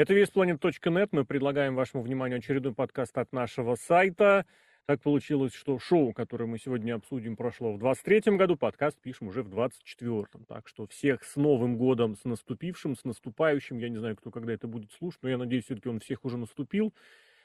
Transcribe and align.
Это 0.00 0.14
весьplanet.net. 0.14 1.10
Мы 1.12 1.26
предлагаем 1.26 1.74
вашему 1.74 2.02
вниманию 2.02 2.38
очередной 2.38 2.72
подкаст 2.72 3.18
от 3.18 3.34
нашего 3.34 3.74
сайта. 3.74 4.46
Так 4.86 5.02
получилось, 5.02 5.52
что 5.52 5.78
шоу, 5.78 6.14
которое 6.14 6.46
мы 6.46 6.58
сегодня 6.58 6.94
обсудим, 6.94 7.36
прошло 7.36 7.74
в 7.74 7.78
23 7.78 8.38
году, 8.38 8.56
подкаст 8.56 8.98
пишем 8.98 9.28
уже 9.28 9.42
в 9.42 9.48
24-м. 9.48 10.46
Так 10.46 10.68
что 10.68 10.86
всех 10.86 11.22
с 11.22 11.36
Новым 11.36 11.76
годом, 11.76 12.16
с 12.16 12.24
наступившим, 12.24 12.96
с 12.96 13.04
наступающим. 13.04 13.76
Я 13.76 13.90
не 13.90 13.98
знаю, 13.98 14.16
кто 14.16 14.30
когда 14.30 14.54
это 14.54 14.66
будет 14.66 14.90
слушать, 14.92 15.22
но 15.22 15.28
я 15.28 15.36
надеюсь, 15.36 15.66
все-таки 15.66 15.90
он 15.90 16.00
всех 16.00 16.24
уже 16.24 16.38
наступил. 16.38 16.94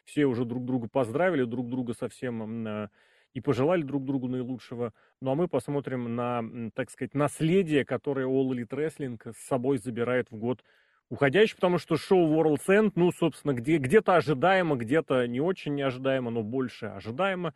Все 0.05 0.25
уже 0.25 0.45
друг 0.45 0.63
друга 0.63 0.87
поздравили, 0.87 1.43
друг 1.43 1.67
друга 1.67 1.93
совсем 1.93 2.65
э, 2.65 2.87
и 3.33 3.41
пожелали 3.41 3.81
друг 3.81 4.05
другу 4.05 4.29
наилучшего. 4.29 4.93
Ну 5.19 5.29
а 5.29 5.35
мы 5.35 5.49
посмотрим 5.49 6.15
на, 6.15 6.71
так 6.73 6.89
сказать, 6.89 7.15
наследие, 7.15 7.83
которое 7.83 8.25
All 8.27 8.49
Elite 8.51 8.69
Wrestling 8.69 9.33
с 9.33 9.45
собой 9.45 9.77
забирает 9.77 10.31
в 10.31 10.37
год 10.37 10.63
уходящий, 11.09 11.55
потому 11.55 11.77
что 11.77 11.97
шоу 11.97 12.33
World's 12.33 12.67
End, 12.67 12.93
ну, 12.95 13.11
собственно, 13.11 13.54
где, 13.54 13.77
где-то 13.77 14.15
ожидаемо, 14.15 14.75
где-то 14.75 15.27
не 15.27 15.41
очень 15.41 15.82
ожидаемо, 15.82 16.32
но 16.32 16.43
больше 16.43 16.87
ожидаемо, 16.87 17.54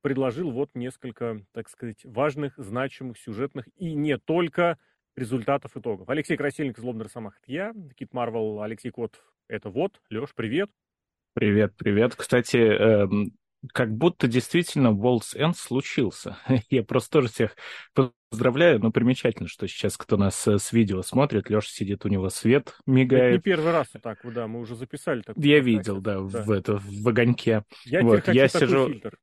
предложил 0.00 0.50
вот 0.50 0.70
несколько, 0.74 1.40
так 1.52 1.68
сказать, 1.68 2.04
важных, 2.04 2.54
значимых, 2.56 3.18
сюжетных 3.18 3.68
и 3.76 3.94
не 3.94 4.18
только 4.18 4.78
результатов 5.16 5.76
итогов. 5.76 6.08
Алексей 6.08 6.36
Красильник, 6.36 6.78
Злобный 6.78 7.04
Росомах, 7.04 7.38
это 7.42 7.52
я, 7.52 7.74
Кит 7.96 8.12
Марвел, 8.12 8.62
Алексей 8.62 8.90
Кот, 8.90 9.22
это 9.48 9.68
вот. 9.68 10.00
Леш, 10.10 10.30
привет. 10.34 10.70
Привет, 11.34 11.74
привет. 11.76 12.14
Кстати, 12.14 12.56
эм, 12.56 13.32
как 13.72 13.94
будто 13.94 14.26
действительно 14.26 14.88
World's 14.88 15.36
End 15.36 15.54
случился. 15.56 16.36
Я 16.70 16.82
просто 16.82 17.10
тоже 17.10 17.28
всех 17.28 17.56
поздравляю, 18.30 18.80
но 18.80 18.90
примечательно, 18.90 19.48
что 19.48 19.66
сейчас 19.68 19.96
кто 19.96 20.16
нас 20.16 20.46
э, 20.48 20.58
с 20.58 20.72
видео 20.72 21.02
смотрит, 21.02 21.50
Леша 21.50 21.68
сидит, 21.68 22.04
у 22.04 22.08
него 22.08 22.28
свет 22.30 22.76
мигает. 22.86 23.24
Это 23.24 23.32
не 23.34 23.40
первый 23.40 23.72
раз 23.72 23.88
так, 24.02 24.18
да, 24.24 24.46
мы 24.48 24.60
уже 24.60 24.74
записали. 24.74 25.22
Так, 25.22 25.36
я 25.36 25.60
видел, 25.60 26.00
да, 26.00 26.20
да, 26.20 26.42
в, 26.42 26.50
это, 26.50 26.80
в 26.82 27.08
огоньке. 27.08 27.64
Я 27.84 28.02
вот, 28.02 28.26
я 28.28 28.48
сижу... 28.48 28.88
Фильтр. 28.88 29.18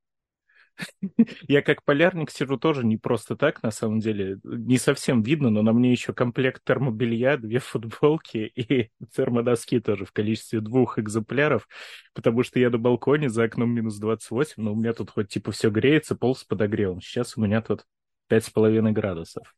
Я 1.48 1.62
как 1.62 1.84
полярник 1.84 2.32
сижу 2.32 2.58
тоже 2.58 2.86
не 2.86 2.98
просто 2.98 3.36
так, 3.36 3.62
на 3.64 3.72
самом 3.72 4.00
деле. 4.00 4.40
Не 4.44 4.78
совсем 4.78 5.22
видно, 5.22 5.50
но 5.50 5.62
на 5.62 5.74
мне 5.74 5.92
еще 5.92 6.14
комплект 6.14 6.64
термобелья, 6.64 7.38
две 7.38 7.60
футболки 7.60 8.38
и 8.56 8.92
термодоски 9.16 9.80
тоже 9.80 10.06
в 10.06 10.12
количестве 10.12 10.62
двух 10.62 11.00
экземпляров, 11.00 11.68
потому 12.14 12.44
что 12.44 12.60
я 12.60 12.70
на 12.70 12.78
балконе, 12.78 13.30
за 13.30 13.44
окном 13.44 13.72
минус 13.72 13.98
28, 13.98 14.64
но 14.64 14.74
у 14.74 14.76
меня 14.76 14.94
тут 14.94 15.12
хоть 15.12 15.30
типа 15.30 15.52
все 15.52 15.70
греется, 15.70 16.16
пол 16.16 16.36
с 16.36 16.44
подогревом. 16.44 17.02
Сейчас 17.02 17.38
у 17.38 17.42
меня 17.42 17.62
тут 17.62 17.86
пять 18.28 18.46
с 18.46 18.50
половиной 18.50 18.92
градусов. 18.92 19.56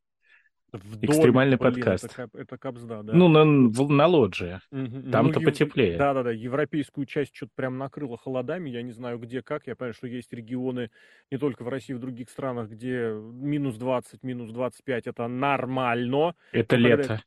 В 0.72 1.04
Экстремальный 1.04 1.58
доме, 1.58 1.74
подкаст. 1.74 2.06
Это, 2.06 2.30
это 2.34 2.58
капсда, 2.58 3.04
да? 3.04 3.14
Ну, 3.14 3.28
на, 3.28 3.44
на 3.44 4.08
лоджии. 4.08 4.62
Угу. 4.72 5.12
Там-то 5.12 5.40
ну, 5.42 5.46
потеплее. 5.46 5.98
Да-да-да, 5.98 6.32
европейскую 6.32 7.06
часть 7.06 7.36
что-то 7.36 7.52
прям 7.56 7.78
накрыло 7.78 8.18
холодами, 8.18 8.70
я 8.70 8.82
не 8.82 8.92
знаю 8.94 9.20
где, 9.20 9.42
как. 9.42 9.68
Я 9.68 9.76
понимаю, 9.76 9.94
что 9.94 10.08
есть 10.08 10.32
регионы 10.32 10.90
не 11.30 11.38
только 11.38 11.64
в 11.64 11.68
России, 11.68 11.92
в 11.92 12.00
других 12.00 12.30
странах, 12.30 12.70
где 12.70 13.12
минус 13.12 13.76
20, 13.76 14.24
минус 14.24 14.52
25 14.52 15.08
это 15.08 15.28
нормально. 15.28 16.36
Это 16.54 16.78
лето. 16.78 17.22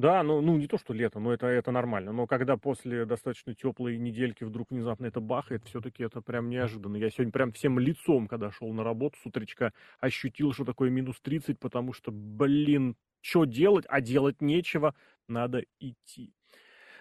Да, 0.00 0.22
ну, 0.22 0.40
ну 0.40 0.56
не 0.56 0.66
то, 0.66 0.78
что 0.78 0.94
лето, 0.94 1.20
но 1.20 1.30
это, 1.30 1.46
это 1.46 1.72
нормально. 1.72 2.12
Но 2.12 2.26
когда 2.26 2.56
после 2.56 3.04
достаточно 3.04 3.54
теплой 3.54 3.98
недельки 3.98 4.44
вдруг 4.44 4.70
внезапно 4.70 5.04
это 5.04 5.20
бахает, 5.20 5.62
все-таки 5.66 6.02
это 6.02 6.22
прям 6.22 6.48
неожиданно. 6.48 6.96
Я 6.96 7.10
сегодня 7.10 7.32
прям 7.32 7.52
всем 7.52 7.78
лицом, 7.78 8.26
когда 8.26 8.50
шел 8.50 8.72
на 8.72 8.82
работу 8.82 9.18
с 9.22 9.26
утречка, 9.26 9.74
ощутил, 9.98 10.54
что 10.54 10.64
такое 10.64 10.88
минус 10.88 11.20
30, 11.20 11.58
потому 11.58 11.92
что, 11.92 12.10
блин, 12.12 12.96
что 13.20 13.44
делать? 13.44 13.84
А 13.90 14.00
делать 14.00 14.40
нечего, 14.40 14.94
надо 15.28 15.64
идти. 15.80 16.32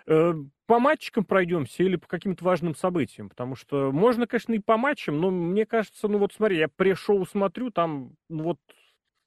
Э, 0.05 0.33
по 0.65 0.79
матчикам 0.79 1.23
пройдемся 1.23 1.83
или 1.83 1.95
по 1.95 2.07
каким-то 2.07 2.43
важным 2.43 2.75
событиям, 2.75 3.29
потому 3.29 3.55
что 3.55 3.93
можно, 3.93 4.27
конечно, 4.27 4.51
и 4.51 4.59
по 4.59 4.75
матчам, 4.75 5.21
но 5.21 5.31
мне 5.31 5.65
кажется, 5.65 6.09
ну 6.09 6.17
вот 6.17 6.33
смотри, 6.33 6.57
я 6.57 6.65
pre-шоу 6.65 7.25
смотрю, 7.25 7.71
там 7.71 8.11
ну 8.27 8.43
вот 8.43 8.59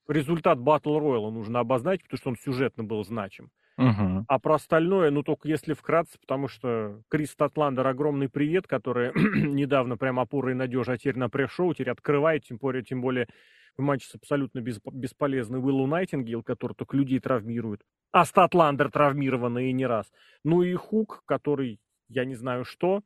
результат 0.09 0.59
Battle 0.59 1.01
Royale 1.01 1.31
нужно 1.31 1.61
обозначить, 1.61 2.05
потому 2.05 2.19
что 2.19 2.29
он 2.29 2.37
сюжетно 2.37 2.85
был 2.85 3.03
значим. 3.03 3.51
Угу. 3.79 4.27
А 4.29 4.39
про 4.39 4.55
остальное, 4.57 5.11
ну, 5.11 5.23
только 5.23 5.49
если 5.49 5.73
вкратце, 5.73 6.19
потому 6.21 6.49
что 6.49 7.03
Крис 7.09 7.35
Татландер 7.35 7.87
огромный 7.87 8.29
привет, 8.29 8.67
который 8.67 9.13
недавно 9.15 9.97
прям 9.97 10.21
опорой 10.21 10.55
надежа, 10.55 10.93
а 10.93 10.99
теперь 10.99 11.17
на 11.17 11.31
пресс-шоу, 11.31 11.73
теперь 11.73 11.91
открывает, 11.91 12.45
тем 12.45 12.59
более, 12.59 12.83
тем 12.83 13.01
более 13.01 13.29
в 13.77 13.83
матче 13.83 14.09
с 14.09 14.15
абсолютно 14.15 14.61
бесполезный 14.61 15.59
Уиллу 15.59 15.87
Найтингейл, 15.87 16.43
который 16.43 16.75
только 16.75 16.97
людей 16.97 17.19
травмирует. 17.21 17.81
А 18.11 18.27
Статландер 18.27 18.91
травмированный 18.91 19.71
и 19.71 19.73
не 19.73 19.87
раз. 19.87 20.13
Ну 20.45 20.63
и 20.63 20.75
Хук, 20.75 21.23
который, 21.25 21.81
я 22.09 22.25
не 22.27 22.35
знаю 22.35 22.65
что. 22.65 23.03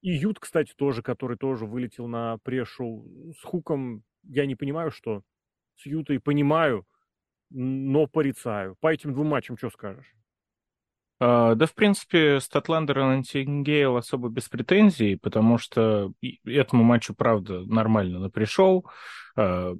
И 0.00 0.12
Ют, 0.12 0.38
кстати, 0.38 0.72
тоже, 0.74 1.02
который 1.02 1.36
тоже 1.36 1.66
вылетел 1.66 2.06
на 2.06 2.38
пресс-шоу. 2.38 3.34
С 3.38 3.42
Хуком 3.42 4.02
я 4.22 4.46
не 4.46 4.54
понимаю, 4.54 4.90
что. 4.90 5.22
С 5.76 5.84
Ютой 5.84 6.20
понимаю, 6.20 6.86
но 7.50 8.06
порицаю. 8.06 8.76
По 8.80 8.92
этим 8.92 9.12
двум 9.12 9.28
матчам 9.28 9.56
что 9.56 9.70
скажешь? 9.70 10.06
Uh, 11.18 11.54
да, 11.54 11.64
в 11.64 11.74
принципе, 11.74 12.40
Статландер 12.40 12.98
и 12.98 13.02
Нантингейл 13.02 13.96
особо 13.96 14.28
без 14.28 14.50
претензий, 14.50 15.16
потому 15.16 15.56
что 15.56 16.12
этому 16.44 16.84
матчу, 16.84 17.14
правда, 17.14 17.60
нормально 17.64 18.18
напришел. 18.18 18.86
Uh, 19.38 19.78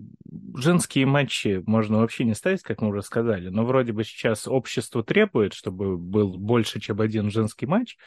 женские 0.56 1.04
матчи 1.04 1.62
можно 1.66 1.98
вообще 1.98 2.24
не 2.24 2.34
ставить, 2.34 2.62
как 2.62 2.80
мы 2.80 2.88
уже 2.88 3.02
сказали, 3.02 3.48
но 3.48 3.66
вроде 3.66 3.92
бы 3.92 4.04
сейчас 4.04 4.48
общество 4.48 5.04
требует, 5.04 5.52
чтобы 5.52 5.98
был 5.98 6.38
больше, 6.38 6.80
чем 6.80 7.02
один 7.02 7.30
женский 7.30 7.66
матч. 7.66 7.98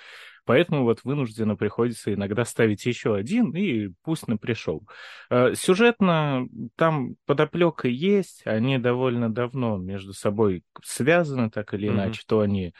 Поэтому 0.49 0.83
вот 0.83 1.01
вынужденно 1.03 1.55
приходится 1.55 2.11
иногда 2.11 2.43
ставить 2.43 2.83
еще 2.83 3.13
один, 3.13 3.51
и 3.51 3.89
пусть 4.01 4.27
на 4.27 4.35
пришел. 4.35 4.81
Э, 5.29 5.53
сюжетно 5.53 6.47
там 6.75 7.17
подоплека 7.27 7.87
есть, 7.87 8.41
они 8.45 8.79
довольно 8.79 9.31
давно 9.31 9.77
между 9.77 10.11
собой 10.11 10.63
связаны, 10.83 11.51
так 11.51 11.75
или 11.75 11.89
иначе, 11.89 12.21
mm-hmm. 12.21 12.25
то 12.27 12.39
они 12.39 12.73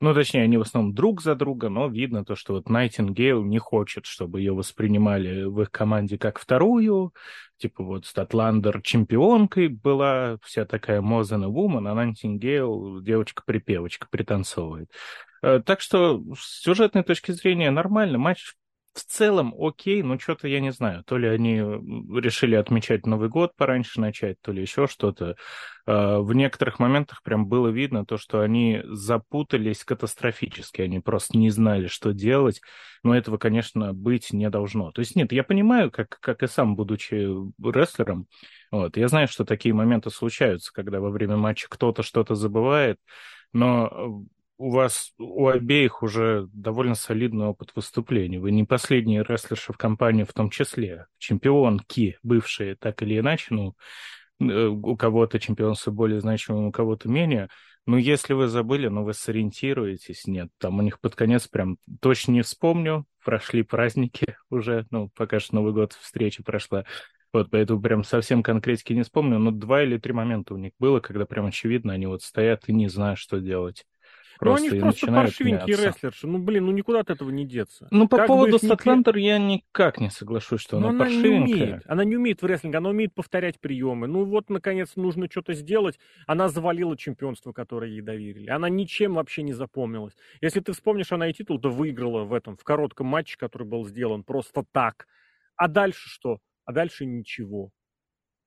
ну, 0.00 0.14
точнее, 0.14 0.42
они 0.42 0.56
в 0.56 0.62
основном 0.62 0.94
друг 0.94 1.22
за 1.22 1.34
друга, 1.34 1.68
но 1.68 1.88
видно 1.88 2.24
то, 2.24 2.34
что 2.36 2.54
вот 2.54 2.68
Найтингейл 2.68 3.44
не 3.44 3.58
хочет, 3.58 4.06
чтобы 4.06 4.40
ее 4.40 4.52
воспринимали 4.52 5.44
в 5.44 5.62
их 5.62 5.70
команде 5.70 6.18
как 6.18 6.38
вторую. 6.38 7.14
Типа 7.56 7.84
вот 7.84 8.06
Статландер 8.06 8.82
чемпионкой 8.82 9.68
была, 9.68 10.38
вся 10.42 10.64
такая 10.64 11.00
Мозена 11.00 11.48
Вумен, 11.48 11.86
а 11.86 11.94
Найтингейл 11.94 13.00
девочка-припевочка, 13.00 14.06
пританцовывает. 14.10 14.90
Э, 15.42 15.60
так 15.64 15.80
что 15.80 16.22
с 16.36 16.62
сюжетной 16.62 17.04
точки 17.04 17.32
зрения 17.32 17.70
нормально. 17.70 18.18
Матч 18.18 18.54
в 18.94 19.04
целом 19.04 19.54
окей, 19.58 20.02
но 20.02 20.18
что-то 20.18 20.48
я 20.48 20.60
не 20.60 20.72
знаю. 20.72 21.02
То 21.04 21.18
ли 21.18 21.28
они 21.28 21.56
решили 21.58 22.54
отмечать 22.54 23.06
Новый 23.06 23.28
год 23.28 23.56
пораньше 23.56 24.00
начать, 24.00 24.40
то 24.40 24.52
ли 24.52 24.62
еще 24.62 24.86
что-то. 24.86 25.36
Э, 25.86 26.18
в 26.18 26.32
некоторых 26.32 26.78
моментах 26.78 27.22
прям 27.22 27.46
было 27.46 27.68
видно 27.68 28.06
то, 28.06 28.16
что 28.16 28.40
они 28.40 28.82
запутались 28.84 29.84
катастрофически. 29.84 30.82
Они 30.82 31.00
просто 31.00 31.36
не 31.36 31.50
знали, 31.50 31.88
что 31.88 32.12
делать. 32.12 32.60
Но 33.02 33.16
этого, 33.16 33.36
конечно, 33.36 33.92
быть 33.92 34.32
не 34.32 34.48
должно. 34.48 34.92
То 34.92 35.00
есть 35.00 35.16
нет, 35.16 35.32
я 35.32 35.42
понимаю, 35.42 35.90
как, 35.90 36.18
как 36.20 36.42
и 36.42 36.46
сам, 36.46 36.76
будучи 36.76 37.28
рестлером, 37.62 38.28
вот, 38.70 38.96
я 38.96 39.08
знаю, 39.08 39.28
что 39.28 39.44
такие 39.44 39.74
моменты 39.74 40.10
случаются, 40.10 40.72
когда 40.72 41.00
во 41.00 41.10
время 41.10 41.36
матча 41.36 41.68
кто-то 41.68 42.02
что-то 42.02 42.34
забывает, 42.34 42.98
но 43.52 44.24
у 44.56 44.70
вас 44.70 45.12
у 45.18 45.48
обеих 45.48 46.02
уже 46.02 46.48
довольно 46.52 46.94
солидный 46.94 47.46
опыт 47.46 47.72
выступлений. 47.74 48.38
Вы 48.38 48.52
не 48.52 48.64
последние 48.64 49.24
рестлерши 49.24 49.72
в 49.72 49.76
компании 49.76 50.24
в 50.24 50.32
том 50.32 50.50
числе. 50.50 51.06
Чемпионки 51.18 52.18
бывшие, 52.22 52.76
так 52.76 53.02
или 53.02 53.18
иначе, 53.18 53.46
ну, 53.50 53.74
э, 54.40 54.66
у 54.66 54.96
кого-то 54.96 55.40
чемпионство 55.40 55.90
более 55.90 56.20
значимым, 56.20 56.66
у 56.66 56.72
кого-то 56.72 57.08
менее. 57.08 57.48
Но 57.86 57.98
если 57.98 58.32
вы 58.32 58.48
забыли, 58.48 58.88
ну, 58.88 59.04
вы 59.04 59.12
сориентируетесь, 59.12 60.26
нет, 60.26 60.48
там 60.58 60.78
у 60.78 60.82
них 60.82 61.00
под 61.00 61.16
конец 61.16 61.48
прям 61.48 61.76
точно 62.00 62.32
не 62.32 62.42
вспомню, 62.42 63.06
прошли 63.24 63.62
праздники 63.62 64.36
уже, 64.50 64.86
ну, 64.90 65.10
пока 65.14 65.40
что 65.40 65.56
Новый 65.56 65.72
год 65.72 65.92
встреча 65.92 66.42
прошла. 66.42 66.84
Вот, 67.32 67.50
поэтому 67.50 67.82
прям 67.82 68.04
совсем 68.04 68.44
конкретики 68.44 68.92
не 68.92 69.02
вспомню, 69.02 69.40
но 69.40 69.50
два 69.50 69.82
или 69.82 69.98
три 69.98 70.12
момента 70.12 70.54
у 70.54 70.56
них 70.56 70.72
было, 70.78 71.00
когда 71.00 71.26
прям 71.26 71.46
очевидно, 71.46 71.92
они 71.92 72.06
вот 72.06 72.22
стоят 72.22 72.68
и 72.68 72.72
не 72.72 72.88
знают, 72.88 73.18
что 73.18 73.40
делать. 73.40 73.84
Просто 74.38 74.66
ну, 74.66 74.72
они 74.72 74.80
просто 74.80 75.06
паршивенькие 75.06 75.76
рестлерши. 75.76 76.26
Ну, 76.26 76.38
блин, 76.38 76.66
ну 76.66 76.72
никуда 76.72 77.00
от 77.00 77.10
этого 77.10 77.30
не 77.30 77.46
деться. 77.46 77.88
Ну, 77.90 78.08
по 78.08 78.18
как 78.18 78.26
поводу 78.26 78.58
Статландер 78.58 79.16
не... 79.16 79.26
я 79.26 79.38
никак 79.38 80.00
не 80.00 80.10
соглашусь, 80.10 80.60
что 80.60 80.78
она, 80.78 80.90
она 80.90 81.00
паршивенькая. 81.00 81.56
Не 81.56 81.62
умеет. 81.62 81.82
Она 81.86 82.04
не 82.04 82.16
умеет 82.16 82.42
в 82.42 82.46
рестлинге, 82.46 82.78
она 82.78 82.90
умеет 82.90 83.14
повторять 83.14 83.60
приемы. 83.60 84.06
Ну, 84.06 84.24
вот, 84.24 84.50
наконец, 84.50 84.96
нужно 84.96 85.28
что-то 85.30 85.54
сделать. 85.54 85.98
Она 86.26 86.48
завалила 86.48 86.96
чемпионство, 86.96 87.52
которое 87.52 87.90
ей 87.90 88.00
доверили. 88.00 88.50
Она 88.50 88.68
ничем 88.68 89.14
вообще 89.14 89.42
не 89.42 89.52
запомнилась. 89.52 90.14
Если 90.40 90.60
ты 90.60 90.72
вспомнишь, 90.72 91.12
она 91.12 91.28
и 91.28 91.32
титул-то 91.32 91.70
выиграла 91.70 92.24
в 92.24 92.32
этом, 92.32 92.56
в 92.56 92.64
коротком 92.64 93.06
матче, 93.06 93.36
который 93.38 93.66
был 93.66 93.86
сделан 93.86 94.24
просто 94.24 94.64
так. 94.72 95.06
А 95.56 95.68
дальше 95.68 96.08
что? 96.08 96.38
А 96.64 96.72
дальше 96.72 97.06
ничего. 97.06 97.70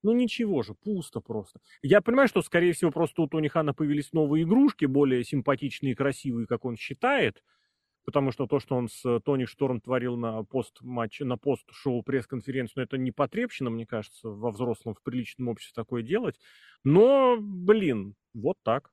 Ну 0.03 0.13
ничего 0.13 0.61
же, 0.61 0.73
пусто 0.75 1.19
просто. 1.21 1.59
Я 1.81 2.01
понимаю, 2.01 2.27
что, 2.27 2.41
скорее 2.41 2.73
всего, 2.73 2.91
просто 2.91 3.21
у 3.21 3.27
Тони 3.27 3.47
Хана 3.47 3.73
появились 3.73 4.13
новые 4.13 4.43
игрушки, 4.43 4.85
более 4.85 5.23
симпатичные 5.23 5.93
и 5.93 5.95
красивые, 5.95 6.47
как 6.47 6.65
он 6.65 6.77
считает. 6.77 7.43
потому 8.05 8.31
что 8.31 8.47
то, 8.47 8.59
что 8.59 8.75
он 8.77 8.89
с 8.89 9.19
Тони 9.21 9.45
Шторм 9.45 9.81
творил 9.81 10.17
на 10.17 10.43
пост-матче, 10.43 11.25
на 11.25 11.37
пост-шоу 11.37 12.03
пресс-конференцию, 12.03 12.73
ну, 12.77 12.83
это 12.83 12.97
не 12.97 13.11
потребщина, 13.11 13.69
мне 13.71 13.85
кажется, 13.87 14.29
во 14.29 14.51
взрослом, 14.51 14.95
в 14.95 15.03
приличном 15.03 15.49
обществе 15.49 15.73
такое 15.83 16.03
делать. 16.03 16.39
Но, 16.83 17.37
блин, 17.39 18.15
вот 18.33 18.57
так. 18.63 18.91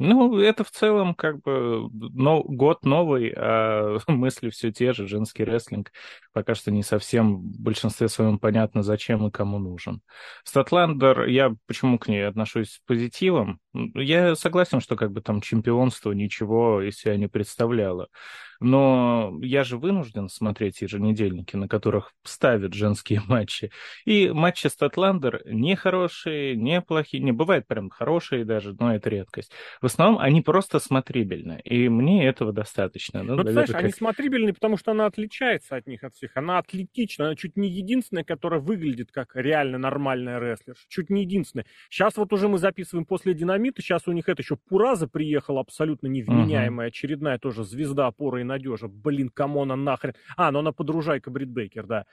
Ну, 0.00 0.38
это 0.38 0.64
в 0.64 0.70
целом 0.70 1.14
как 1.14 1.42
бы 1.42 1.90
но, 1.92 2.42
год 2.42 2.86
новый, 2.86 3.34
а 3.36 3.98
мысли 4.08 4.48
все 4.48 4.72
те 4.72 4.94
же, 4.94 5.06
женский 5.06 5.44
рестлинг. 5.44 5.92
Пока 6.32 6.54
что 6.54 6.70
не 6.70 6.82
совсем 6.82 7.36
в 7.36 7.60
большинстве 7.60 8.08
своем 8.08 8.38
понятно, 8.38 8.82
зачем 8.82 9.26
и 9.26 9.30
кому 9.30 9.58
нужен. 9.58 10.00
Статландер, 10.42 11.26
я 11.26 11.54
почему 11.66 11.98
к 11.98 12.08
ней 12.08 12.26
отношусь 12.26 12.70
с 12.70 12.80
позитивом? 12.86 13.60
Я 13.94 14.36
согласен, 14.36 14.80
что 14.80 14.96
как 14.96 15.12
бы 15.12 15.20
там 15.20 15.42
чемпионство 15.42 16.12
ничего 16.12 16.80
из 16.80 16.96
себя 16.96 17.18
не 17.18 17.28
представляло. 17.28 18.08
Но 18.60 19.38
я 19.40 19.64
же 19.64 19.78
вынужден 19.78 20.28
смотреть 20.28 20.82
еженедельники, 20.82 21.56
на 21.56 21.66
которых 21.66 22.12
ставят 22.24 22.74
женские 22.74 23.22
матчи. 23.26 23.70
И 24.04 24.30
матчи 24.30 24.66
Статландер 24.66 25.42
не 25.46 25.76
хорошие, 25.76 26.56
не 26.56 26.82
плохие, 26.82 27.22
не 27.22 27.32
бывает 27.32 27.66
прям 27.66 27.88
хорошие 27.88 28.44
даже, 28.44 28.76
но 28.78 28.94
это 28.94 29.08
редкость. 29.08 29.52
В 29.80 29.86
основном 29.90 30.20
они 30.20 30.40
просто 30.40 30.78
смотрибельны, 30.78 31.60
и 31.64 31.88
мне 31.88 32.26
этого 32.26 32.52
достаточно. 32.52 33.22
Ну, 33.22 33.36
ну 33.36 33.44
ты 33.44 33.52
знаешь, 33.52 33.70
как... 33.70 33.82
они 33.82 33.92
смотрибельны, 33.92 34.52
потому 34.52 34.76
что 34.76 34.92
она 34.92 35.06
отличается 35.06 35.76
от 35.76 35.86
них, 35.86 36.02
от 36.04 36.14
всех. 36.14 36.32
Она 36.36 36.58
атлетична, 36.58 37.26
она 37.26 37.36
чуть 37.36 37.56
не 37.56 37.68
единственная, 37.68 38.24
которая 38.24 38.60
выглядит 38.60 39.12
как 39.12 39.34
реально 39.34 39.78
нормальная 39.78 40.38
рестлер. 40.38 40.76
Чуть 40.88 41.10
не 41.10 41.22
единственная. 41.22 41.66
Сейчас 41.88 42.16
вот 42.16 42.32
уже 42.32 42.48
мы 42.48 42.58
записываем 42.58 43.04
после 43.04 43.34
Динамита, 43.34 43.82
сейчас 43.82 44.06
у 44.06 44.12
них 44.12 44.28
это 44.28 44.42
еще 44.42 44.56
Пураза 44.56 45.08
приехала, 45.08 45.60
абсолютно 45.60 46.06
невменяемая, 46.06 46.86
uh-huh. 46.86 46.90
очередная 46.90 47.38
тоже 47.38 47.64
звезда 47.64 48.06
опоры 48.06 48.42
и 48.42 48.44
надежа. 48.44 48.88
Блин, 48.88 49.28
кому 49.28 49.62
она 49.62 49.76
нахрен? 49.76 50.14
А, 50.36 50.50
ну 50.50 50.60
она 50.60 50.72
подружайка 50.72 51.30
Брит 51.30 51.50
Бейкер, 51.50 51.86
да. 51.86 52.06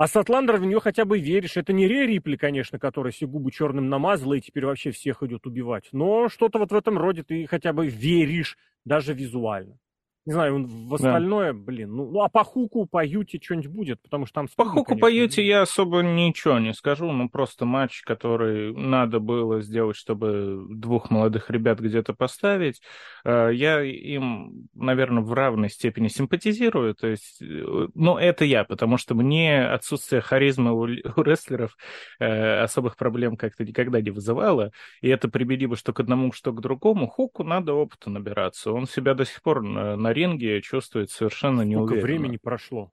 А 0.00 0.06
Сатландер 0.06 0.56
в 0.56 0.64
нее 0.64 0.80
хотя 0.80 1.04
бы 1.04 1.18
веришь. 1.18 1.58
Это 1.58 1.74
не 1.74 1.86
Ре 1.86 2.06
Рипли, 2.06 2.36
конечно, 2.36 2.78
которая 2.78 3.12
себе 3.12 3.32
губы 3.32 3.50
черным 3.50 3.90
намазала 3.90 4.32
и 4.32 4.40
теперь 4.40 4.64
вообще 4.64 4.92
всех 4.92 5.22
идет 5.22 5.46
убивать. 5.46 5.90
Но 5.92 6.30
что-то 6.30 6.58
вот 6.58 6.72
в 6.72 6.74
этом 6.74 6.96
роде 6.96 7.22
ты 7.22 7.46
хотя 7.46 7.74
бы 7.74 7.86
веришь, 7.86 8.56
даже 8.86 9.12
визуально. 9.12 9.78
Не 10.26 10.34
знаю, 10.34 10.66
в 10.66 10.94
остальное, 10.94 11.54
да. 11.54 11.58
блин, 11.58 11.96
ну, 11.96 12.10
ну 12.10 12.20
а 12.20 12.28
по 12.28 12.44
хуку, 12.44 12.84
по 12.84 13.02
юте 13.02 13.40
что-нибудь 13.42 13.68
будет, 13.68 14.02
потому 14.02 14.26
что 14.26 14.34
там... 14.34 14.48
По 14.54 14.66
хуку, 14.66 14.84
конечно, 14.84 15.06
по 15.06 15.10
юте 15.10 15.46
я 15.46 15.62
особо 15.62 16.02
ничего 16.02 16.58
не 16.58 16.74
скажу, 16.74 17.10
ну 17.10 17.30
просто 17.30 17.64
матч, 17.64 18.02
который 18.02 18.74
надо 18.74 19.18
было 19.18 19.62
сделать, 19.62 19.96
чтобы 19.96 20.66
двух 20.68 21.10
молодых 21.10 21.48
ребят 21.48 21.80
где-то 21.80 22.12
поставить. 22.12 22.82
Э, 23.24 23.48
я 23.50 23.82
им, 23.82 24.68
наверное, 24.74 25.22
в 25.22 25.32
равной 25.32 25.70
степени 25.70 26.08
симпатизирую, 26.08 26.94
то 26.94 27.06
есть, 27.06 27.40
ну 27.40 28.18
это 28.18 28.44
я, 28.44 28.64
потому 28.64 28.98
что 28.98 29.14
мне 29.14 29.64
отсутствие 29.64 30.20
харизмы 30.20 30.72
у, 30.72 30.82
у 31.16 31.22
рестлеров 31.22 31.78
э, 32.18 32.60
особых 32.60 32.98
проблем 32.98 33.38
как-то 33.38 33.64
никогда 33.64 34.02
не 34.02 34.10
вызывало, 34.10 34.70
и 35.00 35.08
это 35.08 35.28
применимо 35.28 35.76
что 35.76 35.94
к 35.94 36.00
одному, 36.00 36.30
что 36.32 36.52
к 36.52 36.60
другому. 36.60 37.08
Хуку 37.08 37.42
надо 37.42 37.72
опыта 37.72 38.10
набираться, 38.10 38.70
он 38.70 38.86
себя 38.86 39.14
до 39.14 39.24
сих 39.24 39.40
пор 39.40 39.62
на 39.62 40.09
на 40.10 40.14
ринге 40.14 40.60
чувствует 40.60 41.10
совершенно 41.10 41.62
Сколько 41.62 41.94
неуверенно. 41.94 42.02
времени 42.02 42.36
прошло? 42.36 42.92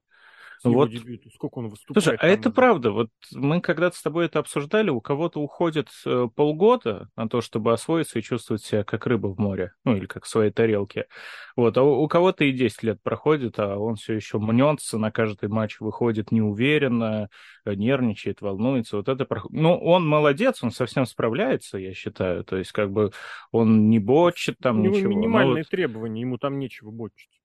Вот. 0.63 0.89
дебюта? 0.89 1.29
Сколько 1.33 1.59
он 1.59 1.69
выступает? 1.69 2.03
Слушай, 2.03 2.17
а 2.19 2.27
это 2.27 2.51
правда. 2.51 2.91
Вот 2.91 3.09
мы 3.31 3.61
когда-то 3.61 3.97
с 3.97 4.01
тобой 4.01 4.25
это 4.25 4.39
обсуждали, 4.39 4.89
у 4.89 5.01
кого-то 5.01 5.39
уходит 5.39 5.89
э, 6.05 6.27
полгода 6.35 7.09
на 7.15 7.29
то, 7.29 7.41
чтобы 7.41 7.73
освоиться 7.73 8.19
и 8.19 8.23
чувствовать 8.23 8.63
себя 8.63 8.83
как 8.83 9.05
рыба 9.05 9.27
в 9.27 9.39
море, 9.39 9.73
ну 9.83 9.95
или 9.95 10.05
как 10.05 10.25
в 10.25 10.27
своей 10.27 10.51
тарелке. 10.51 11.07
Вот, 11.55 11.77
а 11.77 11.83
у, 11.83 12.03
у 12.03 12.07
кого-то 12.07 12.43
и 12.43 12.51
10 12.51 12.83
лет 12.83 13.01
проходит, 13.01 13.59
а 13.59 13.77
он 13.77 13.95
все 13.95 14.13
еще 14.13 14.39
мнется, 14.39 14.97
на 14.97 15.11
каждый 15.11 15.49
матч 15.49 15.79
выходит 15.79 16.31
неуверенно, 16.31 17.29
э, 17.65 17.73
нервничает, 17.73 18.41
волнуется. 18.41 18.97
Вот 18.97 19.09
это 19.09 19.25
проход... 19.25 19.51
Ну, 19.51 19.77
он 19.77 20.07
молодец, 20.07 20.63
он 20.63 20.71
совсем 20.71 21.05
справляется, 21.05 21.77
я 21.77 21.93
считаю. 21.93 22.43
То 22.43 22.57
есть, 22.57 22.71
как 22.71 22.91
бы 22.91 23.11
он 23.51 23.89
не 23.89 23.99
бочит 23.99 24.55
там 24.61 24.79
у 24.79 24.83
ничего. 24.83 25.09
минимальные 25.09 25.63
вот... 25.63 25.69
требования, 25.69 26.21
ему 26.21 26.37
там 26.37 26.59
нечего 26.59 26.91
бочить 26.91 27.36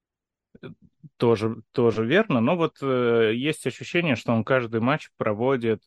тоже, 1.16 1.62
тоже 1.72 2.04
верно, 2.06 2.40
но 2.40 2.56
вот 2.56 2.78
э, 2.82 3.32
есть 3.34 3.66
ощущение, 3.66 4.16
что 4.16 4.32
он 4.32 4.44
каждый 4.44 4.80
матч 4.80 5.10
проводит 5.16 5.82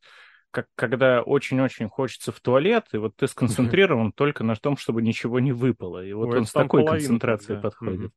как 0.56 0.68
когда 0.76 1.22
очень-очень 1.22 1.90
хочется 1.90 2.32
в 2.32 2.40
туалет, 2.40 2.86
и 2.94 2.98
вот 2.98 3.14
ты 3.18 3.28
сконцентрирован 3.28 4.14
только 4.14 4.46
на 4.46 4.56
том, 4.56 4.78
чтобы 4.78 5.02
ничего 5.02 5.42
не 5.42 5.52
выпало. 5.52 6.02
И 6.02 6.14
вот 6.14 6.30
Ой, 6.30 6.38
он 6.38 6.46
с 6.46 6.54
такой 6.54 6.86
концентрацией 6.86 7.58
да. 7.58 7.62
подходит. 7.62 8.12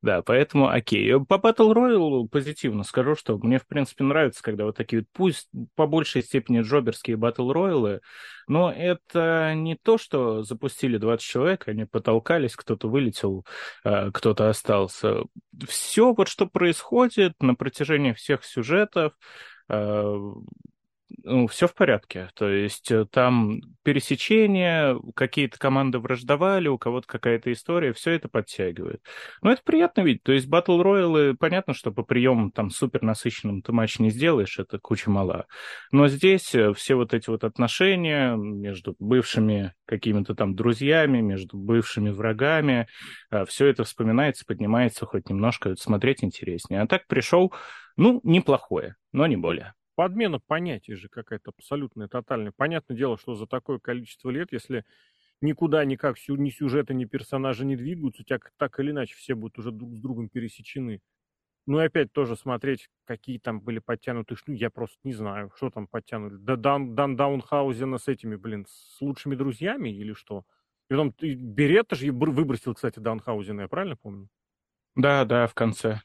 Да, 0.00 0.22
поэтому 0.22 0.68
окей. 0.68 1.12
По 1.26 1.34
Battle 1.34 1.74
Royale 1.74 2.26
позитивно 2.28 2.82
скажу, 2.82 3.14
что 3.14 3.36
мне, 3.36 3.58
в 3.58 3.66
принципе, 3.66 4.04
нравится, 4.04 4.42
когда 4.42 4.64
вот 4.64 4.74
такие, 4.74 5.04
пусть 5.12 5.50
по 5.74 5.86
большей 5.86 6.22
степени 6.22 6.62
джоберские 6.62 7.18
Battle 7.18 7.52
Royale, 7.52 8.00
но 8.48 8.72
это 8.72 9.52
не 9.54 9.76
то, 9.76 9.98
что 9.98 10.44
запустили 10.44 10.96
20 10.96 11.22
человек, 11.22 11.68
они 11.68 11.84
потолкались, 11.84 12.56
кто-то 12.56 12.88
вылетел, 12.88 13.44
а, 13.84 14.10
кто-то 14.10 14.48
остался. 14.48 15.24
Все 15.68 16.14
вот, 16.14 16.28
что 16.28 16.46
происходит 16.46 17.34
на 17.42 17.54
протяжении 17.54 18.12
всех 18.12 18.46
сюжетов, 18.46 19.12
а, 19.68 20.32
ну, 21.22 21.46
все 21.46 21.66
в 21.66 21.74
порядке. 21.74 22.28
То 22.34 22.48
есть 22.48 22.90
э, 22.90 23.06
там 23.10 23.60
пересечения, 23.82 24.96
какие-то 25.14 25.58
команды 25.58 25.98
враждовали, 25.98 26.68
у 26.68 26.78
кого-то 26.78 27.06
какая-то 27.06 27.52
история, 27.52 27.92
все 27.92 28.12
это 28.12 28.28
подтягивает. 28.28 29.02
Но 29.42 29.52
это 29.52 29.62
приятно 29.64 30.02
видеть. 30.02 30.22
То 30.22 30.32
есть 30.32 30.48
батл 30.48 30.80
роялы, 30.82 31.34
понятно, 31.38 31.74
что 31.74 31.92
по 31.92 32.02
приемам 32.02 32.50
там 32.50 32.70
супер 32.70 33.02
насыщенным 33.02 33.62
ты 33.62 33.72
матч 33.72 33.98
не 33.98 34.10
сделаешь, 34.10 34.58
это 34.58 34.78
куча 34.78 35.10
мала. 35.10 35.46
Но 35.90 36.08
здесь 36.08 36.54
э, 36.54 36.72
все 36.74 36.94
вот 36.94 37.14
эти 37.14 37.30
вот 37.30 37.44
отношения 37.44 38.34
между 38.36 38.96
бывшими 38.98 39.74
какими-то 39.86 40.34
там 40.34 40.54
друзьями, 40.54 41.20
между 41.20 41.56
бывшими 41.56 42.10
врагами, 42.10 42.88
э, 43.30 43.44
все 43.46 43.66
это 43.66 43.84
вспоминается, 43.84 44.44
поднимается 44.46 45.06
хоть 45.06 45.28
немножко, 45.28 45.74
смотреть 45.76 46.24
интереснее. 46.24 46.82
А 46.82 46.86
так 46.86 47.06
пришел, 47.06 47.52
ну, 47.96 48.20
неплохое, 48.24 48.96
но 49.12 49.26
не 49.26 49.36
более 49.36 49.74
подмена 50.02 50.40
понятий 50.40 50.94
же 50.94 51.08
какая-то 51.08 51.52
абсолютная, 51.56 52.08
тотальная. 52.08 52.50
Понятное 52.50 52.96
дело, 52.96 53.16
что 53.16 53.36
за 53.36 53.46
такое 53.46 53.78
количество 53.78 54.30
лет, 54.30 54.48
если 54.50 54.84
никуда 55.40 55.84
никак 55.84 56.16
ни 56.26 56.50
сюжеты, 56.50 56.92
ни 56.92 57.04
персонажи 57.04 57.64
не 57.64 57.76
двигаются, 57.76 58.22
у 58.22 58.24
тебя 58.24 58.40
так 58.56 58.80
или 58.80 58.90
иначе 58.90 59.14
все 59.14 59.36
будут 59.36 59.60
уже 59.60 59.70
друг 59.70 59.94
с 59.94 60.00
другом 60.00 60.28
пересечены. 60.28 61.00
Ну 61.68 61.80
и 61.80 61.84
опять 61.84 62.12
тоже 62.12 62.34
смотреть, 62.34 62.90
какие 63.04 63.38
там 63.38 63.60
были 63.60 63.78
подтянуты, 63.78 64.34
ну 64.48 64.54
я 64.54 64.70
просто 64.70 64.98
не 65.04 65.12
знаю, 65.12 65.52
что 65.54 65.70
там 65.70 65.86
подтянули. 65.86 66.34
Да 66.34 66.56
Дан, 66.56 66.96
Дан 66.96 67.14
Даунхаузена 67.14 67.98
с 67.98 68.08
этими, 68.08 68.34
блин, 68.34 68.66
с 68.68 69.00
лучшими 69.00 69.36
друзьями 69.36 69.90
или 69.90 70.14
что? 70.14 70.44
И 70.90 70.94
потом 70.94 71.14
Беретта 71.20 71.94
же 71.94 72.10
выбросил, 72.10 72.74
кстати, 72.74 72.98
Даунхаузена, 72.98 73.60
я 73.60 73.68
правильно 73.68 73.94
помню? 73.94 74.28
Да, 74.96 75.24
да, 75.24 75.46
в 75.46 75.54
конце. 75.54 76.00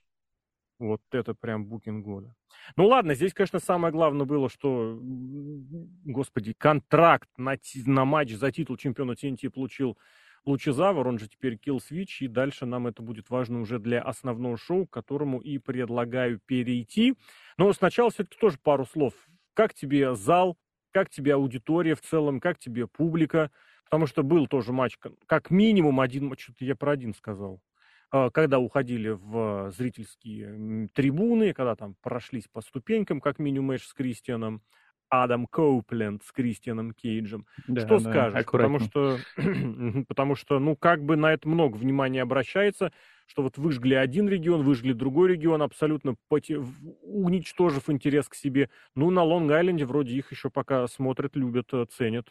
Вот 0.77 1.01
это 1.11 1.33
прям 1.33 1.65
букинг 1.65 2.05
года. 2.05 2.35
Ну 2.75 2.87
ладно, 2.87 3.15
здесь, 3.15 3.33
конечно, 3.33 3.59
самое 3.59 3.91
главное 3.91 4.25
было, 4.25 4.49
что, 4.49 4.99
господи, 5.01 6.53
контракт 6.53 7.29
на, 7.37 7.55
на 7.85 8.05
матч 8.05 8.33
за 8.33 8.51
титул 8.51 8.77
чемпиона 8.77 9.13
TNT 9.13 9.49
получил 9.49 9.97
Лучезавр, 10.45 11.07
он 11.07 11.19
же 11.19 11.27
теперь 11.27 11.55
Kill 11.55 11.79
Switch, 11.79 12.19
и 12.21 12.27
дальше 12.27 12.65
нам 12.65 12.87
это 12.87 13.01
будет 13.01 13.29
важно 13.29 13.59
уже 13.59 13.79
для 13.79 14.01
основного 14.01 14.57
шоу, 14.57 14.87
к 14.87 14.91
которому 14.91 15.39
и 15.39 15.57
предлагаю 15.57 16.39
перейти. 16.45 17.15
Но 17.57 17.71
сначала 17.73 18.09
все-таки 18.11 18.37
тоже 18.39 18.57
пару 18.57 18.85
слов. 18.85 19.13
Как 19.53 19.73
тебе 19.73 20.15
зал, 20.15 20.57
как 20.91 21.09
тебе 21.09 21.33
аудитория 21.33 21.95
в 21.95 22.01
целом, 22.01 22.39
как 22.39 22.59
тебе 22.59 22.87
публика? 22.87 23.51
Потому 23.85 24.07
что 24.07 24.23
был 24.23 24.47
тоже 24.47 24.73
матч, 24.73 24.97
как 25.25 25.49
минимум 25.49 25.99
один, 25.99 26.33
что-то 26.37 26.65
я 26.65 26.75
про 26.75 26.91
один 26.91 27.13
сказал. 27.13 27.61
А, 28.09 28.29
когда 28.29 28.59
уходили 28.59 29.09
в 29.09 29.71
зрительские 29.71 30.87
трибуны, 30.93 31.53
когда 31.53 31.75
там 31.75 31.95
прошлись 32.01 32.47
по 32.47 32.61
ступенькам, 32.61 33.19
как 33.19 33.39
минимум 33.39 33.67
матч 33.67 33.83
с 33.83 33.93
Кристианом, 33.93 34.61
Адам 35.09 35.47
Коупленд 35.47 36.23
с 36.23 36.31
Кристианом 36.31 36.91
Кейджем. 36.91 37.45
Да, 37.67 37.81
что 37.81 37.99
да, 37.99 38.09
скажешь? 38.09 38.45
Потому 38.45 38.79
что, 38.79 39.17
потому 40.07 40.35
что, 40.35 40.59
ну, 40.59 40.75
как 40.75 41.03
бы 41.03 41.15
на 41.15 41.33
это 41.33 41.47
много 41.47 41.75
внимания 41.75 42.21
обращается, 42.21 42.91
что 43.25 43.43
вот 43.43 43.57
выжгли 43.57 43.93
один 43.93 44.27
регион, 44.27 44.63
выжгли 44.63 44.93
другой 44.93 45.29
регион, 45.29 45.61
абсолютно 45.61 46.15
поте... 46.27 46.61
уничтожив 47.03 47.89
интерес 47.89 48.27
к 48.27 48.35
себе. 48.35 48.69
Ну, 48.95 49.09
на 49.09 49.23
Лонг-Айленде 49.23 49.85
вроде 49.85 50.15
их 50.15 50.31
еще 50.31 50.49
пока 50.49 50.87
смотрят, 50.87 51.35
любят, 51.35 51.73
э, 51.73 51.85
ценят. 51.89 52.27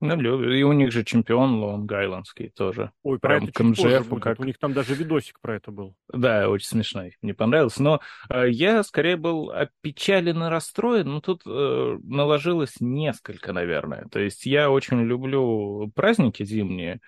Ну. 0.00 0.42
И 0.50 0.62
у 0.62 0.72
них 0.72 0.92
же 0.92 1.04
чемпион 1.04 1.62
Лонг-Айлендский 1.62 2.50
тоже. 2.50 2.90
Ой, 3.02 3.18
про 3.18 3.28
Прям 3.28 3.44
это 3.44 3.52
к 3.52 3.56
чуть 3.58 3.76
позже 3.76 3.98
МЖФ, 3.98 4.08
будет. 4.08 4.22
как... 4.22 4.40
У 4.40 4.44
них 4.44 4.58
там 4.58 4.72
даже 4.72 4.94
видосик 4.94 5.38
про 5.40 5.56
это 5.56 5.70
был. 5.70 5.94
Да, 6.12 6.48
очень 6.48 6.66
смешной. 6.66 7.16
Мне 7.20 7.34
понравился. 7.34 7.82
Но 7.82 8.00
э, 8.30 8.48
я 8.48 8.82
скорее 8.82 9.16
был 9.16 9.50
опечален 9.50 10.42
и 10.42 10.48
расстроен. 10.48 11.08
Но 11.08 11.20
тут 11.20 11.42
э, 11.46 11.98
наложилось 12.02 12.76
несколько, 12.80 13.52
наверное. 13.52 14.06
То 14.10 14.20
есть 14.20 14.46
я 14.46 14.70
очень 14.70 15.02
люблю 15.02 15.92
праздники 15.94 16.44
зимние. 16.44 17.00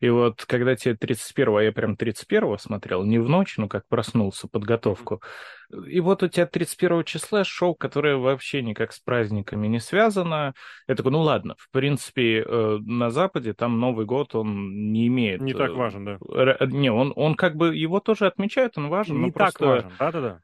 И 0.00 0.08
вот 0.08 0.44
когда 0.44 0.76
тебе 0.76 0.94
31-го, 0.94 1.56
а 1.56 1.62
я 1.62 1.72
прям 1.72 1.94
31-го 1.94 2.58
смотрел, 2.58 3.02
не 3.04 3.18
в 3.18 3.28
ночь, 3.28 3.56
ну 3.56 3.68
как 3.68 3.88
проснулся, 3.88 4.46
подготовку. 4.46 5.22
И 5.70 6.00
вот 6.00 6.22
у 6.22 6.28
тебя 6.28 6.46
31 6.46 7.04
числа 7.04 7.44
шоу, 7.44 7.74
которое 7.74 8.16
вообще 8.16 8.62
никак 8.62 8.92
с 8.92 9.00
праздниками 9.00 9.66
не 9.66 9.80
связано. 9.80 10.54
Я 10.86 10.94
такой, 10.94 11.12
ну 11.12 11.20
ладно, 11.20 11.56
в 11.58 11.70
принципе, 11.70 12.42
э, 12.42 12.78
на 12.80 13.10
Западе 13.10 13.52
там 13.52 13.80
Новый 13.80 14.06
год, 14.06 14.34
он 14.34 14.92
не 14.92 15.08
имеет... 15.08 15.40
Не 15.40 15.54
так 15.54 15.70
э, 15.70 15.74
важен, 15.74 16.04
да. 16.04 16.18
Не, 16.66 16.90
он, 16.90 17.12
он 17.16 17.34
как 17.34 17.56
бы, 17.56 17.74
его 17.74 18.00
тоже 18.00 18.26
отмечают, 18.26 18.78
он 18.78 18.88
важен, 18.88 19.18
но 19.18 19.26
Не 19.26 19.32
так 19.32 19.54
просто 19.54 19.66
важен, 19.66 19.92
да-да-да. 19.98 20.40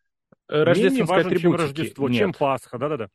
э, 0.49 0.63
рождественская 0.63 1.17
важен, 1.17 1.31
чем 1.31 1.37
атрибутики 1.37 1.63
Рождество, 1.63 2.09
нет. 2.09 2.19
чем 2.19 2.33
Пасха, 2.33 2.79
да-да-да. 2.79 3.09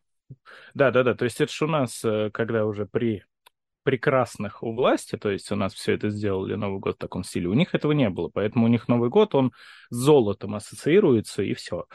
Да-да-да, 0.73 1.13
то 1.13 1.25
есть 1.25 1.39
это 1.39 1.53
же 1.53 1.65
у 1.65 1.67
нас, 1.69 2.03
когда 2.33 2.65
уже 2.65 2.85
при 2.85 3.23
прекрасных 3.87 4.63
у 4.63 4.73
власти, 4.73 5.15
то 5.15 5.31
есть 5.31 5.49
у 5.49 5.55
нас 5.55 5.73
все 5.73 5.93
это 5.93 6.09
сделали 6.09 6.55
Новый 6.55 6.81
год 6.81 6.95
в 6.95 6.99
таком 6.99 7.23
стиле, 7.23 7.47
у 7.47 7.53
них 7.53 7.73
этого 7.73 7.93
не 7.93 8.09
было, 8.09 8.27
поэтому 8.27 8.65
у 8.65 8.67
них 8.67 8.89
Новый 8.89 9.09
год, 9.09 9.33
он 9.33 9.53
с 9.89 9.95
золотом 9.95 10.55
ассоциируется, 10.55 11.41
и 11.41 11.53
все. 11.53 11.85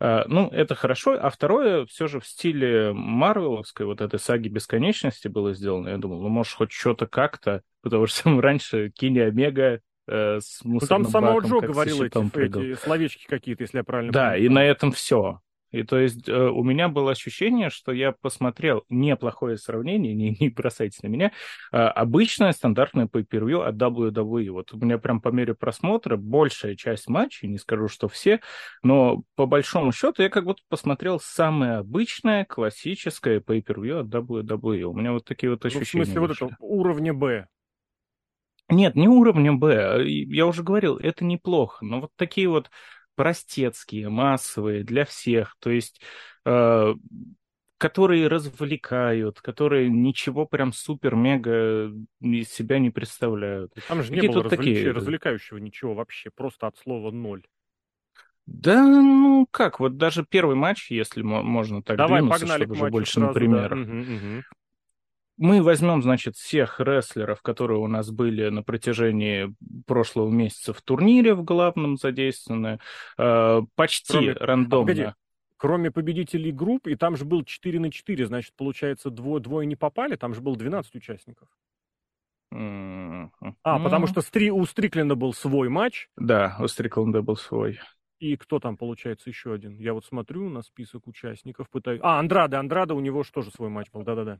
Ну, 0.00 0.48
это 0.48 0.74
хорошо. 0.74 1.18
А 1.20 1.28
второе, 1.28 1.84
все 1.84 2.06
же 2.06 2.18
в 2.20 2.26
стиле 2.26 2.94
Марвеловской, 2.94 3.84
вот 3.84 4.00
этой 4.00 4.18
саги 4.18 4.48
бесконечности 4.48 5.28
было 5.28 5.52
сделано. 5.52 5.90
Я 5.90 5.98
думал, 5.98 6.22
ну, 6.22 6.28
может, 6.30 6.54
хоть 6.54 6.72
что-то 6.72 7.06
как-то, 7.06 7.60
потому 7.82 8.06
что 8.06 8.22
раньше 8.40 8.88
Кини 8.88 9.18
Омега 9.18 9.80
э, 10.06 10.40
с 10.40 10.60
Ну, 10.64 10.78
там 10.78 11.02
мусорным 11.02 11.10
самого 11.10 11.40
Джо 11.40 11.60
говорил 11.60 12.02
эти, 12.04 12.38
эти 12.38 12.74
словечки 12.80 13.26
какие-то, 13.26 13.64
если 13.64 13.76
я 13.76 13.84
правильно 13.84 14.12
Да, 14.14 14.34
и 14.34 14.48
понимаю. 14.48 14.54
на 14.54 14.70
этом 14.70 14.92
все. 14.92 15.40
И 15.74 15.82
то 15.82 15.98
есть 15.98 16.28
э, 16.28 16.32
у 16.32 16.62
меня 16.62 16.88
было 16.88 17.10
ощущение, 17.10 17.68
что 17.68 17.90
я 17.90 18.12
посмотрел 18.12 18.84
неплохое 18.88 19.56
сравнение, 19.56 20.14
не, 20.14 20.36
не 20.40 20.48
бросайте 20.48 21.00
на 21.02 21.08
меня, 21.08 21.32
э, 21.72 21.76
обычное 21.76 22.52
стандартное 22.52 23.06
pay-per-view 23.06 23.62
от 23.64 23.74
WWE. 23.74 24.50
Вот 24.50 24.72
у 24.72 24.76
меня 24.78 24.98
прям 24.98 25.20
по 25.20 25.30
мере 25.30 25.54
просмотра 25.54 26.16
большая 26.16 26.76
часть 26.76 27.08
матчей, 27.08 27.48
не 27.48 27.58
скажу, 27.58 27.88
что 27.88 28.08
все, 28.08 28.40
но 28.82 29.22
по 29.34 29.46
большому 29.46 29.90
счету 29.92 30.22
я 30.22 30.28
как 30.28 30.44
будто 30.44 30.62
посмотрел 30.68 31.18
самое 31.18 31.78
обычное 31.78 32.44
классическое 32.44 33.40
pay-per-view 33.40 34.00
от 34.00 34.06
WWE. 34.06 34.82
У 34.82 34.94
меня 34.94 35.12
вот 35.12 35.24
такие 35.24 35.50
вот 35.50 35.64
Ну, 35.64 35.70
в 35.70 35.74
ощущения. 35.76 36.04
смысле, 36.04 36.20
вот 36.20 36.28
вышли. 36.30 36.46
это 36.46 36.56
уровня 36.60 37.12
Б. 37.14 37.46
Нет, 38.70 38.94
не 38.94 39.08
уровня 39.08 39.52
Б. 39.52 40.04
Я 40.06 40.46
уже 40.46 40.62
говорил, 40.62 40.96
это 40.96 41.24
неплохо. 41.24 41.84
Но 41.84 42.00
вот 42.02 42.10
такие 42.16 42.48
вот 42.48 42.70
простецкие, 43.14 44.08
массовые, 44.08 44.84
для 44.84 45.04
всех, 45.04 45.56
то 45.60 45.70
есть 45.70 46.00
э, 46.44 46.94
которые 47.78 48.28
развлекают, 48.28 49.40
которые 49.40 49.90
ничего 49.90 50.46
прям 50.46 50.72
супер-мега 50.72 51.92
из 52.20 52.48
себя 52.48 52.78
не 52.78 52.90
представляют. 52.90 53.72
Там 53.88 54.02
же 54.02 54.10
не 54.10 54.16
Какие 54.16 54.28
было 54.28 54.42
тут 54.42 54.52
развлечи- 54.52 54.68
такие- 54.70 54.90
развлекающего 54.92 55.58
ничего 55.58 55.94
вообще, 55.94 56.30
просто 56.30 56.66
от 56.66 56.76
слова 56.78 57.10
ноль. 57.10 57.42
Да, 58.46 58.82
ну 58.82 59.46
как, 59.50 59.80
вот 59.80 59.96
даже 59.96 60.24
первый 60.24 60.54
матч, 60.54 60.90
если 60.90 61.22
мо- 61.22 61.42
можно 61.42 61.82
так 61.82 61.96
Давай, 61.96 62.20
двинуться, 62.20 62.40
погнали 62.40 62.64
чтобы 62.64 62.74
уже 62.74 62.90
больше 62.90 63.12
сразу, 63.14 63.40
на 63.40 63.68
да. 63.68 63.74
Мгм, 63.76 64.00
мгм. 64.00 64.44
Мы 65.36 65.62
возьмем, 65.62 66.00
значит, 66.02 66.36
всех 66.36 66.78
рестлеров, 66.80 67.42
которые 67.42 67.78
у 67.80 67.88
нас 67.88 68.10
были 68.10 68.48
на 68.50 68.62
протяжении 68.62 69.52
прошлого 69.86 70.30
месяца 70.30 70.72
в 70.72 70.80
турнире 70.80 71.34
в 71.34 71.42
главном 71.42 71.96
задействованы, 71.96 72.78
э, 73.18 73.60
почти 73.74 74.12
Кроме- 74.12 74.32
А, 74.32 74.46
рандомно. 74.46 74.86
погоди. 74.92 75.12
Кроме 75.56 75.90
победителей 75.90 76.52
групп, 76.52 76.86
и 76.86 76.94
там 76.94 77.16
же 77.16 77.24
был 77.24 77.42
4 77.42 77.80
на 77.80 77.90
4, 77.90 78.26
значит, 78.26 78.52
получается, 78.56 79.10
двое, 79.10 79.42
двое 79.42 79.66
не 79.66 79.76
попали, 79.76 80.14
там 80.16 80.34
же 80.34 80.40
было 80.40 80.56
12 80.56 80.94
участников. 80.94 81.48
М, 82.52 83.32
А, 83.62 83.78
потому 83.80 84.06
что 84.06 84.20
Стри, 84.20 84.50
у 84.50 84.64
Стрикленда 84.64 85.16
был 85.16 85.32
свой 85.32 85.68
матч, 85.68 86.08
Да, 86.16 86.56
у 86.60 86.68
Стрикленда 86.68 87.22
был 87.22 87.36
свой. 87.36 87.80
и 88.20 88.36
кто 88.36 88.60
там, 88.60 88.76
получается, 88.76 89.28
еще 89.30 89.52
один? 89.52 89.76
Я 89.78 89.94
вот 89.94 90.04
смотрю 90.04 90.48
на 90.48 90.62
список 90.62 91.06
участников, 91.08 91.68
пытаюсь... 91.70 92.00
А, 92.02 92.18
Андрада, 92.20 92.60
Андрада, 92.60 92.94
у 92.94 93.00
него 93.00 93.22
же 93.24 93.32
тоже 93.32 93.50
свой 93.50 93.70
матч 93.70 93.90
был, 93.90 94.02
да-да-да. 94.04 94.38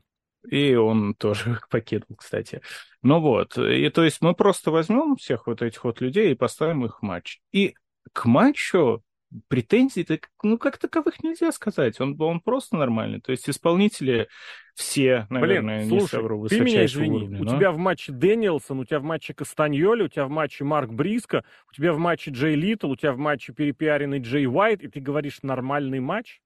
И 0.49 0.75
он 0.75 1.13
тоже 1.15 1.59
покинул, 1.69 2.15
кстати. 2.17 2.61
Ну 3.01 3.19
вот, 3.19 3.57
и 3.57 3.89
то 3.89 4.03
есть 4.03 4.21
мы 4.21 4.33
просто 4.33 4.71
возьмем 4.71 5.15
всех 5.15 5.47
вот 5.47 5.61
этих 5.61 5.83
вот 5.83 6.01
людей 6.01 6.31
и 6.31 6.35
поставим 6.35 6.85
их 6.85 6.99
в 6.99 7.01
матч. 7.03 7.39
И 7.51 7.75
к 8.13 8.25
матчу 8.25 9.03
претензий, 9.47 10.07
ну, 10.43 10.57
как 10.57 10.77
таковых 10.77 11.23
нельзя 11.23 11.51
сказать. 11.51 11.99
Он, 11.99 12.15
он 12.21 12.39
просто 12.39 12.77
нормальный. 12.77 13.21
То 13.21 13.31
есть 13.31 13.49
исполнители 13.49 14.27
все, 14.75 15.25
наверное, 15.29 15.79
Блин, 15.79 15.89
не 15.93 15.99
слушай, 15.99 16.11
совру, 16.11 16.47
ты 16.47 16.59
меня 16.59 16.85
извини, 16.85 17.15
уровня. 17.17 17.41
у 17.41 17.43
но- 17.43 17.57
тебя 17.57 17.71
в 17.71 17.77
матче 17.77 18.11
Дэниелсон, 18.11 18.79
у 18.79 18.85
тебя 18.85 18.99
в 18.99 19.03
матче 19.03 19.33
Кастаньоли, 19.33 20.03
у 20.03 20.07
тебя 20.07 20.25
в 20.25 20.29
матче 20.29 20.63
Марк 20.63 20.91
Бриско, 20.91 21.43
у 21.69 21.73
тебя 21.73 21.93
в 21.93 21.97
матче 21.97 22.31
Джей 22.31 22.55
Литл, 22.55 22.91
у 22.91 22.95
тебя 22.95 23.13
в 23.13 23.17
матче 23.17 23.53
перепиаренный 23.53 24.19
Джей 24.19 24.47
Уайт, 24.47 24.81
и 24.83 24.87
ты 24.87 24.99
говоришь 24.99 25.39
нормальный 25.43 25.99
матч? 25.99 26.41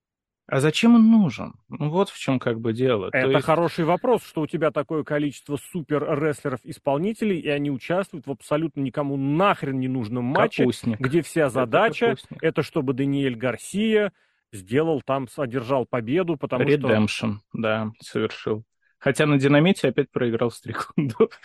А 0.51 0.59
зачем 0.59 0.95
он 0.95 1.11
нужен? 1.11 1.53
Ну 1.69 1.89
вот 1.89 2.09
в 2.09 2.17
чем 2.19 2.39
как 2.39 2.59
бы 2.59 2.73
дело. 2.73 3.11
То 3.11 3.17
Это 3.17 3.29
есть- 3.31 3.45
хороший 3.45 3.85
вопрос, 3.85 4.23
что 4.25 4.41
у 4.41 4.47
тебя 4.47 4.71
такое 4.71 5.03
количество 5.03 5.57
супер-рестлеров-исполнителей, 5.57 7.39
и 7.39 7.47
они 7.49 7.69
участвуют 7.71 8.27
в 8.27 8.31
абсолютно 8.31 8.81
никому 8.81 9.17
нахрен 9.17 9.79
не 9.79 9.87
нужном 9.87 10.25
матче, 10.25 10.63
капустник. 10.63 10.99
где 10.99 11.21
вся 11.21 11.41
Это 11.43 11.49
задача 11.51 12.05
капустник. 12.09 12.43
это 12.43 12.63
чтобы 12.63 12.93
Даниэль 12.93 13.35
Гарсия 13.35 14.11
сделал 14.51 15.01
там, 15.01 15.27
одержал 15.37 15.85
победу, 15.85 16.35
потому 16.37 16.65
что... 16.67 16.73
Redemption, 16.73 17.33
да, 17.53 17.91
совершил. 18.01 18.63
Хотя 18.97 19.25
на 19.27 19.37
динамите 19.37 19.87
опять 19.89 20.09
проиграл 20.11 20.51
Стрикунду. 20.51 21.29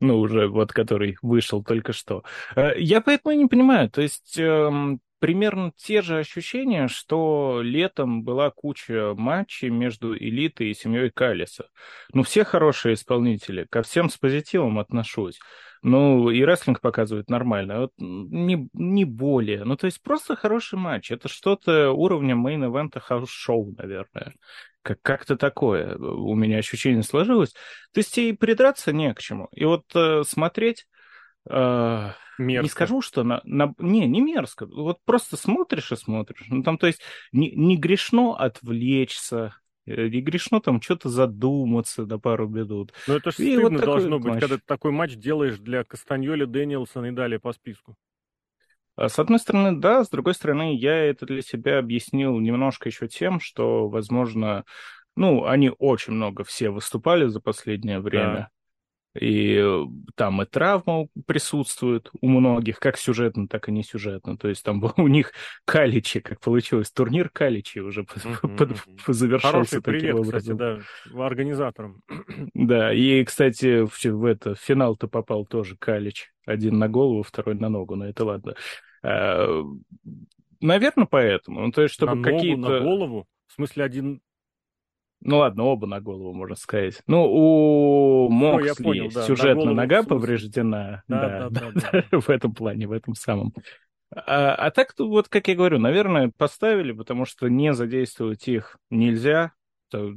Ну, 0.00 0.20
уже 0.20 0.46
вот 0.46 0.72
который 0.72 1.16
вышел 1.22 1.64
только 1.64 1.92
что. 1.92 2.22
Э, 2.54 2.78
Я 2.78 3.00
поэтому 3.00 3.34
и 3.34 3.36
не 3.36 3.46
понимаю. 3.46 3.90
То 3.90 4.00
есть 4.00 4.38
эм, 4.38 5.00
примерно 5.18 5.72
те 5.76 6.02
же 6.02 6.18
ощущения, 6.18 6.88
что 6.88 7.60
летом 7.62 8.22
была 8.22 8.50
куча 8.50 9.14
матчей 9.16 9.68
между 9.68 10.16
элитой 10.16 10.70
и 10.70 10.74
семьей 10.74 11.10
Калиса. 11.10 11.68
Ну, 12.12 12.22
все 12.22 12.44
хорошие 12.44 12.94
исполнители, 12.94 13.66
ко 13.68 13.82
всем 13.82 14.10
с 14.10 14.16
позитивом 14.16 14.78
отношусь. 14.78 15.38
Ну, 15.82 16.30
и 16.30 16.42
рестлинг 16.42 16.80
показывает 16.80 17.30
нормально, 17.30 17.80
вот 17.82 17.92
не, 17.98 18.68
не 18.72 19.04
более. 19.04 19.64
Ну, 19.64 19.76
то 19.76 19.86
есть 19.86 20.02
просто 20.02 20.34
хороший 20.34 20.78
матч. 20.78 21.12
Это 21.12 21.28
что-то 21.28 21.92
уровня 21.92 22.34
main 22.34 22.62
event 22.62 22.98
а 22.98 23.05
house 23.05 23.39
show, 23.39 23.74
наверное. 23.78 24.34
Как- 24.82 25.02
как-то 25.02 25.36
такое 25.36 25.96
у 25.96 26.34
меня 26.34 26.58
ощущение 26.58 27.02
сложилось. 27.02 27.52
То 27.92 27.98
есть 27.98 28.18
и 28.18 28.32
придраться 28.32 28.92
не 28.92 29.14
к 29.14 29.20
чему. 29.20 29.48
И 29.52 29.64
вот 29.64 29.84
э, 29.94 30.22
смотреть... 30.26 30.86
э, 31.48 32.10
мерзко. 32.38 32.62
не 32.62 32.68
скажу, 32.68 33.02
что 33.02 33.24
на, 33.24 33.40
на... 33.44 33.74
Не, 33.78 34.06
не 34.06 34.20
мерзко. 34.20 34.66
Вот 34.66 34.98
просто 35.04 35.36
смотришь 35.36 35.92
и 35.92 35.96
смотришь. 35.96 36.46
Ну, 36.48 36.62
там, 36.62 36.78
то 36.78 36.86
есть, 36.86 37.00
не, 37.32 37.50
не 37.50 37.76
грешно 37.76 38.36
отвлечься, 38.36 39.54
э, 39.86 40.08
не 40.08 40.20
грешно 40.20 40.60
там 40.60 40.80
что-то 40.80 41.08
задуматься 41.08 42.06
на 42.06 42.18
пару 42.18 42.48
минут. 42.48 42.92
Но 43.06 43.16
это 43.16 43.30
же 43.30 43.34
стыдно 43.34 43.70
вот 43.70 43.80
должно 43.80 44.18
быть, 44.18 44.34
матч. 44.34 44.40
когда 44.40 44.56
ты 44.56 44.62
такой 44.64 44.92
матч 44.92 45.14
делаешь 45.14 45.58
для 45.58 45.84
Кастаньоли, 45.84 46.44
Дэниелсона 46.44 47.06
и 47.06 47.12
далее 47.12 47.40
по 47.40 47.52
списку. 47.52 47.96
А 48.96 49.08
С 49.08 49.18
одной 49.18 49.38
стороны, 49.38 49.78
да, 49.78 50.02
с 50.02 50.08
другой 50.08 50.34
стороны, 50.34 50.74
я 50.74 51.04
это 51.04 51.24
для 51.24 51.40
себя 51.40 51.78
объяснил 51.78 52.38
немножко 52.40 52.88
еще 52.88 53.06
тем, 53.06 53.38
что, 53.38 53.88
возможно, 53.88 54.64
ну, 55.14 55.46
они 55.46 55.70
очень 55.78 56.14
много 56.14 56.42
все 56.42 56.70
выступали 56.70 57.26
за 57.26 57.40
последнее 57.40 58.00
время. 58.00 58.50
И 59.18 59.56
э, 59.60 59.84
там 60.14 60.42
и 60.42 60.46
травма 60.46 61.08
присутствует 61.26 62.10
у 62.20 62.28
многих, 62.28 62.78
как 62.78 62.98
сюжетно, 62.98 63.48
так 63.48 63.68
и 63.68 63.72
не 63.72 63.82
сюжетно. 63.82 64.36
То 64.36 64.48
есть 64.48 64.62
там 64.62 64.82
у 64.96 65.08
них 65.08 65.32
Каличи, 65.64 66.20
как 66.20 66.40
получилось, 66.40 66.90
турнир 66.90 67.30
Каличи 67.30 67.78
уже 67.78 68.04
под- 68.04 68.56
под- 68.56 68.76
завершился 69.06 69.52
Хороший 69.52 69.82
таким 69.82 69.82
привет, 69.82 70.20
кстати, 70.22 70.50
образом. 70.50 70.84
да, 71.14 71.26
организаторам. 71.26 72.02
Да, 72.54 72.92
и, 72.92 73.24
кстати, 73.24 73.84
в, 73.86 74.04
в 74.04 74.24
это, 74.24 74.54
в 74.54 74.60
финал-то 74.60 75.08
попал 75.08 75.46
тоже 75.46 75.76
Калич. 75.76 76.30
Один 76.46 76.78
на 76.78 76.88
голову, 76.88 77.22
второй 77.22 77.54
на 77.54 77.68
ногу, 77.68 77.94
но 77.96 78.06
это 78.06 78.24
ладно. 78.24 78.54
Наверное, 80.60 81.06
поэтому. 81.06 81.60
Ну, 81.60 81.72
то 81.72 81.82
есть, 81.82 81.94
чтобы 81.94 82.14
на 82.14 82.16
ногу, 82.16 82.30
на 82.30 82.36
какие-то... 82.36 82.80
голову. 82.80 83.26
В 83.46 83.52
смысле, 83.52 83.84
один... 83.84 84.20
Ну 85.20 85.38
ладно, 85.38 85.64
оба 85.64 85.86
на 85.86 86.00
голову, 86.00 86.32
можно 86.32 86.54
сказать. 86.54 87.02
Ну, 87.06 87.24
у 87.24 88.28
Ну, 88.30 88.36
Моксли 88.36 88.82
понял, 88.82 89.10
да, 89.12 89.20
на 89.20 89.26
сюжетно 89.26 89.54
голову 89.54 89.74
нога 89.74 90.02
повреждена. 90.04 91.02
Да, 91.08 91.48
Да, 91.50 91.50
да, 91.50 91.70
да, 91.74 92.04
да. 92.10 92.20
в 92.20 92.30
этом 92.30 92.54
плане, 92.54 92.86
в 92.86 92.92
этом 92.92 93.14
самом. 93.14 93.52
А, 94.14 94.54
а 94.54 94.70
так, 94.70 94.94
вот, 94.98 95.28
как 95.28 95.48
я 95.48 95.54
говорю, 95.54 95.78
наверное, 95.78 96.30
поставили, 96.36 96.92
потому 96.92 97.24
что 97.24 97.48
не 97.48 97.74
задействовать 97.74 98.46
их 98.48 98.78
нельзя. 98.90 99.52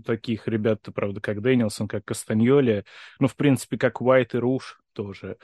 таких 0.05 0.47
ребят, 0.47 0.81
правда, 0.93 1.19
как 1.19 1.41
Дэнилсон, 1.41 1.87
как 1.87 2.05
Кастаньоли, 2.05 2.85
ну, 3.19 3.27
в 3.27 3.35
принципе, 3.35 3.77
как 3.77 4.01
Уайт 4.01 4.35
и 4.35 4.37
Руш 4.37 4.79
тоже. 4.93 5.37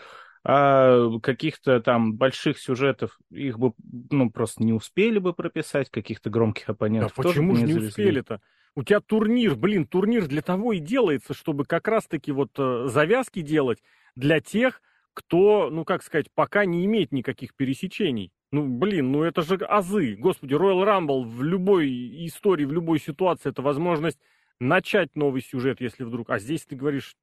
А 0.44 1.20
каких-то 1.20 1.82
там 1.82 2.16
больших 2.16 2.60
сюжетов 2.60 3.18
их 3.32 3.60
бы, 3.60 3.74
ну, 4.12 4.30
просто 4.30 4.64
не 4.64 4.72
успели 4.72 5.20
бы 5.20 5.34
прописать, 5.34 5.90
каких-то 5.90 6.30
громких 6.30 6.70
оппонентов 6.70 7.14
да 7.18 7.24
почему 7.24 7.56
же 7.56 7.64
не 7.64 7.74
успели-то? 7.74 8.40
У 8.78 8.84
тебя 8.84 9.00
турнир, 9.00 9.56
блин, 9.56 9.88
турнир 9.88 10.28
для 10.28 10.44
того 10.44 10.72
и 10.72 10.78
делается, 10.78 11.34
чтобы 11.34 11.66
как 11.66 11.88
раз-таки 11.88 12.32
вот 12.32 12.52
э, 12.60 12.86
завязки 12.86 13.42
делать 13.42 13.82
для 14.16 14.40
тех, 14.40 14.84
кто, 15.16 15.72
ну, 15.72 15.84
как 15.84 16.04
сказать, 16.04 16.28
пока 16.36 16.64
не 16.66 16.86
имеет 16.86 17.12
никаких 17.12 17.56
пересечений. 17.56 18.32
Ну, 18.52 18.68
блин, 18.68 19.12
ну 19.12 19.24
это 19.24 19.42
же 19.42 19.56
азы. 19.56 20.16
Господи, 20.20 20.54
Royal 20.54 20.86
Rumble 20.86 21.24
в 21.24 21.42
любой 21.42 21.90
истории, 22.28 22.66
в 22.66 22.72
любой 22.72 23.00
ситуации 23.00 23.50
это 23.50 23.64
возможность 23.64 24.20
начать 24.60 25.16
новый 25.16 25.42
сюжет, 25.42 25.82
если 25.82 26.04
вдруг... 26.04 26.30
А 26.30 26.38
здесь 26.38 26.64
ты 26.64 26.76
говоришь... 26.76 27.16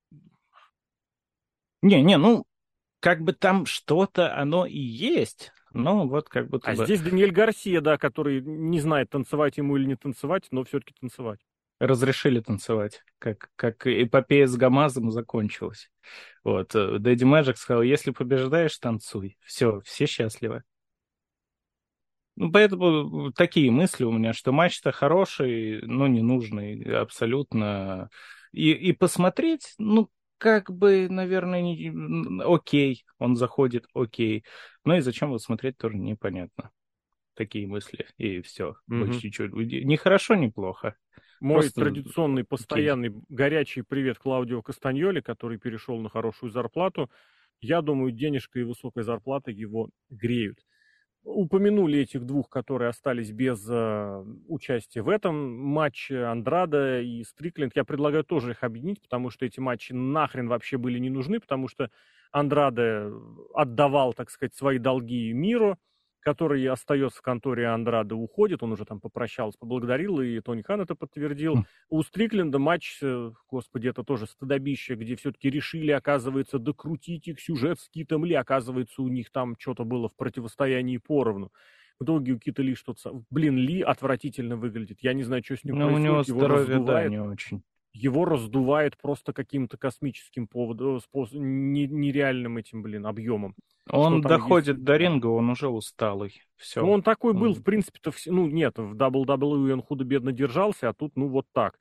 Не, 1.83 2.03
не, 2.03 2.19
ну, 2.19 2.47
как 2.99 3.21
бы 3.21 3.33
там 3.33 3.65
что-то 3.67 4.37
оно 4.37 4.67
и 4.67 4.81
есть, 4.81 5.53
но 5.75 6.07
вот 6.07 6.29
как 6.29 6.49
будто 6.49 6.71
А 6.71 6.75
бы... 6.75 6.85
здесь 6.85 7.01
Даниэль 7.01 7.33
Гарсия, 7.33 7.81
да, 7.81 7.99
который 7.99 8.41
не 8.41 8.81
знает, 8.81 9.11
танцевать 9.11 9.57
ему 9.59 9.77
или 9.77 9.87
не 9.87 9.97
танцевать, 9.97 10.47
но 10.51 10.65
все-таки 10.65 10.95
танцевать. 10.99 11.41
Разрешили 11.81 12.41
танцевать, 12.41 13.03
как, 13.19 13.51
как 13.57 13.87
эпопея 13.87 14.47
с 14.47 14.57
Гамазом 14.57 15.11
закончилась. 15.11 15.91
Вот, 16.45 16.75
э, 16.75 16.99
Дэдди 16.99 17.25
Мэджик 17.25 17.59
сказал, 17.59 17.83
если 17.83 18.13
побеждаешь, 18.13 18.79
танцуй. 18.79 19.37
Все, 19.45 19.81
все 19.81 20.07
счастливы. 20.07 20.63
Ну, 22.37 22.51
поэтому 22.51 23.33
такие 23.33 23.71
мысли 23.71 24.05
у 24.05 24.13
меня, 24.13 24.33
что 24.33 24.53
матч-то 24.53 24.93
хороший, 24.93 25.83
но 25.83 26.07
ненужный 26.07 26.83
абсолютно. 26.97 28.09
И, 28.53 28.73
и 28.73 28.93
посмотреть, 28.93 29.75
ну, 29.79 30.11
как 30.39 30.71
бы, 30.71 31.09
наверное, 31.09 31.63
не... 31.63 31.93
окей, 32.45 33.05
он 33.19 33.37
заходит, 33.37 33.87
окей. 33.95 34.45
Но 34.85 34.97
и 34.97 35.01
зачем 35.01 35.31
вот 35.31 35.43
смотреть, 35.43 35.77
тоже 35.79 35.97
непонятно. 35.97 36.71
Такие 37.35 37.67
мысли, 37.67 38.07
и 38.17 38.41
все. 38.43 38.77
Mm-hmm. 38.91 38.99
Больше 38.99 39.27
ничего. 39.27 39.61
Ни 39.63 39.97
хорошо, 39.97 40.35
ни 40.35 40.49
плохо. 40.49 40.97
Мой 41.41 41.63
Просто... 41.63 41.81
традиционный, 41.81 42.45
постоянный, 42.45 43.09
окей. 43.09 43.23
горячий 43.29 43.83
привет 43.83 44.19
Клаудио 44.19 44.63
Кастаньоли, 44.63 45.21
который 45.21 45.59
перешел 45.59 45.99
на 46.01 46.09
хорошую 46.09 46.51
зарплату. 46.51 47.11
Я 47.61 47.83
думаю, 47.83 48.13
денежка 48.13 48.61
и 48.61 48.63
высокая 48.63 49.05
зарплата 49.05 49.51
его 49.51 49.91
греют 50.11 50.59
упомянули 51.25 52.01
этих 52.01 52.25
двух, 52.25 52.49
которые 52.49 52.91
остались 52.91 53.33
без 53.33 53.67
э, 53.69 54.25
участия 54.47 55.03
в 55.03 55.09
этом 55.09 55.57
матче, 55.59 56.25
Андрада 56.25 57.01
и 57.01 57.25
Стрикленд. 57.25 57.75
Я 57.75 57.85
предлагаю 57.85 58.25
тоже 58.25 58.53
их 58.53 58.63
объединить, 58.63 59.01
потому 59.01 59.31
что 59.31 59.47
эти 59.47 59.59
матчи 59.59 59.93
нахрен 59.93 60.49
вообще 60.49 60.77
были 60.77 60.99
не 60.99 61.11
нужны, 61.11 61.41
потому 61.41 61.69
что 61.69 61.91
Андрада 62.31 63.13
отдавал, 63.55 64.13
так 64.13 64.31
сказать, 64.31 64.55
свои 64.55 64.79
долги 64.79 65.33
миру, 65.33 65.79
который 66.25 66.67
остается 66.67 67.19
в 67.19 67.23
конторе 67.23 67.67
Андрада, 67.67 68.17
уходит, 68.17 68.63
он 68.63 68.73
уже 68.73 68.85
там 68.85 69.01
попрощался, 69.01 69.59
поблагодарил, 69.59 70.21
и 70.21 70.41
Тони 70.41 70.63
Хан 70.63 70.81
это 70.81 70.95
подтвердил. 70.95 71.57
Mm. 71.57 71.65
У 71.91 72.03
Стрикленда 72.03 72.59
матч, 72.59 72.99
э, 73.03 73.31
господи, 73.51 73.89
это 73.89 74.03
тоже 74.03 74.27
стыдобище, 74.27 74.95
где 74.95 75.17
все-таки 75.17 75.51
решили, 75.51 75.91
оказывается, 75.91 76.59
докрутить 76.59 77.29
их 77.29 77.41
сюжет 77.41 77.79
с 77.79 77.89
Китом 77.91 78.25
Ли, 78.25 78.35
оказывается, 78.35 79.03
у 79.03 79.09
них 79.09 79.31
там 79.31 79.55
что-то 79.59 79.85
было 79.85 80.09
в 80.09 80.17
противостоянии 80.17 80.97
поровну. 80.97 81.53
В 82.01 82.05
итоге 82.05 82.33
у 82.33 82.39
Кита 82.39 82.63
Ли 82.63 82.75
что-то... 82.75 83.23
Блин, 83.31 83.57
Ли 83.57 83.83
отвратительно 83.83 84.57
выглядит. 84.57 84.99
Я 85.03 85.13
не 85.13 85.23
знаю, 85.23 85.45
что 85.45 85.57
с 85.57 85.65
ним 85.65 85.79
Но 85.79 85.87
происходит. 85.87 86.09
у 86.09 86.13
него 86.13 86.23
здоровье, 86.23 86.79
да, 86.85 87.09
не 87.09 87.21
очень 87.21 87.63
его 87.95 88.25
раздувает 88.25 88.97
просто 88.99 89.33
каким-то 89.33 89.79
космическим 89.79 90.49
поводом, 90.49 91.01
нереальным 91.33 92.59
этим, 92.59 92.83
блин, 92.83 93.07
объемом. 93.07 93.55
Он 93.89 94.21
доходит 94.21 94.77
есть... 94.77 94.85
до 94.85 94.97
ринга, 94.97 95.29
он 95.29 95.49
уже 95.49 95.69
усталый. 95.69 96.43
Все. 96.57 96.83
Ну, 96.83 96.91
он 96.91 97.03
такой 97.03 97.35
был, 97.35 97.55
в 97.55 97.63
принципе-то, 97.63 98.13
ну, 98.27 98.49
нет, 98.49 98.79
в 98.79 98.95
WWE 98.95 99.73
он 99.73 99.83
худо-бедно 99.83 100.33
держался, 100.33 100.89
а 100.89 100.93
тут, 100.93 101.17
ну, 101.17 101.29
вот 101.29 101.47
так. 101.53 101.79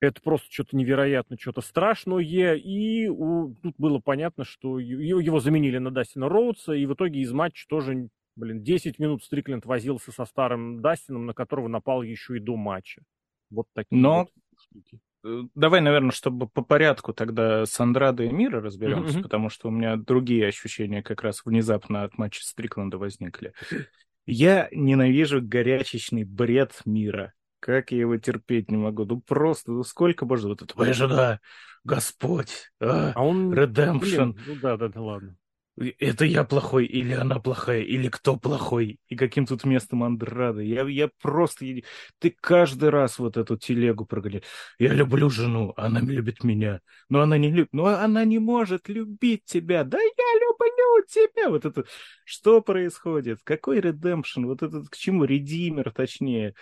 Это 0.00 0.22
просто 0.22 0.50
что-то 0.50 0.74
невероятно, 0.74 1.36
что-то 1.38 1.60
страшное. 1.60 2.54
И 2.54 3.08
у, 3.08 3.54
тут 3.62 3.74
было 3.76 3.98
понятно, 3.98 4.44
что 4.44 4.78
его, 4.78 5.20
его 5.20 5.40
заменили 5.40 5.76
на 5.76 5.90
Дастина 5.90 6.30
Роудса, 6.30 6.72
и 6.72 6.86
в 6.86 6.94
итоге 6.94 7.20
из 7.20 7.32
матча 7.32 7.66
тоже, 7.68 8.08
блин, 8.36 8.62
10 8.62 8.98
минут 8.98 9.22
Стрикленд 9.22 9.66
возился 9.66 10.12
со 10.12 10.24
старым 10.24 10.80
Дастином, 10.80 11.26
на 11.26 11.34
которого 11.34 11.68
напал 11.68 12.02
еще 12.02 12.38
и 12.38 12.40
до 12.40 12.56
матча. 12.56 13.02
Вот 13.50 13.66
такие 13.74 14.00
Но... 14.00 14.20
вот 14.20 14.30
штуки. 14.56 15.00
Э, 15.24 15.42
давай, 15.54 15.80
наверное, 15.80 16.12
чтобы 16.12 16.48
по 16.48 16.62
порядку 16.62 17.12
тогда 17.12 17.66
с 17.66 17.78
Андрадо 17.80 18.24
и 18.24 18.30
Мира 18.30 18.60
разберемся, 18.60 19.18
mm-hmm. 19.18 19.22
потому 19.22 19.50
что 19.50 19.68
у 19.68 19.70
меня 19.70 19.96
другие 19.96 20.46
ощущения 20.46 21.02
как 21.02 21.22
раз 21.22 21.42
внезапно 21.44 22.04
от 22.04 22.18
матча 22.18 22.44
Стрикленда 22.44 22.98
возникли. 22.98 23.52
Я 24.26 24.68
ненавижу 24.72 25.40
горячечный 25.42 26.24
бред 26.24 26.80
Мира. 26.84 27.32
Как 27.58 27.92
я 27.92 27.98
его 27.98 28.16
терпеть 28.16 28.70
не 28.70 28.78
могу. 28.78 29.04
Ну 29.04 29.20
просто, 29.20 29.72
ну 29.72 29.82
сколько 29.82 30.24
можно 30.24 30.48
вот 30.48 30.62
это 30.62 30.72
«Твоя 30.72 30.94
жена, 30.94 31.40
Господь, 31.84 32.70
а, 32.80 33.12
а 33.14 33.22
он... 33.22 33.52
Redemption». 33.52 34.32
Блин, 34.32 34.40
ну 34.46 34.56
да, 34.62 34.76
да, 34.78 34.88
да, 34.88 35.00
ладно 35.00 35.36
это 35.98 36.24
я 36.24 36.44
плохой, 36.44 36.84
или 36.84 37.12
она 37.12 37.38
плохая, 37.38 37.82
или 37.82 38.08
кто 38.08 38.36
плохой, 38.36 38.98
и 39.08 39.16
каким 39.16 39.46
тут 39.46 39.64
местом 39.64 40.04
Андрада. 40.04 40.60
Я, 40.60 40.82
я 40.82 41.08
просто... 41.20 41.64
Ты 42.18 42.34
каждый 42.40 42.90
раз 42.90 43.18
вот 43.18 43.36
эту 43.36 43.56
телегу 43.56 44.04
прогоняешь. 44.04 44.44
Я 44.78 44.92
люблю 44.92 45.30
жену, 45.30 45.72
она 45.76 46.00
любит 46.00 46.44
меня, 46.44 46.80
но 47.08 47.20
она 47.20 47.38
не 47.38 47.50
любит... 47.50 47.70
Но 47.72 47.86
она 47.86 48.24
не 48.24 48.38
может 48.38 48.88
любить 48.88 49.44
тебя. 49.44 49.84
Да 49.84 49.98
я 49.98 50.34
люблю 50.40 51.06
тебя! 51.08 51.50
Вот 51.50 51.64
это... 51.64 51.84
Что 52.24 52.60
происходит? 52.60 53.40
Какой 53.42 53.80
редемпшн? 53.80 54.44
Вот 54.44 54.62
этот 54.62 54.88
к 54.88 54.96
чему? 54.96 55.24
Редимер, 55.24 55.92
точнее. 55.92 56.54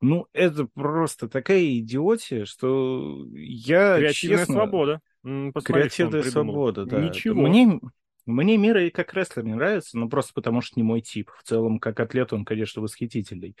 Ну, 0.00 0.26
это 0.32 0.66
просто 0.66 1.28
такая 1.28 1.64
идиотия, 1.78 2.44
что 2.44 3.24
я, 3.32 3.96
Креативная 3.96 4.38
честно... 4.38 4.54
свобода. 4.54 5.00
Посмотри, 5.22 5.74
Креативная 5.74 6.22
свобода, 6.24 6.84
да. 6.84 7.00
Ничего. 7.00 7.40
Мне, 7.40 7.80
мне 8.26 8.56
Мира 8.56 8.82
и 8.84 8.90
как 8.90 9.14
рестлер 9.14 9.44
не 9.44 9.54
нравится, 9.54 9.98
ну 9.98 10.08
просто 10.08 10.32
потому 10.34 10.60
что 10.60 10.78
не 10.78 10.82
мой 10.82 11.00
тип. 11.00 11.30
В 11.38 11.42
целом, 11.42 11.78
как 11.78 12.00
атлет 12.00 12.32
он, 12.32 12.44
конечно, 12.44 12.82
восхитительный. 12.82 13.56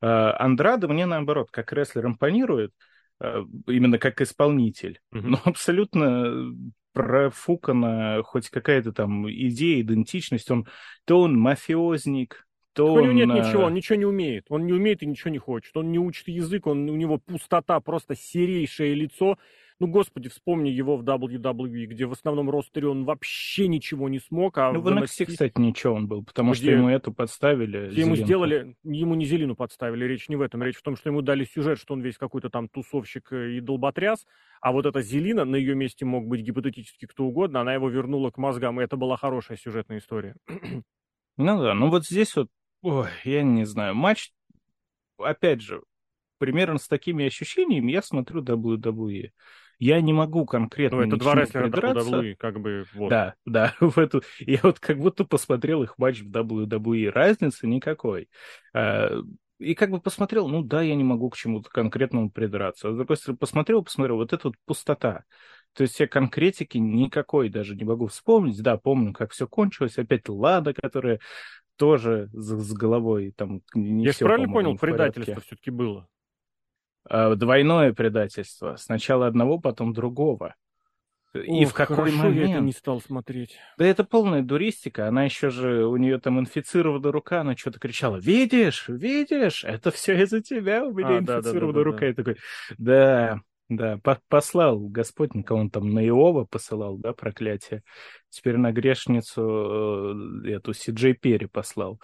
А, 0.00 0.36
Андрада 0.38 0.88
мне, 0.88 1.06
наоборот, 1.06 1.50
как 1.50 1.72
рестлер 1.72 2.06
импонирует, 2.06 2.72
а, 3.20 3.44
именно 3.66 3.98
как 3.98 4.20
исполнитель. 4.20 5.00
Mm-hmm. 5.14 5.22
Но 5.22 5.40
абсолютно 5.44 6.54
профукана 6.92 8.22
хоть 8.24 8.50
какая-то 8.50 8.92
там 8.92 9.30
идея, 9.30 9.80
идентичность. 9.80 10.50
Он, 10.50 10.66
то 11.04 11.20
он 11.20 11.38
мафиозник, 11.38 12.46
то 12.72 12.94
у 12.94 13.00
него 13.00 13.12
нет 13.12 13.28
ничего, 13.28 13.64
он 13.64 13.74
ничего 13.74 13.96
не 13.96 14.06
умеет. 14.06 14.46
Он 14.48 14.64
не 14.66 14.72
умеет 14.72 15.02
и 15.02 15.06
ничего 15.06 15.30
не 15.30 15.38
хочет. 15.38 15.76
Он 15.76 15.90
не 15.90 15.98
учит 15.98 16.28
язык, 16.28 16.66
он, 16.66 16.88
у 16.88 16.96
него 16.96 17.18
пустота, 17.18 17.78
просто 17.80 18.14
серейшее 18.14 18.94
лицо. 18.94 19.38
Ну, 19.80 19.86
господи, 19.86 20.28
вспомни 20.28 20.68
его 20.68 20.98
в 20.98 21.02
WWE, 21.02 21.86
где 21.86 22.04
в 22.04 22.12
основном 22.12 22.50
ростере 22.50 22.88
он 22.88 23.06
вообще 23.06 23.66
ничего 23.66 24.10
не 24.10 24.18
смог. 24.18 24.58
А 24.58 24.72
ну, 24.72 24.82
в 24.82 24.88
NXT, 24.88 25.24
кстати, 25.24 25.58
ничего 25.58 25.94
он 25.94 26.06
был, 26.06 26.22
потому 26.22 26.52
где, 26.52 26.60
что 26.60 26.70
ему 26.72 26.90
эту 26.90 27.14
подставили. 27.14 27.88
Где 27.88 28.02
ему 28.02 28.14
сделали, 28.14 28.76
ему 28.84 29.14
не 29.14 29.24
Зелину 29.24 29.56
подставили, 29.56 30.04
речь 30.04 30.28
не 30.28 30.36
в 30.36 30.42
этом. 30.42 30.62
Речь 30.62 30.76
в 30.76 30.82
том, 30.82 30.96
что 30.96 31.08
ему 31.08 31.22
дали 31.22 31.44
сюжет, 31.44 31.78
что 31.78 31.94
он 31.94 32.02
весь 32.02 32.18
какой-то 32.18 32.50
там 32.50 32.68
тусовщик 32.68 33.32
э, 33.32 33.52
и 33.52 33.60
долботряс, 33.60 34.26
а 34.60 34.72
вот 34.72 34.84
эта 34.84 35.00
Зелина, 35.00 35.46
на 35.46 35.56
ее 35.56 35.74
месте 35.74 36.04
мог 36.04 36.26
быть 36.26 36.42
гипотетически 36.42 37.06
кто 37.06 37.24
угодно, 37.24 37.62
она 37.62 37.72
его 37.72 37.88
вернула 37.88 38.30
к 38.30 38.36
мозгам, 38.36 38.80
и 38.80 38.84
это 38.84 38.98
была 38.98 39.16
хорошая 39.16 39.56
сюжетная 39.56 39.98
история. 39.98 40.36
Ну 41.36 41.62
да, 41.62 41.72
ну 41.72 41.88
вот 41.88 42.04
здесь 42.04 42.36
вот, 42.36 42.48
ой, 42.82 43.08
я 43.24 43.42
не 43.42 43.64
знаю, 43.64 43.94
матч, 43.94 44.30
опять 45.16 45.62
же, 45.62 45.80
примерно 46.36 46.78
с 46.78 46.86
такими 46.86 47.24
ощущениями 47.24 47.92
я 47.92 48.02
смотрю 48.02 48.42
WWE. 48.42 49.30
Я 49.80 50.00
не 50.02 50.12
могу 50.12 50.44
конкретно 50.44 50.98
Ну, 50.98 51.04
это 51.04 51.16
два 51.16 51.34
рестлера 51.34 51.68
WWE, 51.68 52.36
как 52.36 52.60
бы, 52.60 52.84
вот. 52.92 53.08
Да, 53.08 53.34
да, 53.46 53.74
в 53.80 53.98
эту... 53.98 54.22
Я 54.38 54.60
вот 54.62 54.78
как 54.78 54.98
будто 54.98 55.24
посмотрел 55.24 55.82
их 55.82 55.96
матч 55.96 56.20
в 56.20 56.30
WWE. 56.30 57.08
Разницы 57.08 57.66
никакой. 57.66 58.28
А, 58.74 59.10
и 59.58 59.74
как 59.74 59.90
бы 59.90 59.98
посмотрел, 59.98 60.48
ну 60.48 60.62
да, 60.62 60.82
я 60.82 60.94
не 60.94 61.02
могу 61.02 61.30
к 61.30 61.36
чему-то 61.36 61.70
конкретному 61.70 62.30
придраться. 62.30 62.88
А 62.88 62.92
с 62.92 62.96
другой 62.96 63.16
стороны, 63.16 63.38
посмотрел, 63.38 63.82
посмотрел, 63.82 64.16
вот 64.16 64.34
эта 64.34 64.48
вот 64.48 64.56
пустота. 64.66 65.24
То 65.72 65.82
есть 65.82 65.98
я 65.98 66.06
конкретики 66.06 66.76
никакой 66.76 67.48
даже 67.48 67.74
не 67.74 67.84
могу 67.84 68.08
вспомнить. 68.08 68.62
Да, 68.62 68.76
помню, 68.76 69.14
как 69.14 69.32
все 69.32 69.46
кончилось. 69.46 69.96
Опять 69.96 70.28
Лада, 70.28 70.74
которая 70.74 71.20
тоже 71.76 72.28
с, 72.34 72.48
с 72.50 72.72
головой 72.74 73.32
там 73.34 73.62
не 73.74 74.04
Я 74.04 74.12
все, 74.12 74.26
правильно 74.26 74.52
понял, 74.52 74.76
предательство 74.76 75.40
все-таки 75.40 75.70
было? 75.70 76.06
Э, 77.10 77.34
двойное 77.34 77.92
предательство. 77.92 78.76
Сначала 78.76 79.26
одного, 79.26 79.58
потом 79.58 79.92
другого. 79.92 80.54
И 81.34 81.64
Ох, 81.64 81.70
в 81.70 81.74
какой 81.74 82.10
момент? 82.12 82.48
я 82.48 82.54
это 82.54 82.60
не 82.60 82.72
стал 82.72 83.00
смотреть. 83.00 83.56
Да 83.78 83.84
это 83.84 84.04
полная 84.04 84.42
дуристика. 84.42 85.06
Она 85.06 85.24
еще 85.24 85.50
же, 85.50 85.86
у 85.86 85.96
нее 85.96 86.18
там 86.18 86.40
инфицирована 86.40 87.12
рука, 87.12 87.40
она 87.40 87.56
что-то 87.56 87.78
кричала, 87.78 88.16
видишь, 88.16 88.88
видишь, 88.88 89.64
это 89.64 89.90
все 89.92 90.20
из-за 90.22 90.40
тебя, 90.40 90.84
у 90.84 90.92
меня 90.92 91.08
а, 91.08 91.18
инфицирована 91.18 91.72
да, 91.72 91.78
да, 91.78 91.78
да, 91.78 91.84
рука. 91.84 92.00
Да. 92.00 92.06
Я 92.06 92.14
такой, 92.14 92.36
да, 92.78 93.40
да, 93.68 94.00
послал 94.28 94.80
Господь, 94.80 95.34
никого 95.34 95.60
он 95.60 95.70
там 95.70 95.92
на 95.94 96.04
Иова 96.04 96.46
посылал, 96.46 96.96
да, 96.98 97.12
проклятие. 97.12 97.82
Теперь 98.28 98.56
на 98.56 98.72
грешницу 98.72 100.44
э, 100.44 100.50
эту 100.50 100.72
Си 100.72 100.92
Перри 100.92 101.46
послал. 101.46 102.00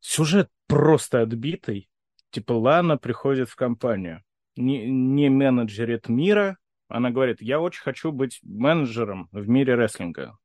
Сюжет 0.00 0.48
просто 0.66 1.20
отбитый. 1.20 1.90
Типа 2.34 2.52
Лана 2.52 2.98
приходит 2.98 3.48
в 3.48 3.54
компанию. 3.54 4.20
Не, 4.56 4.90
не 4.90 5.28
менеджерит 5.28 6.08
мира, 6.08 6.58
она 6.88 7.12
говорит, 7.12 7.40
я 7.40 7.60
очень 7.60 7.80
хочу 7.80 8.10
быть 8.10 8.40
менеджером 8.42 9.28
в 9.30 9.48
мире 9.48 9.76
рестлинга. 9.76 10.36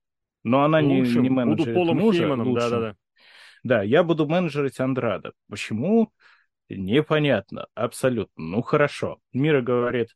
Но 0.44 0.64
она 0.64 0.82
лучшим. 0.82 1.24
не, 1.24 1.30
не 1.30 1.36
менеджерит 1.36 1.74
буду 1.74 1.74
Полом 1.74 1.98
мужа. 1.98 2.20
Хейманом, 2.20 2.54
да, 2.54 2.70
да, 2.70 2.80
да. 2.80 2.96
Да, 3.64 3.82
я 3.82 4.04
буду 4.04 4.28
менеджерить 4.28 4.80
Андрада. 4.80 5.32
Почему? 5.50 6.14
Непонятно, 6.70 7.66
абсолютно. 7.74 8.44
Ну, 8.44 8.62
хорошо. 8.62 9.18
Мира 9.34 9.64
говорит, 9.64 10.10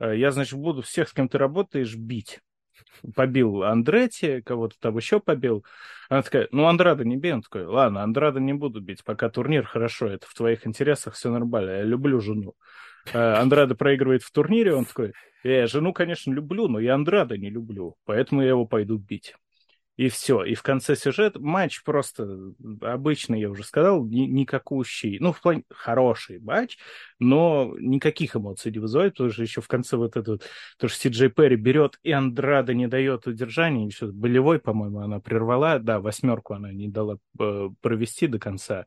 «Э, 0.00 0.18
я, 0.18 0.32
значит, 0.32 0.58
буду 0.58 0.82
всех, 0.82 1.08
с 1.08 1.12
кем 1.12 1.28
ты 1.28 1.38
работаешь, 1.38 1.94
бить. 1.94 2.40
Побил 3.14 3.62
Андретти, 3.62 4.40
кого-то 4.42 4.76
там 4.80 4.96
еще 4.96 5.20
побил. 5.20 5.64
Она 6.08 6.22
такая, 6.22 6.48
ну, 6.50 6.66
Андрада 6.66 7.04
не 7.04 7.16
бей. 7.16 7.32
Он 7.32 7.42
такой, 7.42 7.64
ладно, 7.64 8.02
Андрада 8.02 8.40
не 8.40 8.52
буду 8.52 8.80
бить, 8.80 9.04
пока 9.04 9.28
турнир 9.28 9.64
хорошо, 9.64 10.06
это 10.06 10.26
в 10.26 10.34
твоих 10.34 10.66
интересах, 10.66 11.14
все 11.14 11.30
нормально, 11.30 11.70
я 11.70 11.82
люблю 11.82 12.20
жену. 12.20 12.54
Э, 13.12 13.34
Андрада 13.34 13.74
проигрывает 13.74 14.22
в 14.22 14.30
турнире, 14.30 14.74
он 14.74 14.84
такой, 14.84 15.12
я 15.42 15.66
жену, 15.66 15.92
конечно, 15.92 16.32
люблю, 16.32 16.68
но 16.68 16.78
я 16.78 16.94
Андрада 16.94 17.36
не 17.36 17.50
люблю, 17.50 17.96
поэтому 18.04 18.42
я 18.42 18.50
его 18.50 18.66
пойду 18.66 18.96
бить. 18.96 19.34
И 19.96 20.08
все. 20.08 20.42
И 20.42 20.54
в 20.54 20.62
конце 20.62 20.96
сюжет 20.96 21.38
матч 21.38 21.84
просто 21.84 22.52
обычный, 22.80 23.40
я 23.40 23.48
уже 23.48 23.62
сказал, 23.62 24.04
ни, 24.04 24.22
никакущий. 24.22 25.18
Ну, 25.20 25.32
в 25.32 25.40
плане 25.40 25.62
хороший 25.70 26.40
матч, 26.40 26.78
но 27.20 27.74
никаких 27.78 28.34
эмоций 28.34 28.72
не 28.72 28.80
вызывает, 28.80 29.12
потому 29.12 29.30
что 29.30 29.42
еще 29.42 29.60
в 29.60 29.68
конце 29.68 29.96
вот 29.96 30.16
этот, 30.16 30.48
то, 30.78 30.88
что 30.88 30.98
Си 30.98 31.08
Джей 31.10 31.30
Перри 31.30 31.54
берет 31.54 31.98
и 32.02 32.10
Андрада 32.10 32.74
не 32.74 32.88
дает 32.88 33.28
удержания, 33.28 33.86
еще 33.86 34.06
болевой, 34.06 34.58
по-моему, 34.58 34.98
она 34.98 35.20
прервала, 35.20 35.78
да, 35.78 36.00
восьмерку 36.00 36.54
она 36.54 36.72
не 36.72 36.88
дала 36.88 37.18
э, 37.38 37.68
провести 37.80 38.26
до 38.26 38.40
конца. 38.40 38.86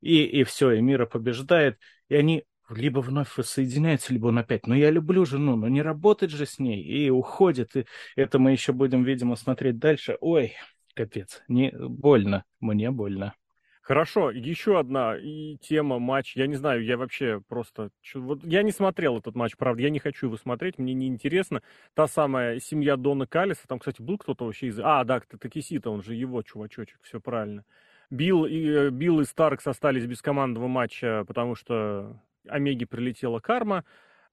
И, 0.00 0.24
и 0.24 0.44
все, 0.44 0.72
и 0.72 0.80
Мира 0.80 1.04
побеждает, 1.04 1.78
и 2.08 2.14
они 2.14 2.44
либо 2.70 3.00
вновь 3.00 3.36
воссоединяются, 3.36 4.12
либо 4.12 4.28
он 4.28 4.38
опять, 4.38 4.66
ну 4.66 4.74
я 4.74 4.90
люблю 4.90 5.24
жену, 5.24 5.56
но 5.56 5.68
не 5.68 5.82
работать 5.82 6.30
же 6.30 6.46
с 6.46 6.58
ней, 6.58 6.82
и 6.82 7.10
уходит, 7.10 7.76
и 7.76 7.86
это 8.16 8.38
мы 8.38 8.52
еще 8.52 8.72
будем, 8.72 9.04
видимо, 9.04 9.36
смотреть 9.36 9.78
дальше. 9.78 10.16
Ой, 10.20 10.54
капец, 10.94 11.42
не 11.48 11.72
больно, 11.72 12.44
мне 12.60 12.90
больно. 12.90 13.34
Хорошо, 13.82 14.30
еще 14.30 14.78
одна 14.78 15.16
и 15.16 15.56
тема 15.56 15.98
матч. 15.98 16.36
Я 16.36 16.46
не 16.46 16.54
знаю, 16.54 16.84
я 16.84 16.96
вообще 16.96 17.42
просто... 17.48 17.90
Вот 18.14 18.44
я 18.44 18.62
не 18.62 18.70
смотрел 18.70 19.18
этот 19.18 19.34
матч, 19.34 19.56
правда, 19.56 19.82
я 19.82 19.90
не 19.90 19.98
хочу 19.98 20.26
его 20.26 20.36
смотреть, 20.36 20.78
мне 20.78 20.94
не 20.94 21.08
интересно. 21.08 21.60
Та 21.94 22.06
самая 22.06 22.60
семья 22.60 22.96
Дона 22.96 23.26
Калиса, 23.26 23.66
там, 23.66 23.80
кстати, 23.80 24.00
был 24.00 24.16
кто-то 24.16 24.44
вообще 24.44 24.68
из... 24.68 24.78
А, 24.78 25.02
да, 25.02 25.20
Такисита, 25.40 25.90
он 25.90 26.04
же 26.04 26.14
его 26.14 26.40
чувачочек, 26.42 27.00
все 27.02 27.20
правильно. 27.20 27.64
Билл 28.10 28.44
и, 28.44 28.64
э, 28.68 28.90
Билл 28.90 29.22
и 29.22 29.24
Старкс 29.24 29.66
остались 29.66 30.06
без 30.06 30.22
командного 30.22 30.68
матча, 30.68 31.24
потому 31.26 31.56
что 31.56 32.20
Омеге 32.48 32.86
прилетела 32.86 33.40
карма, 33.40 33.84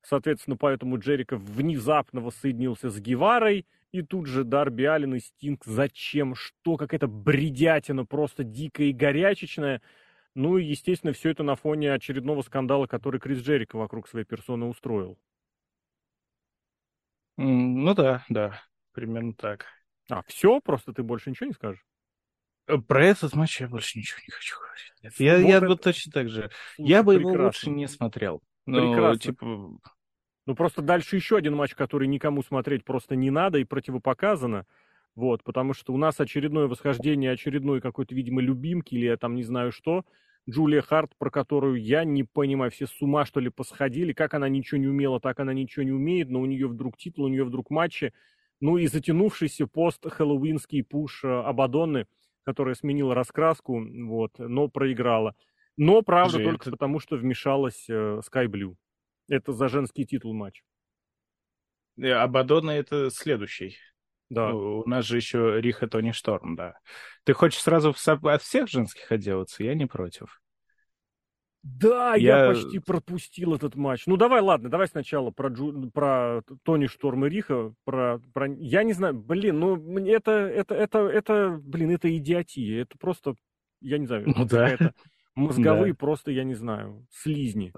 соответственно, 0.02 0.58
поэтому 0.58 0.98
Джерика 1.00 1.38
внезапно 1.38 2.22
воссоединился 2.22 2.90
с 2.90 3.00
Геварой, 3.00 3.66
и 3.92 4.02
тут 4.02 4.28
же 4.28 4.44
Дарби 4.44 4.84
Аллен 4.84 5.16
и 5.16 5.20
Стинг 5.20 5.64
зачем, 5.66 6.36
что, 6.36 6.78
какая-то 6.78 7.08
бредятина, 7.08 8.06
просто 8.06 8.44
дикая 8.44 8.88
и 8.88 8.94
горячечная. 8.94 9.82
Ну 10.36 10.58
и, 10.58 10.66
естественно, 10.66 11.14
все 11.14 11.30
это 11.32 11.44
на 11.44 11.56
фоне 11.56 11.94
очередного 11.94 12.42
скандала, 12.42 12.86
который 12.86 13.20
Крис 13.20 13.40
Джерика 13.40 13.78
вокруг 13.78 14.08
своей 14.08 14.26
персоны 14.26 14.66
устроил. 14.66 15.18
Ну 17.38 17.94
да, 17.94 18.26
да, 18.30 18.62
примерно 18.94 19.34
так. 19.34 19.66
А, 20.10 20.22
все? 20.28 20.60
Просто 20.60 20.94
ты 20.94 21.04
больше 21.04 21.30
ничего 21.30 21.48
не 21.48 21.54
скажешь? 21.54 21.86
Э, 22.68 22.78
про 22.78 23.06
этот 23.06 23.34
матч 23.36 23.62
я 23.62 23.68
больше 23.68 23.98
ничего 23.98 24.20
не 24.28 24.32
хочу 24.32 24.58
говорить. 24.58 24.94
Нет, 25.02 25.14
я, 25.20 25.38
вот 25.38 25.50
я 25.50 25.58
это... 25.58 25.68
бы 25.68 25.78
точно 25.78 26.12
так 26.12 26.30
же. 26.30 26.50
Слушай, 26.76 26.90
я 26.90 27.04
бы 27.04 27.16
прекрасно. 27.16 27.34
его 27.34 27.46
лучше 27.46 27.70
не 27.70 27.88
смотрел. 27.88 28.42
Но, 28.66 28.92
прекрасно. 28.92 29.20
Типа... 29.20 29.46
Ну, 30.46 30.56
просто 30.56 30.82
дальше 30.82 31.16
еще 31.16 31.38
один 31.38 31.56
матч, 31.56 31.76
который 31.76 32.08
никому 32.08 32.44
смотреть 32.44 32.84
просто 32.84 33.16
не 33.16 33.32
надо 33.32 33.58
и 33.58 33.64
противопоказано. 33.64 34.66
Вот, 35.16 35.44
потому 35.44 35.74
что 35.74 35.94
у 35.94 35.98
нас 35.98 36.20
очередное 36.20 36.68
восхождение, 36.68 37.32
очередной 37.32 37.82
какой-то, 37.82 38.14
видимо, 38.14 38.42
любимки 38.42 38.94
или 38.94 39.06
я 39.06 39.18
там 39.18 39.36
не 39.36 39.44
знаю 39.44 39.72
что. 39.72 40.06
Джулия 40.50 40.82
Харт, 40.82 41.12
про 41.18 41.30
которую 41.30 41.82
я 41.82 42.06
не 42.06 42.24
понимаю, 42.24 42.72
все 42.72 42.88
с 42.88 43.02
ума 43.02 43.26
что 43.26 43.42
ли 43.42 43.50
посходили, 43.50 44.14
как 44.14 44.34
она 44.34 44.48
ничего 44.48 44.80
не 44.80 44.88
умела, 44.88 45.20
так 45.20 45.40
она 45.40 45.54
ничего 45.54 45.84
не 45.84 45.92
умеет, 45.92 46.30
но 46.30 46.40
у 46.40 46.46
нее 46.46 46.68
вдруг 46.68 46.98
титул, 46.98 47.26
у 47.26 47.28
нее 47.30 47.44
вдруг 47.44 47.70
матчи. 47.70 48.14
Ну 48.62 48.78
и 48.78 48.88
затянувшийся 48.88 49.68
пост-хэллоуинский 49.68 50.84
пуш 50.84 51.24
э, 51.24 51.28
Абадонны– 51.28 52.06
которая 52.48 52.76
сменила 52.76 53.14
раскраску, 53.14 53.86
вот, 54.06 54.40
но 54.40 54.70
проиграла. 54.70 55.36
Но, 55.76 56.02
правда, 56.02 56.36
Скажи, 56.36 56.46
только 56.46 56.64
это... 56.64 56.72
потому, 56.72 57.02
что 57.02 57.18
вмешалась 57.18 57.90
э, 57.90 58.22
Sky 58.26 58.46
Blue. 58.46 58.76
Это 59.28 59.52
за 59.52 59.68
женский 59.68 60.06
титул 60.06 60.34
матч. 60.34 60.64
Э, 61.98 62.12
Абадона 62.12 62.72
это 62.72 63.10
следующий. 63.10 63.76
Да. 64.30 64.54
У 64.54 64.88
нас 64.88 65.04
же 65.04 65.18
еще 65.18 65.60
Риха 65.60 65.88
Тони 65.88 66.12
Шторм, 66.12 66.56
да. 66.56 66.78
Ты 67.26 67.34
хочешь 67.34 67.60
сразу 67.60 67.94
от 67.94 68.42
всех 68.42 68.70
женских 68.70 69.12
отделаться? 69.12 69.66
Я 69.66 69.76
не 69.76 69.86
против. 69.86 70.42
Да, 71.76 72.16
я... 72.16 72.46
я 72.46 72.48
почти 72.48 72.80
пропустил 72.80 73.54
этот 73.54 73.76
матч. 73.76 74.06
Ну 74.08 74.16
давай, 74.16 74.42
ладно, 74.42 74.70
давай 74.70 74.88
сначала 74.88 75.32
про, 75.32 75.50
Джу... 75.50 75.92
про 75.92 76.42
Тони 76.64 76.88
Шторм 76.88 77.26
и 77.26 77.30
Риха, 77.30 77.74
про... 77.84 78.20
про... 78.34 78.48
Я 78.48 78.84
не 78.84 78.94
знаю, 78.94 79.14
блин, 79.16 79.60
ну 79.60 79.98
это, 80.06 80.32
это, 80.32 80.76
это, 80.76 81.00
это, 81.00 81.60
блин, 81.62 81.92
это 81.92 82.16
идиотия, 82.16 82.82
это 82.82 82.98
просто, 82.98 83.36
я 83.82 83.98
не 83.98 84.06
знаю, 84.06 84.24
ну, 84.26 84.46
да. 84.46 84.70
это 84.70 84.94
мозговые 85.36 85.94
да. 85.94 85.98
просто, 85.98 86.32
я 86.32 86.44
не 86.44 86.56
знаю, 86.56 87.06
слизни. 87.12 87.74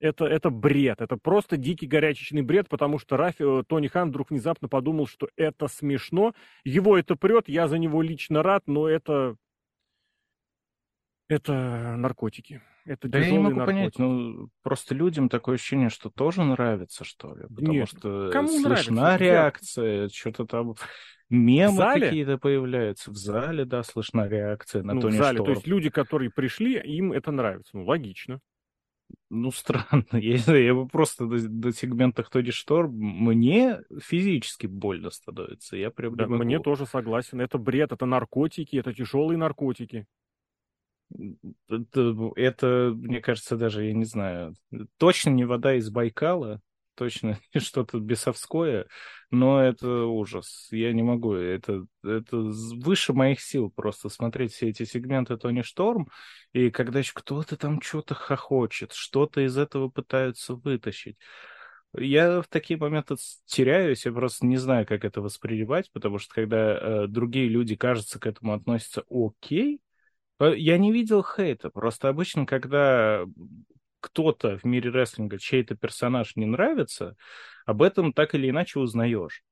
Это, 0.00 0.24
это 0.26 0.50
бред, 0.50 1.00
это 1.00 1.16
просто 1.16 1.56
дикий 1.56 1.86
горячечный 1.86 2.42
бред, 2.42 2.68
потому 2.68 2.98
что 2.98 3.16
Рафи, 3.16 3.60
э, 3.60 3.64
Тони 3.66 3.88
Хан 3.88 4.08
вдруг 4.08 4.30
внезапно 4.30 4.68
подумал, 4.68 5.06
что 5.06 5.28
это 5.36 5.66
смешно. 5.68 6.34
Его 6.64 6.96
это 6.96 7.16
прет, 7.16 7.48
я 7.48 7.68
за 7.68 7.78
него 7.78 8.00
лично 8.00 8.42
рад, 8.42 8.62
но 8.66 8.88
это... 8.88 9.36
Это 11.28 11.94
наркотики. 11.96 12.62
Это 12.90 13.08
да 13.08 13.20
я 13.20 13.30
не 13.30 13.38
могу 13.38 13.58
наркотик. 13.58 13.66
понять, 13.66 13.98
ну 14.00 14.48
просто 14.64 14.96
людям 14.96 15.28
такое 15.28 15.54
ощущение, 15.54 15.90
что 15.90 16.10
тоже 16.10 16.42
нравится, 16.42 17.04
что 17.04 17.36
ли, 17.36 17.42
потому 17.42 17.72
Нет, 17.72 17.88
что 17.88 18.30
кому 18.32 18.48
слышна 18.48 18.96
нравится? 18.96 19.24
реакция, 19.24 20.08
что-то 20.08 20.44
там 20.44 20.74
мемы 21.28 22.00
какие-то 22.00 22.36
появляются 22.36 23.12
в 23.12 23.16
зале, 23.16 23.64
да, 23.64 23.84
слышна 23.84 24.26
реакция 24.26 24.82
на 24.82 24.94
ну, 24.94 25.02
Тони 25.02 25.12
в 25.12 25.18
зале, 25.18 25.36
Шторм. 25.36 25.44
то 25.44 25.52
есть 25.52 25.66
люди, 25.68 25.88
которые 25.88 26.30
пришли, 26.30 26.80
им 26.80 27.12
это 27.12 27.30
нравится, 27.30 27.76
ну 27.76 27.84
логично. 27.84 28.40
Ну, 29.28 29.52
странно. 29.52 30.04
Я, 30.12 30.56
я 30.56 30.74
бы 30.74 30.88
просто 30.88 31.26
до, 31.26 31.38
до 31.48 31.72
сегмента 31.72 32.24
Тони 32.24 32.50
Шторм 32.50 32.92
мне 32.92 33.80
физически 34.02 34.66
больно 34.66 35.10
становится. 35.10 35.76
Я 35.76 35.90
прям 35.90 36.16
да, 36.16 36.26
мне 36.26 36.58
тоже 36.58 36.86
согласен. 36.86 37.40
Это 37.40 37.56
бред, 37.58 37.92
это 37.92 38.06
наркотики, 38.06 38.76
это 38.76 38.92
тяжелые 38.92 39.38
наркотики. 39.38 40.06
Это, 41.68 42.92
мне 42.94 43.20
кажется, 43.20 43.56
даже, 43.56 43.84
я 43.84 43.92
не 43.92 44.04
знаю, 44.04 44.54
точно 44.96 45.30
не 45.30 45.44
вода 45.44 45.74
из 45.74 45.90
Байкала, 45.90 46.60
точно 46.94 47.38
что-то 47.56 47.98
бесовское, 47.98 48.86
но 49.30 49.62
это 49.62 50.04
ужас. 50.04 50.68
Я 50.70 50.92
не 50.92 51.02
могу. 51.02 51.34
Это, 51.34 51.86
это 52.04 52.36
выше 52.36 53.12
моих 53.12 53.40
сил 53.40 53.70
просто 53.70 54.08
смотреть 54.08 54.52
все 54.52 54.68
эти 54.68 54.84
сегменты 54.84 55.36
Тони 55.36 55.62
Шторм, 55.62 56.08
и 56.52 56.70
когда 56.70 56.98
еще 56.98 57.12
кто-то 57.14 57.56
там 57.56 57.80
что-то 57.80 58.14
хохочет, 58.14 58.92
что-то 58.92 59.40
из 59.40 59.56
этого 59.56 59.88
пытаются 59.88 60.54
вытащить. 60.54 61.16
Я 61.96 62.40
в 62.42 62.48
такие 62.48 62.78
моменты 62.78 63.16
теряюсь, 63.46 64.06
я 64.06 64.12
просто 64.12 64.46
не 64.46 64.58
знаю, 64.58 64.86
как 64.86 65.04
это 65.04 65.20
воспринимать, 65.20 65.90
потому 65.90 66.18
что 66.18 66.32
когда 66.34 66.76
э, 66.76 67.06
другие 67.08 67.48
люди, 67.48 67.74
кажется, 67.74 68.20
к 68.20 68.26
этому 68.26 68.52
относятся 68.52 69.02
окей, 69.10 69.80
я 70.40 70.78
не 70.78 70.92
видел 70.92 71.22
хейта. 71.22 71.70
Просто 71.70 72.08
обычно, 72.08 72.46
когда 72.46 73.24
кто-то 74.00 74.58
в 74.58 74.64
мире 74.64 74.90
рестлинга, 74.90 75.38
чей-то 75.38 75.76
персонаж 75.76 76.36
не 76.36 76.46
нравится, 76.46 77.16
об 77.66 77.82
этом 77.82 78.12
так 78.12 78.34
или 78.34 78.50
иначе 78.50 78.80
узнаешь. 78.80 79.42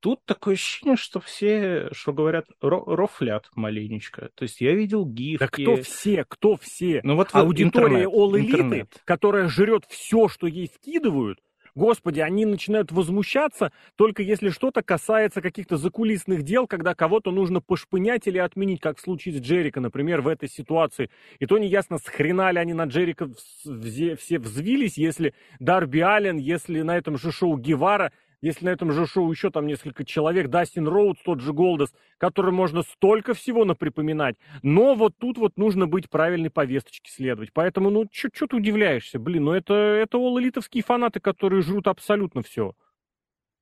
Тут 0.00 0.24
такое 0.24 0.54
ощущение, 0.54 0.96
что 0.96 1.18
все, 1.20 1.88
что 1.92 2.12
говорят, 2.12 2.46
рофлят 2.60 3.48
маленечко. 3.56 4.30
То 4.34 4.44
есть 4.44 4.60
я 4.60 4.72
видел 4.74 5.04
гифки. 5.04 5.38
Да 5.40 5.48
кто 5.48 5.76
все, 5.82 6.24
кто 6.24 6.56
все? 6.56 7.00
Ну 7.02 7.16
вот 7.16 7.30
Аудитория 7.32 8.04
интернет, 8.04 8.12
All 8.12 8.32
Elite, 8.32 8.46
интернет. 8.46 9.02
которая 9.04 9.48
жрет 9.48 9.84
все, 9.88 10.28
что 10.28 10.46
ей 10.46 10.68
вкидывают, 10.68 11.40
Господи, 11.74 12.20
они 12.20 12.46
начинают 12.46 12.92
возмущаться 12.92 13.72
только 13.96 14.22
если 14.22 14.50
что-то 14.50 14.82
касается 14.82 15.40
каких-то 15.40 15.76
закулисных 15.76 16.42
дел, 16.42 16.66
когда 16.66 16.94
кого-то 16.94 17.30
нужно 17.30 17.60
пошпынять 17.60 18.26
или 18.26 18.38
отменить, 18.38 18.80
как 18.80 18.98
в 18.98 19.00
случае 19.00 19.34
с 19.34 19.40
Джерика, 19.40 19.80
например, 19.80 20.20
в 20.20 20.28
этой 20.28 20.48
ситуации. 20.48 21.10
И 21.38 21.46
то 21.46 21.58
неясно, 21.58 21.98
с 21.98 22.04
хрена 22.04 22.50
ли 22.50 22.58
они 22.58 22.74
на 22.74 22.84
Джерика 22.84 23.28
все 23.62 24.38
взвились, 24.38 24.98
если 24.98 25.34
Дарби 25.58 26.00
Аллен, 26.00 26.36
если 26.36 26.82
на 26.82 26.96
этом 26.96 27.18
же 27.18 27.32
шоу 27.32 27.56
Гевара 27.56 28.12
если 28.40 28.64
на 28.66 28.70
этом 28.70 28.92
же 28.92 29.06
шоу 29.06 29.30
еще 29.30 29.50
там 29.50 29.66
несколько 29.66 30.04
человек, 30.04 30.48
Дастин 30.48 30.86
Роудс, 30.86 31.20
тот 31.24 31.40
же 31.40 31.52
Голдос, 31.52 31.92
которым 32.18 32.54
можно 32.54 32.82
столько 32.82 33.34
всего 33.34 33.64
наприпоминать. 33.64 34.36
Но 34.62 34.94
вот 34.94 35.16
тут 35.18 35.38
вот 35.38 35.56
нужно 35.56 35.86
быть 35.86 36.08
правильной 36.08 36.50
повесточке 36.50 37.10
следовать. 37.10 37.52
Поэтому, 37.52 37.90
ну, 37.90 38.06
что 38.12 38.46
ты 38.46 38.56
удивляешься? 38.56 39.18
Блин, 39.18 39.44
ну 39.44 39.52
это, 39.52 39.74
это 39.74 40.18
all 40.18 40.82
фанаты, 40.82 41.20
которые 41.20 41.62
жрут 41.62 41.88
абсолютно 41.88 42.42
все. 42.42 42.74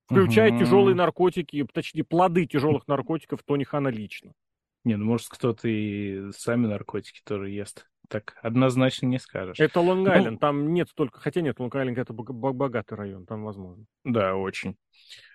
Включая 0.07 0.53
угу. 0.53 0.61
тяжелые 0.61 0.95
наркотики, 0.95 1.67
точнее, 1.73 2.05
плоды 2.05 2.47
тяжелых 2.47 2.87
наркотиков 2.87 3.43
Тони 3.45 3.65
Хана 3.65 3.89
лично. 3.89 4.33
Не, 4.85 4.97
ну 4.97 5.05
может 5.05 5.29
кто-то 5.29 5.67
и 5.67 6.31
сами 6.31 6.67
наркотики 6.67 7.21
тоже 7.25 7.51
ест. 7.51 7.89
Так 8.09 8.35
однозначно 8.43 9.07
не 9.07 9.19
скажешь. 9.19 9.59
Это 9.59 9.81
Лонг-Айленд, 9.81 10.33
ну, 10.33 10.39
там 10.39 10.73
нет 10.73 10.89
столько, 10.89 11.21
хотя 11.21 11.41
нет, 11.41 11.59
Лонг-Айленд 11.59 11.99
это 11.99 12.13
богатый 12.13 12.95
район, 12.95 13.27
там 13.27 13.45
возможно. 13.45 13.85
Да, 14.05 14.35
очень. 14.35 14.77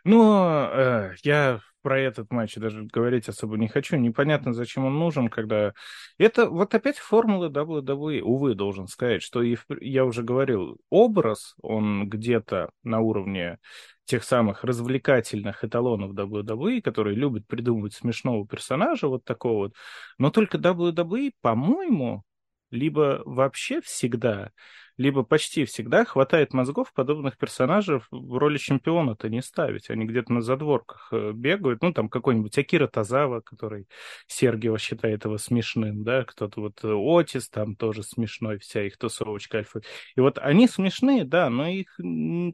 Ну, 0.03 0.69
э, 0.71 1.13
я 1.23 1.59
про 1.81 1.99
этот 1.99 2.31
матч 2.31 2.55
даже 2.55 2.83
говорить 2.83 3.27
особо 3.27 3.57
не 3.57 3.67
хочу. 3.67 3.97
Непонятно, 3.97 4.53
зачем 4.53 4.85
он 4.85 4.99
нужен, 4.99 5.29
когда... 5.29 5.73
Это 6.17 6.49
вот 6.49 6.73
опять 6.73 6.97
формула 6.97 7.49
WWE. 7.49 8.21
Увы, 8.21 8.55
должен 8.55 8.87
сказать, 8.87 9.21
что 9.21 9.41
и 9.41 9.57
я 9.79 10.05
уже 10.05 10.23
говорил, 10.23 10.77
образ, 10.89 11.55
он 11.61 12.07
где-то 12.09 12.71
на 12.83 12.99
уровне 12.99 13.57
тех 14.05 14.23
самых 14.23 14.63
развлекательных 14.63 15.63
эталонов 15.63 16.13
WWE, 16.13 16.81
которые 16.81 17.15
любят 17.15 17.47
придумывать 17.47 17.93
смешного 17.93 18.45
персонажа 18.47 19.07
вот 19.07 19.23
такого 19.23 19.57
вот. 19.57 19.73
Но 20.17 20.31
только 20.31 20.57
WWE, 20.57 21.31
по-моему, 21.41 22.23
либо 22.71 23.21
вообще 23.25 23.81
всегда, 23.81 24.51
либо 24.97 25.23
почти 25.23 25.65
всегда 25.65 26.05
хватает 26.05 26.53
мозгов 26.53 26.93
подобных 26.93 27.37
персонажей 27.37 28.01
в 28.11 28.37
роли 28.37 28.57
чемпиона-то 28.57 29.29
не 29.29 29.41
ставить. 29.41 29.89
Они 29.89 30.05
где-то 30.05 30.31
на 30.33 30.41
задворках 30.41 31.09
э, 31.11 31.31
бегают. 31.33 31.81
Ну, 31.81 31.93
там 31.93 32.09
какой-нибудь 32.09 32.57
Акира 32.57 32.87
Тазава, 32.87 33.41
который 33.41 33.87
Сергиева 34.27 34.77
считает 34.77 35.25
его 35.25 35.37
смешным, 35.37 36.03
да, 36.03 36.23
кто-то 36.23 36.61
вот 36.61 36.83
э, 36.83 36.93
Отис 36.93 37.49
там 37.49 37.75
тоже 37.75 38.03
смешной, 38.03 38.59
вся 38.59 38.83
их 38.83 38.97
тусовочка 38.97 39.59
альфа. 39.59 39.81
И 40.15 40.21
вот 40.21 40.37
они 40.37 40.67
смешные, 40.67 41.25
да, 41.25 41.49
но 41.49 41.67
их 41.67 41.99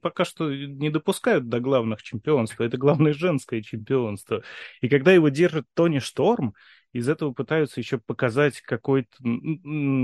пока 0.02 0.26
что 0.26 0.50
не 0.54 0.90
допускают 0.90 1.50
до 1.50 1.60
главных 1.60 2.02
чемпионств. 2.02 2.60
Это 2.60 2.78
главное 2.78 3.14
женское 3.14 3.62
чемпионство. 3.62 4.44
И 4.82 4.90
когда 4.90 5.12
его 5.12 5.30
держит 5.30 5.66
Тони 5.74 6.00
Шторм, 6.00 6.54
из 6.94 7.10
этого 7.10 7.32
пытаются 7.34 7.80
еще 7.80 7.98
показать 7.98 8.62
какой-то... 8.62 9.18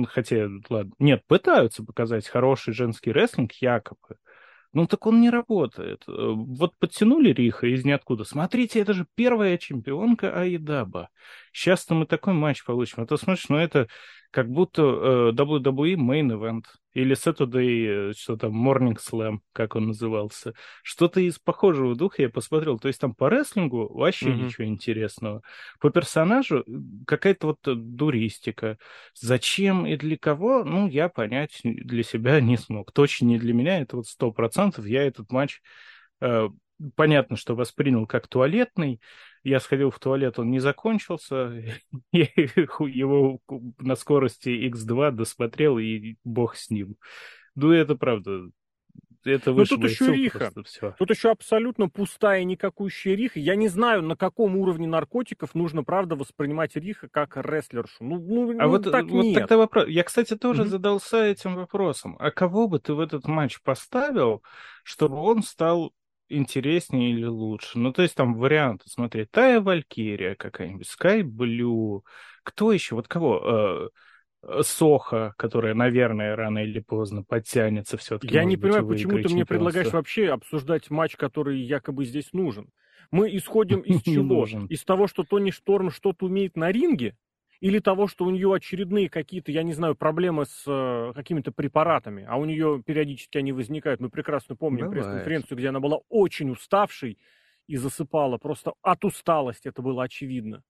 Хотя, 0.09 0.47
ладно, 0.69 0.93
нет, 0.99 1.23
пытаются 1.27 1.83
показать 1.83 2.27
хороший 2.27 2.73
женский 2.73 3.11
рестлинг 3.11 3.53
якобы. 3.53 4.17
Ну 4.73 4.87
так 4.87 5.05
он 5.05 5.21
не 5.21 5.29
работает. 5.29 6.03
Э, 6.07 6.11
вот 6.11 6.75
подтянули 6.79 7.31
Риха 7.31 7.67
из 7.67 7.85
ниоткуда. 7.85 8.23
Смотрите, 8.23 8.79
это 8.79 8.93
же 8.93 9.05
первая 9.15 9.57
чемпионка 9.59 10.35
Айдаба. 10.35 11.09
Сейчас-то 11.51 11.93
мы 11.93 12.07
такой 12.07 12.33
матч 12.33 12.65
получим. 12.65 13.03
А 13.03 13.05
то 13.05 13.15
смотришь, 13.17 13.49
ну 13.49 13.57
это 13.57 13.87
как 14.33 14.49
будто 14.49 14.81
э, 14.81 15.31
WWE 15.33 15.93
Main 15.93 16.31
Event 16.31 16.63
или 16.93 17.15
Saturday, 17.15 18.09
э, 18.09 18.13
что 18.17 18.35
там, 18.35 18.67
Morning 18.67 18.97
Slam, 18.97 19.37
как 19.53 19.75
он 19.75 19.87
назывался. 19.87 20.55
Что-то 20.81 21.21
из 21.21 21.37
похожего 21.37 21.95
духа 21.95 22.23
я 22.23 22.29
посмотрел. 22.29 22.79
То 22.79 22.87
есть 22.87 22.99
там 22.99 23.13
по 23.13 23.29
рестлингу 23.29 23.93
вообще 23.93 24.29
mm-hmm. 24.29 24.43
ничего 24.43 24.65
интересного. 24.65 25.43
По 25.79 25.91
персонажу 25.91 26.61
э, 26.61 26.63
какая-то 27.05 27.47
вот 27.47 27.59
дуристика. 27.63 28.79
Зачем 29.13 29.85
и 29.85 29.95
для 29.97 30.17
кого, 30.17 30.63
ну, 30.63 30.87
я 30.87 31.09
понять 31.09 31.59
для 31.63 32.01
себя 32.01 32.41
не 32.41 32.57
смог. 32.57 32.91
Точно 32.91 33.25
не 33.25 33.37
для 33.37 33.53
меня, 33.53 33.81
это 33.81 33.97
вот 33.97 34.07
сто 34.07 34.31
процентов. 34.31 34.87
Я 34.87 35.03
этот 35.03 35.31
матч 35.31 35.61
э, 36.21 36.49
понятно, 36.95 37.35
что 37.35 37.55
воспринял 37.55 38.05
как 38.07 38.27
туалетный, 38.27 38.99
я 39.43 39.59
сходил 39.59 39.91
в 39.91 39.99
туалет, 39.99 40.39
он 40.39 40.51
не 40.51 40.59
закончился. 40.59 41.63
Я 42.11 42.27
его 42.35 43.39
на 43.79 43.95
скорости 43.95 44.49
X2 44.69 45.11
досмотрел, 45.11 45.77
и 45.77 46.15
бог 46.23 46.55
с 46.55 46.69
ним. 46.69 46.95
Ну, 47.55 47.71
это 47.71 47.95
правда. 47.95 48.49
Это 49.25 49.53
Но 49.53 49.63
тут 49.63 49.83
еще 49.83 50.13
Риха. 50.13 50.51
Все. 50.65 50.95
Тут 50.97 51.09
еще 51.09 51.31
абсолютно 51.31 51.87
пустая, 51.87 52.43
никакущая 52.43 53.15
Риха. 53.15 53.39
Я 53.39 53.55
не 53.55 53.69
знаю, 53.69 54.01
на 54.01 54.17
каком 54.17 54.57
уровне 54.57 54.87
наркотиков 54.87 55.55
нужно, 55.55 55.83
правда, 55.83 56.15
воспринимать 56.15 56.75
Риха 56.75 57.07
как 57.09 57.37
рестлершу. 57.37 58.03
Ну, 58.03 58.19
ну, 58.19 58.51
а 58.59 58.63
ну 58.63 58.69
вот, 58.69 58.91
так 58.91 59.05
вот 59.05 59.23
нет. 59.23 59.35
тогда 59.35 59.57
вопрос. 59.57 59.87
Я, 59.87 60.03
кстати, 60.03 60.35
тоже 60.35 60.63
mm-hmm. 60.63 60.67
задался 60.67 61.25
этим 61.25 61.55
вопросом. 61.55 62.17
А 62.19 62.31
кого 62.31 62.67
бы 62.67 62.79
ты 62.79 62.93
в 62.93 62.99
этот 62.99 63.25
матч 63.25 63.61
поставил, 63.61 64.43
чтобы 64.83 65.15
он 65.17 65.41
стал 65.41 65.93
интереснее 66.33 67.11
или 67.11 67.25
лучше. 67.25 67.79
Ну, 67.79 67.93
то 67.93 68.01
есть 68.01 68.15
там 68.15 68.35
варианты, 68.35 68.85
смотри, 68.89 69.25
Тая 69.25 69.61
Валькирия 69.61 70.35
какая-нибудь, 70.35 70.87
Скай 70.87 71.23
Блю, 71.23 72.03
кто 72.43 72.71
еще, 72.71 72.95
вот 72.95 73.07
кого? 73.07 73.89
Э, 74.45 74.61
Соха, 74.61 75.33
которая, 75.37 75.73
наверное, 75.73 76.35
рано 76.35 76.59
или 76.59 76.79
поздно 76.79 77.23
подтянется 77.23 77.97
все-таки. 77.97 78.33
Я 78.33 78.43
не 78.43 78.57
понимаю, 78.57 78.87
почему 78.87 79.19
ты 79.19 79.29
мне 79.29 79.45
предлагаешь 79.45 79.91
вообще 79.91 80.29
обсуждать 80.29 80.89
матч, 80.89 81.15
который 81.15 81.59
якобы 81.61 82.05
здесь 82.05 82.33
нужен. 82.33 82.69
Мы 83.11 83.35
исходим 83.35 83.79
из 83.81 84.01
чего? 84.01 84.45
Из 84.69 84.83
того, 84.83 85.07
что 85.07 85.23
Тони 85.23 85.51
Шторм 85.51 85.91
что-то 85.91 86.25
умеет 86.25 86.57
на 86.57 86.71
ринге? 86.71 87.15
Или 87.63 87.79
того, 87.79 88.07
что 88.07 88.25
у 88.25 88.29
нее 88.29 88.53
очередные 88.53 89.07
какие-то, 89.07 89.49
я 89.49 89.63
не 89.63 89.71
знаю, 89.71 89.95
проблемы 89.95 90.45
с 90.45 90.65
э, 90.67 91.13
какими-то 91.15 91.53
препаратами, 91.53 92.25
а 92.27 92.35
у 92.35 92.43
нее 92.43 92.83
периодически 92.85 93.37
они 93.37 93.53
возникают. 93.53 94.01
Мы 94.01 94.09
прекрасно 94.09 94.57
помним 94.57 94.91
пресс-конференцию, 94.91 95.57
где 95.57 95.69
она 95.69 95.79
была 95.79 95.99
очень 96.09 96.49
уставшей 96.49 97.17
и 97.67 97.77
засыпала 97.77 98.37
просто 98.37 98.73
от 98.81 99.05
усталости, 99.05 99.69
это 99.69 99.81
было 99.81 100.03
очевидно. 100.03 100.61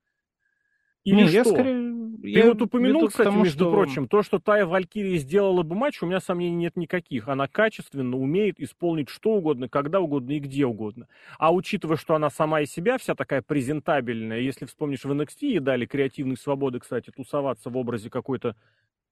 Или 1.04 1.16
не, 1.16 1.28
что? 1.28 1.38
Я 1.38 1.46
скорее... 1.46 1.94
Ты 2.22 2.30
я 2.30 2.46
вот 2.46 2.62
упомянул, 2.62 3.10
кстати, 3.10 3.28
тому, 3.28 3.44
между 3.44 3.66
что... 3.66 3.72
прочим, 3.72 4.08
то, 4.08 4.24
что 4.24 4.40
Тая 4.40 4.66
Валькирия 4.66 5.18
сделала 5.18 5.62
бы 5.64 5.76
матч, 5.76 6.02
у 6.02 6.06
меня 6.06 6.22
сомнений 6.22 6.56
нет 6.56 6.78
никаких. 6.78 7.28
Она 7.28 7.50
качественно 7.50 8.16
умеет 8.16 8.62
исполнить 8.62 9.10
что 9.10 9.32
угодно, 9.32 9.68
когда 9.68 10.00
угодно 10.00 10.32
и 10.32 10.40
где 10.40 10.66
угодно. 10.66 11.10
А 11.38 11.54
учитывая, 11.54 11.98
что 11.98 12.16
она 12.16 12.30
сама 12.30 12.62
из 12.62 12.72
себя 12.72 12.98
вся 12.98 13.14
такая 13.14 13.42
презентабельная, 13.42 14.40
если 14.40 14.66
вспомнишь, 14.66 15.04
в 15.04 15.12
NXT 15.12 15.36
ей 15.42 15.60
дали 15.60 15.86
креативной 15.86 16.38
свободы, 16.38 16.80
кстати, 16.80 17.12
тусоваться 17.12 17.70
в 17.70 17.76
образе 17.76 18.10
какой-то 18.10 18.56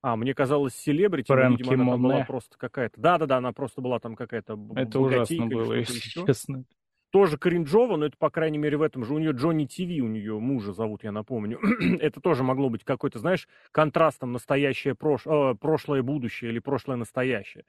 а, 0.04 0.16
мне 0.16 0.34
казалось, 0.34 0.74
селебрити, 0.74 1.32
но, 1.32 1.56
видимо, 1.56 1.94
она 1.94 1.98
была 1.98 2.26
просто 2.26 2.58
какая-то... 2.58 3.00
Да-да-да, 3.00 3.38
она 3.38 3.52
просто 3.52 3.82
была 3.82 4.00
там 4.00 4.16
какая-то 4.16 4.58
Это 4.76 5.00
ужасно 5.00 5.46
было, 5.46 5.74
если 5.74 5.98
еще. 5.98 6.26
честно 6.26 6.64
тоже 7.12 7.38
кринжово, 7.38 7.98
но 7.98 8.06
это, 8.06 8.18
по 8.18 8.30
крайней 8.30 8.58
мере, 8.58 8.78
в 8.78 8.82
этом 8.82 9.06
же. 9.06 9.14
У 9.14 9.20
нее 9.20 9.32
Джонни 9.32 9.66
ТВ, 9.66 10.02
у 10.02 10.08
нее 10.08 10.40
мужа 10.40 10.74
зовут, 10.74 11.04
я 11.04 11.12
напомню. 11.12 11.60
это 12.00 12.22
тоже 12.22 12.44
могло 12.44 12.70
быть 12.70 12.84
какой-то, 12.84 13.20
знаешь, 13.20 13.48
контрастом 13.72 14.32
настоящее 14.32 14.96
прош... 14.96 15.28
э, 15.28 15.56
прошлое 15.60 16.02
будущее 16.02 16.52
или 16.52 16.60
прошлое 16.60 16.98
настоящее. 16.98 17.66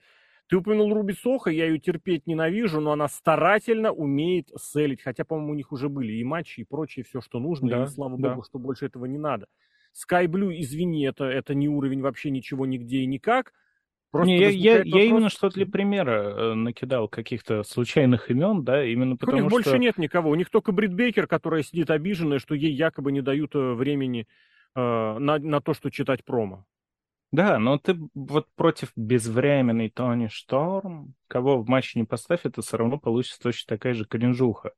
Ты 0.48 0.56
упомянул 0.56 0.92
Руби 0.92 1.14
Соха, 1.14 1.50
я 1.50 1.66
ее 1.66 1.78
терпеть 1.78 2.26
ненавижу, 2.26 2.80
но 2.80 2.92
она 2.92 3.08
старательно 3.08 3.92
умеет 3.92 4.50
селить. 4.58 5.02
Хотя, 5.02 5.24
по-моему, 5.24 5.52
у 5.52 5.56
них 5.56 5.72
уже 5.72 5.88
были 5.88 6.12
и 6.12 6.24
матчи, 6.24 6.60
и 6.60 6.64
прочее, 6.64 7.04
все, 7.04 7.20
что 7.20 7.38
нужно. 7.38 7.68
Да, 7.68 7.84
и 7.84 7.86
слава 7.86 8.18
да. 8.18 8.30
богу, 8.30 8.42
что 8.44 8.58
больше 8.58 8.86
этого 8.86 9.06
не 9.06 9.18
надо. 9.18 9.46
Sky 9.92 10.26
Blue, 10.26 10.52
извини, 10.54 11.04
это, 11.06 11.24
это 11.24 11.54
не 11.54 11.68
уровень 11.68 12.00
вообще 12.00 12.30
ничего, 12.30 12.66
нигде 12.66 12.98
и 12.98 13.06
никак. 13.06 13.52
Просто 14.12 14.28
не, 14.28 14.38
я, 14.38 14.50
я, 14.50 14.82
я 14.84 15.04
именно 15.04 15.30
что 15.30 15.48
для 15.48 15.64
примера 15.64 16.12
э, 16.12 16.54
накидал 16.54 17.08
каких-то 17.08 17.62
случайных 17.62 18.30
имен, 18.30 18.62
да, 18.62 18.84
именно 18.84 19.16
потому 19.16 19.38
У 19.38 19.40
них 19.40 19.50
что... 19.50 19.56
больше 19.56 19.78
нет 19.78 19.96
никого. 19.96 20.28
У 20.28 20.34
них 20.34 20.50
только 20.50 20.70
Брит 20.70 20.92
Бейкер, 20.92 21.26
которая 21.26 21.62
сидит 21.62 21.90
обиженная, 21.90 22.38
что 22.38 22.54
ей 22.54 22.72
якобы 22.72 23.10
не 23.10 23.22
дают 23.22 23.54
э, 23.54 23.72
времени 23.72 24.28
э, 24.76 24.80
на, 24.80 25.38
на 25.38 25.62
то, 25.62 25.72
что 25.72 25.88
читать 25.88 26.26
промо. 26.26 26.66
Да, 27.32 27.58
но 27.58 27.78
ты 27.78 27.98
вот 28.14 28.48
против 28.54 28.92
безвременной 28.96 29.88
Тони 29.88 30.28
Шторм, 30.30 31.14
кого 31.26 31.62
в 31.62 31.68
матче 31.68 31.98
не 31.98 32.04
поставь, 32.04 32.40
это 32.44 32.60
все 32.60 32.76
равно 32.76 32.98
получится 32.98 33.40
точно 33.40 33.76
такая 33.76 33.94
же 33.94 34.04
кринжуха. 34.04 34.72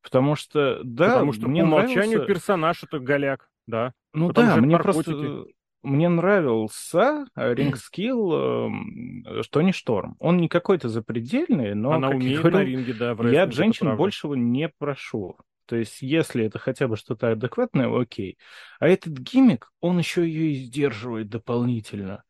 Потому 0.00 0.36
что, 0.36 0.80
да, 0.84 1.14
Потому 1.14 1.32
что 1.32 1.48
мне 1.48 1.62
по 1.62 1.66
умолчанию 1.66 2.18
нравился... 2.18 2.26
персонаж 2.26 2.84
это 2.84 3.00
голяк, 3.00 3.50
да. 3.66 3.92
Ну 4.12 4.28
Потому 4.28 4.48
да, 4.48 4.56
мне 4.60 4.76
наркотики. 4.76 5.10
просто 5.10 5.46
мне 5.82 6.08
нравился 6.08 7.26
рингскилл 7.36 8.32
э, 8.32 9.42
что 9.42 9.62
не 9.62 9.72
Шторм. 9.72 10.16
Он 10.18 10.38
не 10.38 10.48
какой-то 10.48 10.88
запредельный, 10.88 11.74
но, 11.74 11.92
Она 11.92 12.08
как 12.08 12.16
умеет 12.16 12.40
говорю, 12.40 12.56
на 12.58 12.64
ринге, 12.64 12.94
да, 12.94 13.14
в 13.14 13.30
я 13.30 13.44
от 13.44 13.52
женщин 13.52 13.96
большего 13.96 14.34
не 14.34 14.68
прошу. 14.68 15.36
То 15.66 15.76
есть, 15.76 16.00
если 16.00 16.44
это 16.44 16.58
хотя 16.58 16.86
бы 16.88 16.96
что-то 16.96 17.32
адекватное, 17.32 17.88
окей. 17.88 18.38
А 18.78 18.88
этот 18.88 19.18
гиммик, 19.18 19.72
он 19.80 19.98
еще 19.98 20.26
ее 20.26 20.52
и 20.52 20.54
сдерживает 20.54 21.28
дополнительно. 21.28 22.22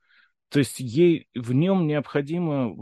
То 0.49 0.61
есть 0.61 0.79
ей 0.79 1.29
в 1.35 1.53
нем 1.53 1.87
необходимо 1.87 2.73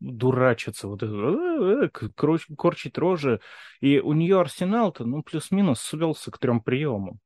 дурачиться, 0.00 0.88
вот 0.88 1.02
это, 1.02 1.14
э, 1.14 1.88
э, 1.96 2.08
корчить 2.56 2.98
рожи. 2.98 3.40
И 3.80 4.00
у 4.00 4.12
нее 4.12 4.40
арсенал-то, 4.40 5.04
ну, 5.04 5.22
плюс-минус 5.22 5.80
свелся 5.80 6.30
к 6.30 6.38
трем 6.38 6.60
приемам. 6.60 7.20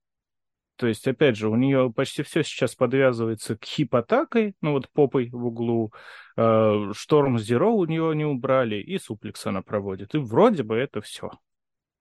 То 0.77 0.87
есть, 0.87 1.07
опять 1.09 1.37
же, 1.37 1.49
у 1.49 1.57
нее 1.57 1.93
почти 1.95 2.23
все 2.23 2.43
сейчас 2.43 2.75
подвязывается 2.75 3.57
к 3.57 3.65
хип-атакой, 3.65 4.55
ну 4.61 4.73
вот 4.73 4.89
попой 4.91 5.31
в 5.31 5.47
углу, 5.47 5.93
э, 6.37 6.93
шторм 6.95 7.39
Зеро 7.39 7.75
у 7.75 7.85
нее 7.87 8.15
не 8.15 8.25
убрали, 8.25 8.77
и 8.77 8.99
суплекс 8.99 9.47
она 9.47 9.62
проводит. 9.62 10.15
И 10.15 10.19
вроде 10.19 10.62
бы 10.62 10.77
это 10.77 11.01
все. 11.01 11.31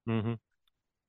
Угу. 0.05 0.39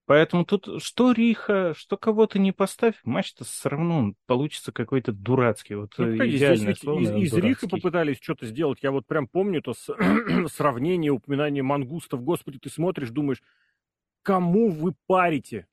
Поэтому 0.06 0.44
тут 0.44 0.80
что 0.80 1.10
Риха, 1.10 1.74
что 1.76 1.96
кого-то 1.96 2.38
не 2.38 2.52
поставь, 2.52 2.94
матч-то 3.02 3.44
все 3.44 3.68
равно 3.68 4.14
получится 4.26 4.70
какой-то 4.70 5.10
дурацкий. 5.10 5.74
Вот 5.74 5.94
ну, 5.98 6.12
погоди, 6.12 6.36
здесь 6.36 6.62
ведь 6.62 6.78
слово, 6.78 7.00
из, 7.00 7.10
из 7.10 7.34
Риха 7.34 7.68
попытались 7.68 8.18
что-то 8.22 8.46
сделать. 8.46 8.78
Я 8.82 8.92
вот 8.92 9.04
прям 9.06 9.26
помню 9.26 9.60
то 9.60 9.74
с, 9.74 9.92
сравнение, 10.54 11.10
упоминание 11.10 11.64
мангустов. 11.64 12.22
Господи, 12.22 12.60
ты 12.60 12.70
смотришь, 12.70 13.10
думаешь, 13.10 13.42
кому 14.22 14.70
вы 14.70 14.94
парите? 15.08 15.66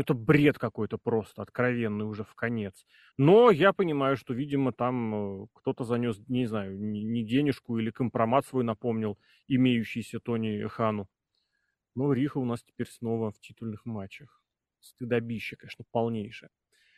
Это 0.00 0.14
бред 0.14 0.58
какой-то 0.58 0.98
просто, 0.98 1.42
откровенный 1.42 2.04
уже 2.06 2.24
в 2.24 2.34
конец. 2.34 2.86
Но 3.18 3.50
я 3.50 3.72
понимаю, 3.72 4.16
что, 4.16 4.34
видимо, 4.34 4.72
там 4.72 5.42
э, 5.42 5.46
кто-то 5.54 5.84
занес, 5.84 6.18
не 6.28 6.46
знаю, 6.46 6.78
не 6.80 7.22
денежку 7.24 7.78
или 7.78 7.90
компромат 7.90 8.46
свой 8.46 8.64
напомнил, 8.64 9.18
имеющийся 9.46 10.20
Тони 10.20 10.66
Хану. 10.68 11.08
Но 11.94 12.12
Риха 12.12 12.38
у 12.38 12.44
нас 12.44 12.62
теперь 12.62 12.88
снова 12.88 13.30
в 13.30 13.38
титульных 13.40 13.84
матчах. 13.84 14.42
Стыдобище, 14.80 15.56
конечно, 15.56 15.84
полнейшее. 15.90 16.50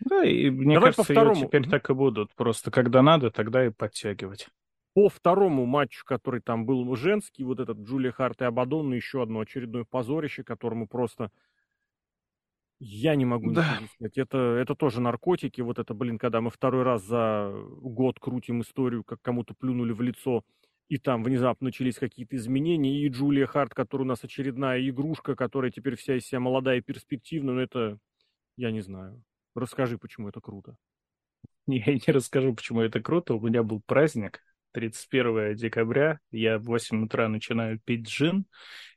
Да, 0.04 0.24
и 0.24 0.50
мне 0.50 0.74
Давай 0.74 0.92
кажется, 0.92 1.04
по 1.04 1.12
второму. 1.12 1.46
теперь 1.46 1.68
так 1.68 1.90
и 1.90 1.94
будут. 1.94 2.34
Просто 2.34 2.70
когда 2.70 3.02
надо, 3.02 3.30
тогда 3.30 3.66
и 3.66 3.70
подтягивать. 3.70 4.48
По 4.94 5.08
второму 5.08 5.64
матчу, 5.64 6.04
который 6.04 6.40
там 6.40 6.66
был 6.66 6.94
женский, 6.96 7.44
вот 7.44 7.60
этот 7.60 7.78
Джулия 7.78 8.12
Харт 8.12 8.42
и 8.42 8.44
Абадон, 8.44 8.92
еще 8.92 9.22
одно 9.22 9.40
очередное 9.40 9.84
позорище, 9.84 10.44
которому 10.44 10.86
просто 10.86 11.30
я 12.84 13.14
не 13.14 13.24
могу 13.24 13.52
да. 13.52 13.78
сказать. 13.96 14.18
Это, 14.18 14.38
это 14.38 14.74
тоже 14.74 15.00
наркотики. 15.00 15.60
Вот 15.60 15.78
это, 15.78 15.94
блин, 15.94 16.18
когда 16.18 16.40
мы 16.40 16.50
второй 16.50 16.82
раз 16.82 17.04
за 17.04 17.52
год 17.80 18.18
крутим 18.18 18.62
историю, 18.62 19.04
как 19.04 19.22
кому-то 19.22 19.54
плюнули 19.54 19.92
в 19.92 20.00
лицо, 20.00 20.44
и 20.88 20.98
там 20.98 21.22
внезапно 21.22 21.66
начались 21.66 21.94
какие-то 21.94 22.36
изменения. 22.36 23.00
И 23.00 23.08
Джулия 23.08 23.46
Харт, 23.46 23.72
которая 23.72 24.04
у 24.04 24.08
нас 24.08 24.24
очередная 24.24 24.80
игрушка, 24.88 25.36
которая 25.36 25.70
теперь 25.70 25.94
вся 25.94 26.16
из 26.16 26.26
себя 26.26 26.40
молодая 26.40 26.78
и 26.78 26.82
перспективная, 26.82 27.54
но 27.54 27.60
это, 27.62 27.98
я 28.56 28.72
не 28.72 28.80
знаю. 28.80 29.22
Расскажи, 29.54 29.96
почему 29.96 30.28
это 30.28 30.40
круто. 30.40 30.76
Я 31.66 31.94
не 31.94 32.12
расскажу, 32.12 32.52
почему 32.52 32.80
это 32.80 33.00
круто. 33.00 33.34
У 33.34 33.40
меня 33.40 33.62
был 33.62 33.80
праздник, 33.86 34.42
31 34.72 35.54
декабря, 35.54 36.18
я 36.32 36.58
в 36.58 36.64
8 36.64 37.04
утра 37.04 37.28
начинаю 37.28 37.78
пить 37.78 38.08
джин, 38.08 38.46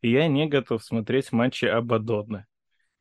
и 0.01 0.09
я 0.09 0.27
не 0.27 0.47
готов 0.47 0.83
смотреть 0.83 1.31
матчи 1.31 1.65
Абадонны. 1.65 2.47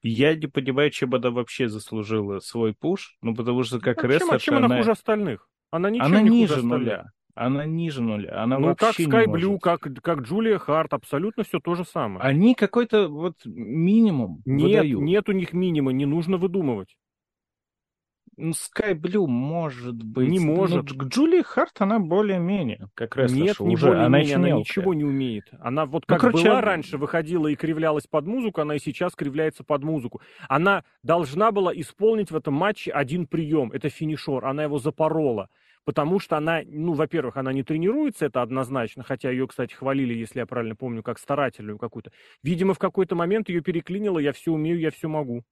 Я 0.07 0.35
не 0.37 0.47
понимаю, 0.47 0.91
чем 0.91 1.15
она 1.15 1.31
вообще 1.31 1.67
заслужила 1.67 2.39
свой 2.39 2.75
пуш, 2.75 3.17
ну 3.23 3.35
потому 3.35 3.63
что 3.65 3.81
как 3.81 4.03
ну, 4.03 4.11
рестлер... 4.11 4.39
Чем 4.39 4.57
она, 4.57 4.67
она 4.67 4.77
хуже 4.77 4.91
остальных? 4.91 5.49
Она 5.71 5.89
ничего 5.89 6.07
она 6.07 6.21
не 6.21 6.29
ниже 6.29 6.55
хуже 6.57 6.67
нуля. 6.67 6.93
Остальных. 6.93 7.13
Она 7.35 7.65
ниже 7.65 8.03
нуля. 8.03 8.43
Она 8.43 8.59
ну, 8.59 8.77
как 8.77 8.95
Sky 9.01 9.25
Blue, 9.25 9.59
как, 9.59 9.81
как 10.03 10.21
Джулия 10.21 10.59
Харт, 10.59 10.93
абсолютно 10.93 11.43
все 11.43 11.59
то 11.59 11.75
же 11.75 11.87
самое. 11.87 12.21
Они 12.21 12.55
какой-то 12.55 13.09
вот 13.09 13.35
минимум 13.47 14.43
Нет, 14.45 14.83
выдают. 14.83 15.01
нет 15.01 15.29
у 15.31 15.33
них 15.33 15.55
минимума, 15.55 15.93
не 15.93 16.05
нужно 16.05 16.37
выдумывать. 16.37 16.97
Ну, 18.37 18.51
Sky 18.51 18.95
Blue 18.95 19.27
может 19.27 20.03
быть. 20.03 20.29
Не 20.29 20.41
может. 20.41 20.91
Ну, 20.91 21.09
Джулия 21.09 21.43
Харт, 21.43 21.81
она 21.81 21.99
более-менее, 21.99 22.89
как 22.95 23.17
раз 23.17 23.33
Нет, 23.33 23.61
не 23.61 23.75
уже. 23.75 23.89
Более 23.89 24.05
она, 24.05 24.19
менее, 24.19 24.37
она 24.37 24.51
ничего 24.51 24.95
не 24.95 25.05
умеет. 25.05 25.49
Она 25.61 25.87
вот 25.87 26.05
ну, 26.09 26.15
как 26.15 26.23
ну, 26.23 26.31
короче, 26.31 26.49
была 26.49 26.61
раньше, 26.61 26.99
выходила 26.99 27.47
и 27.49 27.55
кривлялась 27.55 28.07
под 28.07 28.27
музыку, 28.27 28.61
она 28.61 28.77
и 28.77 28.79
сейчас 28.79 29.15
кривляется 29.15 29.65
под 29.65 29.85
музыку. 29.85 30.21
Она 30.49 30.85
должна 31.03 31.53
была 31.53 31.73
исполнить 31.75 32.31
в 32.31 32.37
этом 32.37 32.55
матче 32.55 32.91
один 32.91 33.27
прием. 33.27 33.71
Это 33.73 33.89
финишер. 33.89 34.45
Она 34.45 34.65
его 34.65 34.79
запорола. 34.79 35.49
Потому 35.85 36.19
что 36.19 36.39
она, 36.39 36.63
ну, 36.65 36.95
во-первых, 36.95 37.37
она 37.37 37.53
не 37.53 37.63
тренируется, 37.63 38.25
это 38.25 38.41
однозначно, 38.41 39.03
хотя 39.03 39.31
ее, 39.31 39.47
кстати, 39.47 39.75
хвалили, 39.75 40.15
если 40.15 40.39
я 40.39 40.47
правильно 40.47 40.75
помню, 40.75 41.03
как 41.03 41.19
старательную 41.19 41.79
какую-то. 41.79 42.11
Видимо, 42.43 42.73
в 42.73 42.79
какой-то 42.79 43.15
момент 43.15 43.51
ее 43.51 43.61
переклинило, 43.61 44.19
я 44.19 44.33
все 44.33 44.51
умею, 44.53 44.81
я 44.81 44.91
все 44.91 45.09
могу. 45.09 45.45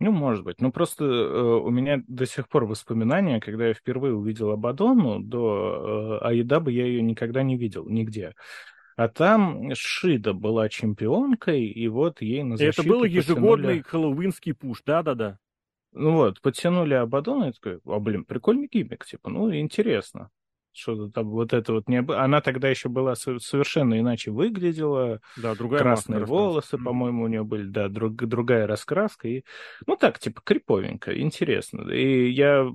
Ну, 0.00 0.10
может 0.10 0.44
быть. 0.44 0.60
Ну, 0.60 0.72
просто 0.72 1.04
э, 1.04 1.42
у 1.42 1.70
меня 1.70 2.02
до 2.08 2.26
сих 2.26 2.48
пор 2.48 2.64
воспоминания, 2.64 3.40
когда 3.40 3.68
я 3.68 3.74
впервые 3.74 4.14
увидел 4.14 4.50
Абадону, 4.50 5.20
до 5.20 6.20
э, 6.22 6.34
я 6.34 6.86
ее 6.86 7.02
никогда 7.02 7.42
не 7.42 7.56
видел 7.56 7.88
нигде. 7.88 8.34
А 8.96 9.08
там 9.08 9.74
Шида 9.74 10.34
была 10.34 10.68
чемпионкой, 10.68 11.64
и 11.66 11.88
вот 11.88 12.20
ей 12.22 12.42
на 12.42 12.56
защиту 12.56 12.82
Это 12.82 12.88
был 12.88 13.04
ежегодный 13.04 13.82
хэллоуинский 13.82 14.54
пуш, 14.54 14.82
да-да-да. 14.84 15.38
Ну 15.92 16.12
вот, 16.12 16.40
подтянули 16.40 16.94
Абадона, 16.94 17.50
и 17.50 17.52
такой, 17.52 17.80
а, 17.84 17.98
блин, 18.00 18.24
прикольный 18.24 18.68
гиммик, 18.70 19.04
типа, 19.04 19.30
ну, 19.30 19.54
интересно 19.54 20.30
что-то 20.74 21.10
там 21.10 21.30
вот 21.30 21.52
это 21.52 21.72
вот 21.72 21.88
не 21.88 21.98
она 21.98 22.40
тогда 22.40 22.68
еще 22.68 22.88
была 22.88 23.14
совершенно 23.14 23.98
иначе 23.98 24.30
выглядела. 24.30 25.20
Да 25.36 25.54
другая 25.54 25.80
красные 25.80 26.24
волосы 26.24 26.78
по-моему 26.78 27.24
у 27.24 27.28
нее 27.28 27.44
были 27.44 27.66
да 27.66 27.88
друг, 27.88 28.16
другая 28.16 28.66
раскраска 28.66 29.28
и 29.28 29.44
ну 29.86 29.96
так 29.96 30.18
типа 30.18 30.40
криповенько 30.44 31.18
интересно. 31.18 31.90
И 31.90 32.30
я 32.30 32.70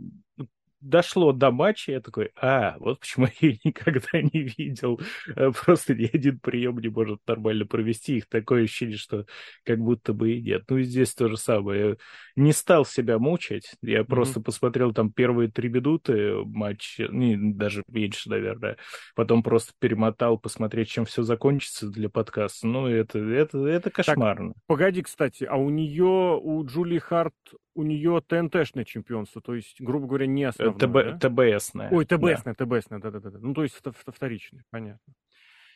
дошло 0.82 1.32
до 1.32 1.52
матча, 1.52 1.92
я 1.92 2.02
такой, 2.02 2.32
а, 2.36 2.76
вот 2.80 3.00
почему 3.00 3.28
я 3.40 3.54
никогда 3.64 4.08
не 4.14 4.42
видел. 4.58 5.00
Э, 5.36 5.52
просто 5.52 5.96
ни 5.96 6.06
один 6.06 6.40
прием 6.40 6.78
не 6.80 6.90
может 6.90 7.20
нормально 7.28 7.66
провести. 7.66 8.18
Их 8.18 8.28
такое 8.28 8.64
ощущение, 8.64 8.98
что 8.98 9.26
как 9.64 9.80
будто 9.80 10.14
бы 10.14 10.32
и 10.32 10.42
нет. 10.42 10.64
Ну 10.70 10.78
и 10.78 10.84
здесь 10.84 11.14
то 11.14 11.28
же 11.28 11.38
самое. 11.38 11.90
Я 11.90 11.96
не 12.36 12.54
стал 12.54 12.86
себя 12.86 13.20
мучать. 13.20 13.76
Я 13.82 14.00
mm-hmm. 14.00 14.06
просто 14.06 14.42
посмотрел 14.42 14.94
там 14.94 15.12
первые 15.12 15.50
три 15.50 15.70
минуты 15.70 16.36
матча, 16.46 17.08
не, 17.10 17.36
даже 17.38 17.84
меньше, 17.88 18.30
наверное. 18.30 18.78
Потом 19.16 19.44
просто 19.44 19.74
перемотал, 19.80 20.38
посмотреть, 20.38 20.90
чем 20.90 21.06
все 21.06 21.24
закончится 21.24 21.90
для 21.90 22.10
подкаста. 22.10 22.68
Ну, 22.68 22.88
это, 22.88 23.20
это, 23.20 23.66
это 23.66 23.90
кошмарно. 23.90 24.54
Так, 24.54 24.64
погоди, 24.68 25.02
кстати, 25.02 25.44
а 25.44 25.58
у 25.58 25.70
нее, 25.70 26.40
у 26.42 26.66
Джули 26.66 27.00
Харт 27.00 27.34
у 27.80 27.84
нее 27.84 28.22
ТНТшное 28.28 28.84
чемпионство, 28.84 29.42
то 29.42 29.56
есть, 29.56 29.80
грубо 29.80 30.08
говоря, 30.08 30.28
не 30.28 30.44
э, 30.44 30.48
основное. 30.50 30.76
ТБ, 30.76 31.20
да? 31.22 31.30
ТБСное. 31.30 31.90
Ой, 31.92 32.06
ТБСное, 32.06 32.56
да. 32.58 32.66
ТБСное, 32.66 33.00
да-да-да. 33.00 33.40
Ну, 33.40 33.54
то 33.54 33.64
есть, 33.64 33.80
вторичное, 34.06 34.66
понятно. 34.70 35.14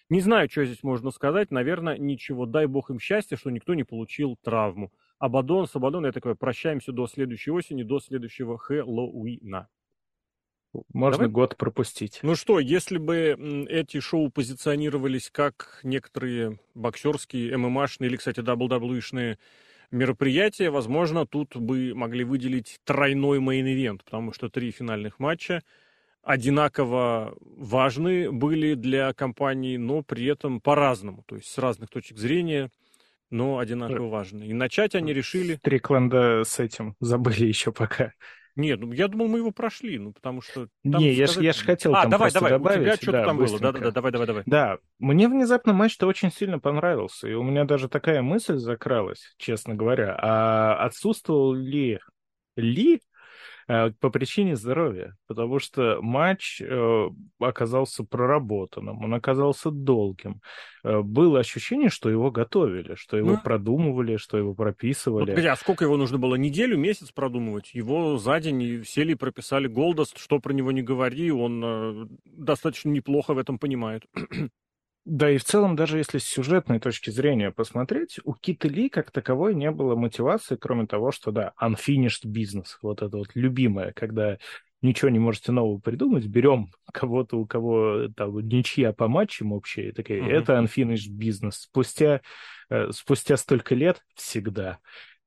Не 0.10 0.20
знаю, 0.20 0.50
что 0.52 0.66
здесь 0.66 0.84
можно 0.84 1.12
сказать. 1.12 1.50
Наверное, 1.50 1.98
ничего. 1.98 2.46
Дай 2.46 2.66
бог 2.66 2.90
им 2.90 3.00
счастья, 3.00 3.38
что 3.38 3.50
никто 3.50 3.74
не 3.74 3.84
получил 3.84 4.38
травму. 4.44 4.92
Абадон 5.18 5.66
с 5.66 5.76
Абадон, 5.76 6.06
я 6.06 6.12
такой, 6.12 6.36
прощаемся 6.36 6.92
до 6.92 7.08
следующей 7.08 7.52
осени, 7.52 7.84
до 7.84 8.00
следующего 8.02 8.58
Хэллоуина. 8.58 9.70
Можно 10.92 11.20
Давай. 11.20 11.32
год 11.32 11.56
пропустить. 11.56 12.20
Ну 12.24 12.36
что, 12.36 12.60
если 12.60 12.98
бы 12.98 13.66
эти 13.70 14.00
шоу 14.00 14.30
позиционировались 14.30 15.30
как 15.32 15.80
некоторые 15.84 16.60
боксерские, 16.74 17.56
ММАшные 17.58 18.10
или, 18.10 18.18
кстати, 18.18 18.40
WWE 18.40 18.77
шные 18.77 19.38
мероприятие, 19.94 20.70
возможно, 20.70 21.26
тут 21.26 21.56
бы 21.56 21.94
могли 21.96 22.24
выделить 22.24 22.80
тройной 22.84 23.40
main 23.40 23.65
event, 23.65 24.04
потому 24.04 24.34
что 24.34 24.50
три 24.50 24.72
финальных 24.72 25.20
матча 25.20 25.62
одинаково 26.24 27.36
важны 27.42 28.32
были 28.32 28.74
для 28.74 29.14
компании, 29.14 29.78
но 29.78 30.02
при 30.04 30.26
этом 30.26 30.62
по-разному, 30.62 31.24
то 31.26 31.36
есть 31.36 31.48
с 31.48 31.58
разных 31.58 31.90
точек 31.90 32.18
зрения, 32.18 32.70
но 33.30 33.60
одинаково 33.60 34.10
важны. 34.10 34.46
И 34.46 34.54
начать 34.54 34.96
они 34.96 35.14
решили... 35.14 35.56
Стрикленда 35.56 36.44
с 36.46 36.60
этим 36.60 36.96
забыли 37.00 37.46
еще 37.46 37.72
пока. 37.72 38.14
Нет, 38.56 38.80
ну 38.80 38.92
я 38.92 39.08
думал, 39.08 39.28
мы 39.28 39.40
его 39.40 39.52
прошли, 39.52 39.98
ну 39.98 40.14
потому 40.14 40.42
что... 40.42 40.68
Там 40.84 41.02
не, 41.02 41.16
сказать... 41.16 41.38
я, 41.38 41.54
ж, 41.54 41.58
я 41.58 41.66
хотел 41.66 41.96
а, 41.96 42.02
там 42.02 42.12
давай, 42.12 42.32
давай, 42.32 42.52
добавить. 42.52 42.82
у 42.82 42.84
тебя 42.84 42.96
что-то 42.96 43.12
да, 43.12 43.26
там 43.26 43.38
быстренько. 43.38 43.64
было, 43.64 43.74
да-да-да, 43.74 43.92
давай, 43.92 44.12
давай, 44.12 44.28
давай. 44.28 44.44
Да, 44.46 44.78
мне 45.00 45.28
внезапно 45.28 45.74
матч-то 45.74 46.06
очень 46.06 46.32
сильно 46.32 46.60
понравился, 46.60 47.28
и 47.28 47.34
у 47.34 47.42
меня 47.42 47.66
даже 47.66 47.90
такая 47.90 48.22
мысль 48.22 48.58
закралась, 48.58 49.34
честно 49.38 49.74
говоря, 49.74 50.16
а 50.22 50.76
отсутствовал 50.86 51.54
ли 51.54 52.00
ли 52.56 53.02
по 54.00 54.10
причине 54.10 54.56
здоровья, 54.56 55.16
потому 55.28 55.60
что 55.60 56.00
матч 56.02 56.62
э, 56.62 57.10
оказался 57.40 58.04
проработанным, 58.04 59.04
он 59.04 59.14
оказался 59.14 59.72
долгим. 59.72 60.42
Э, 60.84 61.02
было 61.02 61.40
ощущение, 61.40 61.90
что 61.90 62.10
его 62.10 62.32
готовили, 62.32 62.96
что 62.96 63.18
его 63.18 63.32
ну, 63.32 63.40
продумывали, 63.44 64.18
что 64.18 64.38
его 64.38 64.54
прописывали. 64.54 65.36
Вот, 65.36 65.46
а 65.46 65.56
сколько 65.56 65.86
его 65.86 65.98
нужно 65.98 66.18
было? 66.18 66.36
Неделю, 66.36 66.78
месяц 66.78 67.12
продумывать? 67.12 67.74
Его 67.74 68.18
за 68.18 68.40
день 68.40 68.84
сели 68.86 69.14
и 69.14 69.16
прописали 69.16 69.68
Голдост, 69.68 70.18
что 70.18 70.40
про 70.40 70.54
него 70.54 70.72
не 70.72 70.82
говори, 70.82 71.32
он 71.32 72.10
достаточно 72.26 72.90
неплохо 72.90 73.34
в 73.34 73.38
этом 73.38 73.60
понимает. 73.60 74.04
Да, 75.06 75.30
и 75.30 75.38
в 75.38 75.44
целом, 75.44 75.76
даже 75.76 75.98
если 75.98 76.18
с 76.18 76.24
сюжетной 76.24 76.80
точки 76.80 77.10
зрения 77.10 77.52
посмотреть, 77.52 78.20
у 78.24 78.34
Киты 78.34 78.70
Ли 78.70 78.88
как 78.88 79.12
таковой 79.12 79.54
не 79.54 79.70
было 79.70 79.96
мотивации, 79.96 80.56
кроме 80.56 80.88
того, 80.88 81.12
что, 81.12 81.32
да, 81.32 81.52
unfinished 81.62 82.26
business, 82.26 82.78
вот 82.82 83.02
это 83.02 83.18
вот 83.18 83.28
любимое, 83.34 83.92
когда 83.92 84.38
ничего 84.82 85.10
не 85.10 85.20
можете 85.20 85.52
нового 85.52 85.80
придумать, 85.80 86.28
берем 86.28 86.70
кого-то, 86.92 87.38
у 87.38 87.46
кого 87.46 88.08
там 88.16 88.38
ничья 88.48 88.94
по 88.94 89.10
матчам 89.10 89.52
общая, 89.52 89.92
такая, 89.92 90.22
mm-hmm. 90.22 90.32
это 90.32 90.54
unfinished 90.54 91.10
бизнес. 91.10 91.62
Спустя, 91.62 92.22
э, 92.70 92.92
спустя 92.92 93.36
столько 93.36 93.76
лет 93.76 94.02
всегда. 94.16 94.80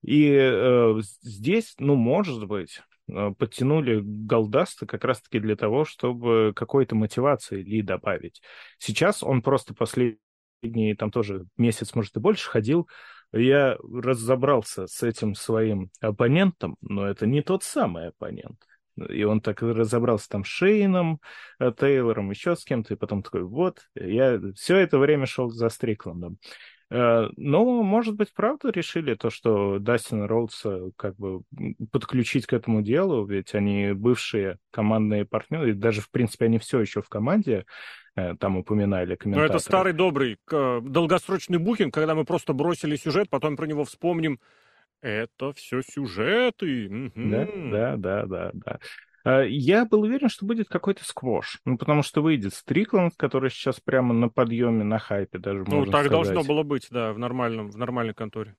И 0.02 0.30
э, 0.30 1.00
здесь, 1.20 1.74
ну, 1.78 1.96
может 1.96 2.46
быть, 2.46 2.80
подтянули 3.06 4.00
Голдаста 4.02 4.86
как 4.86 5.04
раз-таки 5.04 5.38
для 5.38 5.56
того, 5.56 5.84
чтобы 5.84 6.52
какой-то 6.54 6.94
мотивации 6.94 7.62
Ли 7.62 7.82
добавить. 7.82 8.42
Сейчас 8.78 9.22
он 9.22 9.42
просто 9.42 9.74
последний, 9.74 10.94
там 10.98 11.10
тоже 11.10 11.46
месяц, 11.56 11.94
может, 11.94 12.16
и 12.16 12.20
больше 12.20 12.48
ходил, 12.50 12.88
я 13.32 13.76
разобрался 13.80 14.86
с 14.86 15.02
этим 15.02 15.34
своим 15.34 15.90
оппонентом, 16.00 16.76
но 16.80 17.06
это 17.06 17.26
не 17.26 17.42
тот 17.42 17.62
самый 17.62 18.08
оппонент. 18.08 18.58
И 19.10 19.24
он 19.24 19.42
так 19.42 19.60
разобрался 19.60 20.28
там 20.30 20.44
с 20.44 20.48
Шейном, 20.48 21.20
э, 21.58 21.70
Тейлором, 21.78 22.30
еще 22.30 22.56
с 22.56 22.64
кем-то, 22.64 22.94
и 22.94 22.96
потом 22.96 23.22
такой, 23.22 23.42
вот, 23.42 23.80
я 23.94 24.40
все 24.54 24.78
это 24.78 24.98
время 24.98 25.26
шел 25.26 25.50
за 25.50 25.68
Стрикландом. 25.68 26.38
Э, 26.90 27.28
но, 27.36 27.82
может 27.82 28.14
быть, 28.14 28.32
правда 28.32 28.70
решили 28.70 29.14
то, 29.14 29.30
что 29.30 29.78
Дастина 29.78 30.26
Роудса 30.26 30.90
как 30.96 31.16
бы 31.16 31.42
подключить 31.90 32.46
к 32.46 32.52
этому 32.52 32.82
делу, 32.82 33.26
ведь 33.26 33.54
они 33.54 33.92
бывшие 33.92 34.58
командные 34.70 35.24
партнеры, 35.24 35.70
и 35.70 35.74
даже, 35.74 36.00
в 36.00 36.10
принципе, 36.10 36.46
они 36.46 36.58
все 36.58 36.80
еще 36.80 37.02
в 37.02 37.08
команде, 37.08 37.64
Э, 38.16 38.34
там 38.34 38.56
упоминали 38.56 39.14
комментаторы. 39.14 39.52
Но 39.52 39.56
это 39.56 39.64
старый 39.64 39.92
добрый 39.92 40.38
долгосрочный 40.50 41.58
букинг, 41.58 41.92
когда 41.92 42.14
мы 42.14 42.24
просто 42.24 42.54
бросили 42.54 42.96
сюжет, 42.96 43.28
потом 43.28 43.56
про 43.56 43.66
него 43.66 43.84
вспомним. 43.84 44.40
Это 45.02 45.52
все 45.52 45.82
сюжеты. 45.82 47.12
Да, 47.14 47.46
да, 47.70 47.96
да, 47.96 48.26
да, 48.26 48.50
да. 48.54 48.78
А, 49.26 49.42
я 49.42 49.84
был 49.84 50.02
уверен, 50.02 50.28
что 50.28 50.46
будет 50.46 50.68
какой-то 50.68 51.04
сквош. 51.04 51.60
Ну, 51.64 51.76
потому 51.76 52.02
что 52.02 52.22
выйдет 52.22 52.54
Стрикланд, 52.54 53.14
который 53.16 53.50
сейчас 53.50 53.80
прямо 53.80 54.14
на 54.14 54.28
подъеме, 54.28 54.84
на 54.84 55.00
хайпе 55.00 55.38
даже, 55.38 55.64
Ну, 55.66 55.84
так 55.84 56.06
сказать. 56.06 56.10
должно 56.10 56.44
было 56.44 56.62
быть, 56.62 56.86
да, 56.90 57.12
в, 57.12 57.18
нормальном, 57.18 57.70
в 57.70 57.76
нормальной 57.76 58.14
конторе. 58.14 58.54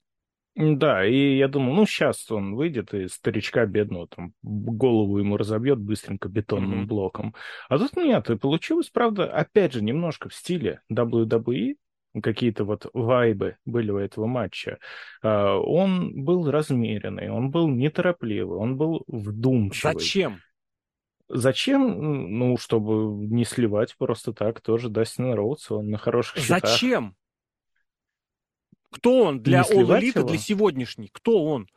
Да, 0.54 1.06
и 1.06 1.36
я 1.36 1.48
думал, 1.48 1.72
ну, 1.72 1.86
сейчас 1.86 2.30
он 2.30 2.54
выйдет 2.54 2.92
и 2.92 3.08
старичка 3.08 3.64
бедного 3.64 4.08
там 4.08 4.34
голову 4.42 5.18
ему 5.18 5.36
разобьет 5.36 5.78
быстренько 5.78 6.28
бетонным 6.28 6.82
mm-hmm. 6.82 6.86
блоком. 6.86 7.34
А 7.68 7.78
тут 7.78 7.96
нет, 7.96 8.28
и 8.28 8.36
получилось, 8.36 8.90
правда, 8.90 9.30
опять 9.30 9.72
же, 9.72 9.82
немножко 9.82 10.28
в 10.28 10.34
стиле 10.34 10.82
WWE, 10.92 11.76
какие-то 12.22 12.64
вот 12.64 12.90
вайбы 12.92 13.56
были 13.64 13.90
у 13.90 13.98
этого 13.98 14.26
матча. 14.26 14.78
А, 15.22 15.56
он 15.56 16.24
был 16.24 16.50
размеренный, 16.50 17.30
он 17.30 17.50
был 17.50 17.68
неторопливый, 17.68 18.58
он 18.58 18.76
был 18.76 19.04
вдумчивый. 19.06 19.94
Зачем? 19.94 20.40
Зачем? 21.28 22.38
Ну, 22.38 22.56
чтобы 22.56 23.26
не 23.26 23.44
сливать 23.44 23.96
просто 23.96 24.32
так 24.32 24.60
тоже 24.60 24.88
Дастина 24.88 25.36
Роудса, 25.36 25.74
он 25.74 25.90
на 25.90 25.98
хороших 25.98 26.38
счетах. 26.38 26.70
Зачем? 26.70 27.16
Кто 28.90 29.24
он 29.24 29.42
для 29.42 29.62
All 29.62 29.86
Elite, 29.86 30.22
для 30.24 30.38
сегодняшней? 30.38 31.10
Кто 31.12 31.44
он? 31.44 31.68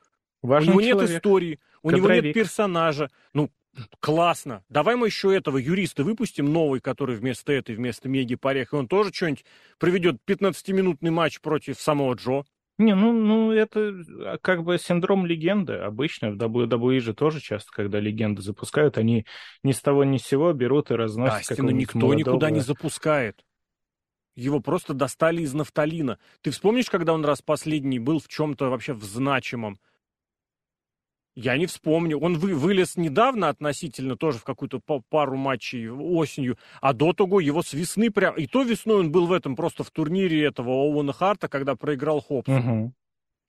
Важный 0.41 0.73
у 0.73 0.79
него 0.79 0.91
человек. 0.91 1.09
нет 1.09 1.17
истории, 1.17 1.59
у 1.83 1.89
Кадровик. 1.89 2.09
него 2.09 2.25
нет 2.27 2.33
персонажа. 2.33 3.11
Ну, 3.33 3.51
классно. 3.99 4.63
Давай 4.69 4.95
мы 4.95 5.07
еще 5.07 5.35
этого 5.35 5.57
юриста 5.57 6.03
выпустим, 6.03 6.51
новый, 6.51 6.79
который 6.79 7.15
вместо 7.15 7.51
этой, 7.51 7.75
вместо 7.75 8.09
Меги 8.09 8.35
Порех, 8.35 8.73
и 8.73 8.75
он 8.75 8.87
тоже 8.87 9.13
что-нибудь 9.13 9.45
проведет 9.77 10.17
15-минутный 10.25 11.11
матч 11.11 11.41
против 11.41 11.79
самого 11.79 12.13
Джо. 12.13 12.43
Не, 12.81 12.95
ну, 12.95 13.13
ну 13.13 13.51
это 13.51 13.93
а, 14.25 14.37
как 14.41 14.63
бы 14.63 14.77
синдром 14.79 15.25
легенды. 15.25 15.73
Обычно 15.73 16.31
в 16.31 16.35
WWE 16.35 16.99
же 16.99 17.13
тоже 17.13 17.39
часто, 17.39 17.71
когда 17.71 17.99
легенды 17.99 18.41
запускают, 18.41 18.97
они 18.97 19.25
ни 19.63 19.71
с 19.71 19.81
того 19.81 20.03
ни 20.03 20.17
с 20.17 20.23
сего 20.23 20.51
берут 20.53 20.89
и 20.89 20.95
разносят. 20.95 21.51
Астина 21.51 21.69
никто 21.69 21.99
молодого... 21.99 22.19
никуда 22.19 22.49
не 22.49 22.59
запускает. 22.59 23.45
Его 24.35 24.61
просто 24.61 24.93
достали 24.93 25.41
из 25.41 25.53
нафталина. 25.53 26.17
Ты 26.41 26.49
вспомнишь, 26.49 26.89
когда 26.89 27.13
он 27.13 27.23
раз 27.23 27.41
последний 27.41 27.99
был 27.99 28.19
в 28.19 28.27
чем-то 28.27 28.69
вообще 28.69 28.93
в 28.93 29.03
значимом? 29.03 29.79
Я 31.35 31.57
не 31.57 31.65
вспомню. 31.65 32.19
Он 32.19 32.37
вы, 32.37 32.53
вылез 32.53 32.97
недавно 32.97 33.49
относительно, 33.49 34.17
тоже 34.17 34.39
в 34.39 34.43
какую-то 34.43 34.79
пару 35.09 35.37
матчей 35.37 35.89
осенью, 35.89 36.57
а 36.81 36.93
до 36.93 37.13
того 37.13 37.39
его 37.39 37.63
с 37.63 37.73
весны 37.73 38.11
прям... 38.11 38.35
И 38.35 38.47
то 38.47 38.63
весной 38.63 38.99
он 38.99 39.11
был 39.11 39.27
в 39.27 39.31
этом 39.31 39.55
просто 39.55 39.83
в 39.83 39.91
турнире 39.91 40.43
этого 40.43 40.71
Оуэна 40.71 41.13
Харта, 41.13 41.47
когда 41.47 41.75
проиграл 41.75 42.21
Хопсу. 42.21 42.51
Угу. 42.51 42.93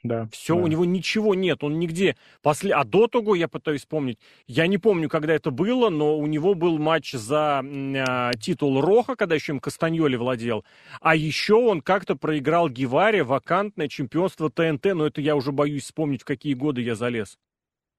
Да. 0.04 0.28
Все, 0.32 0.56
да. 0.56 0.62
у 0.62 0.66
него 0.66 0.84
ничего 0.84 1.34
нет, 1.34 1.62
он 1.62 1.78
нигде. 1.78 2.16
После... 2.40 2.72
А 2.72 2.84
до 2.84 3.06
того, 3.06 3.34
я 3.34 3.48
пытаюсь 3.48 3.82
вспомнить, 3.82 4.18
я 4.46 4.66
не 4.66 4.78
помню, 4.78 5.08
когда 5.08 5.32
это 5.32 5.50
было, 5.50 5.90
но 5.90 6.18
у 6.18 6.26
него 6.26 6.54
был 6.54 6.78
матч 6.78 7.12
за 7.12 7.62
э, 7.64 8.32
титул 8.40 8.80
Роха, 8.80 9.14
когда 9.14 9.36
еще 9.36 9.52
им 9.52 9.60
Кастаньоли 9.60 10.16
владел. 10.16 10.64
А 11.00 11.14
еще 11.14 11.54
он 11.54 11.80
как-то 11.80 12.16
проиграл 12.16 12.68
Геваре 12.68 13.22
вакантное 13.22 13.88
чемпионство 13.88 14.50
ТНТ, 14.50 14.86
но 14.94 15.06
это 15.06 15.20
я 15.20 15.36
уже 15.36 15.52
боюсь 15.52 15.84
вспомнить, 15.84 16.22
в 16.22 16.26
какие 16.26 16.54
годы 16.54 16.82
я 16.82 16.96
залез. 16.96 17.38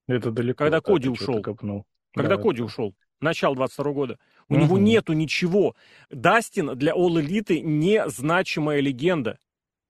Это 0.08 0.32
далеко. 0.32 0.64
Когда 0.64 0.82
Коди 0.82 1.10
ушел. 1.10 1.42
Когда 1.42 1.84
да, 2.14 2.38
Коди 2.38 2.58
это... 2.58 2.66
ушел. 2.66 2.96
Начало 3.22 3.56
22 3.56 3.92
года. 3.92 4.20
У 4.50 4.56
угу. 4.56 4.64
него 4.64 4.78
нету 4.78 5.14
ничего. 5.14 5.76
Дастин 6.10 6.78
для 6.78 6.94
All 6.94 7.22
Elite 7.22 7.62
незначимая 7.62 8.82
легенда. 8.82 9.40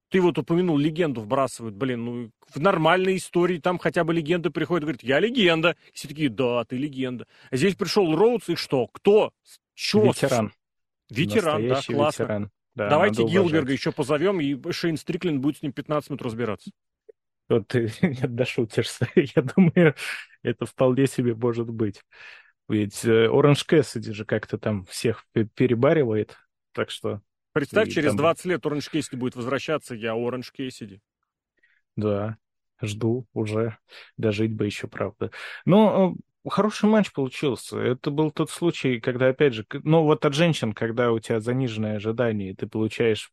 Ты 0.09 0.21
вот 0.21 0.37
упомянул, 0.37 0.77
легенду 0.77 1.21
вбрасывают. 1.21 1.75
Блин, 1.75 2.05
ну, 2.05 2.31
в 2.53 2.59
нормальной 2.59 3.17
истории 3.17 3.57
там 3.57 3.79
хотя 3.79 4.03
бы 4.03 4.13
легенда 4.13 4.51
приходит 4.51 4.83
говорит, 4.83 5.01
я 5.01 5.19
легенда. 5.19 5.75
И 5.91 5.95
все 5.95 6.07
такие, 6.07 6.29
да, 6.29 6.63
ты 6.65 6.77
легенда. 6.77 7.25
А 7.49 7.55
здесь 7.57 7.75
пришел 7.75 8.15
Роудс, 8.15 8.49
и 8.49 8.55
что? 8.55 8.85
Кто? 8.87 9.31
Чё? 9.73 10.03
Ветеран. 10.03 10.53
Ветеран, 11.09 11.67
да, 11.67 11.81
классно. 11.81 12.23
Ветеран. 12.23 12.51
Да, 12.75 12.89
Давайте 12.89 13.23
Гилберга 13.23 13.71
еще 13.71 13.91
позовем, 13.91 14.39
и 14.39 14.71
Шейн 14.71 14.97
Стриклин 14.97 15.41
будет 15.41 15.57
с 15.57 15.61
ним 15.61 15.73
15 15.73 16.11
минут 16.11 16.21
разбираться. 16.23 16.71
Вот 17.49 17.67
ты 17.67 17.91
не 18.01 18.27
дошутишься. 18.27 19.07
Я 19.15 19.41
думаю, 19.41 19.95
это 20.41 20.65
вполне 20.65 21.07
себе 21.07 21.35
может 21.35 21.69
быть. 21.69 22.01
Ведь 22.69 23.05
Оранж 23.05 23.63
Кэссиди 23.65 24.13
же 24.13 24.25
как-то 24.25 24.57
там 24.57 24.85
всех 24.85 25.25
перебаривает, 25.33 26.37
так 26.71 26.89
что 26.89 27.21
Представь, 27.53 27.89
через 27.89 28.09
там... 28.09 28.17
20 28.17 28.45
лет 28.45 28.65
Оранж 28.65 28.89
Кейсиди 28.89 29.15
будет 29.15 29.35
возвращаться, 29.35 29.93
я 29.93 30.13
Оранж 30.15 30.51
Кейсиди. 30.51 31.01
Да, 31.95 32.37
жду 32.81 33.27
уже. 33.33 33.77
Дожить 34.17 34.53
бы 34.53 34.65
еще, 34.65 34.87
правда. 34.87 35.29
Но 35.63 36.15
э, 36.15 36.21
хороший 36.49 36.89
матч 36.89 37.11
получился. 37.11 37.77
Это 37.79 38.11
был 38.11 38.31
тот 38.31 38.49
случай, 38.49 38.99
когда, 38.99 39.29
опять 39.29 39.53
же, 39.53 39.65
ну 39.83 40.03
вот 40.03 40.25
от 40.25 40.33
женщин, 40.33 40.73
когда 40.73 41.11
у 41.11 41.19
тебя 41.19 41.39
заниженное 41.39 41.95
ожидание, 41.97 42.55
ты 42.55 42.67
получаешь 42.67 43.31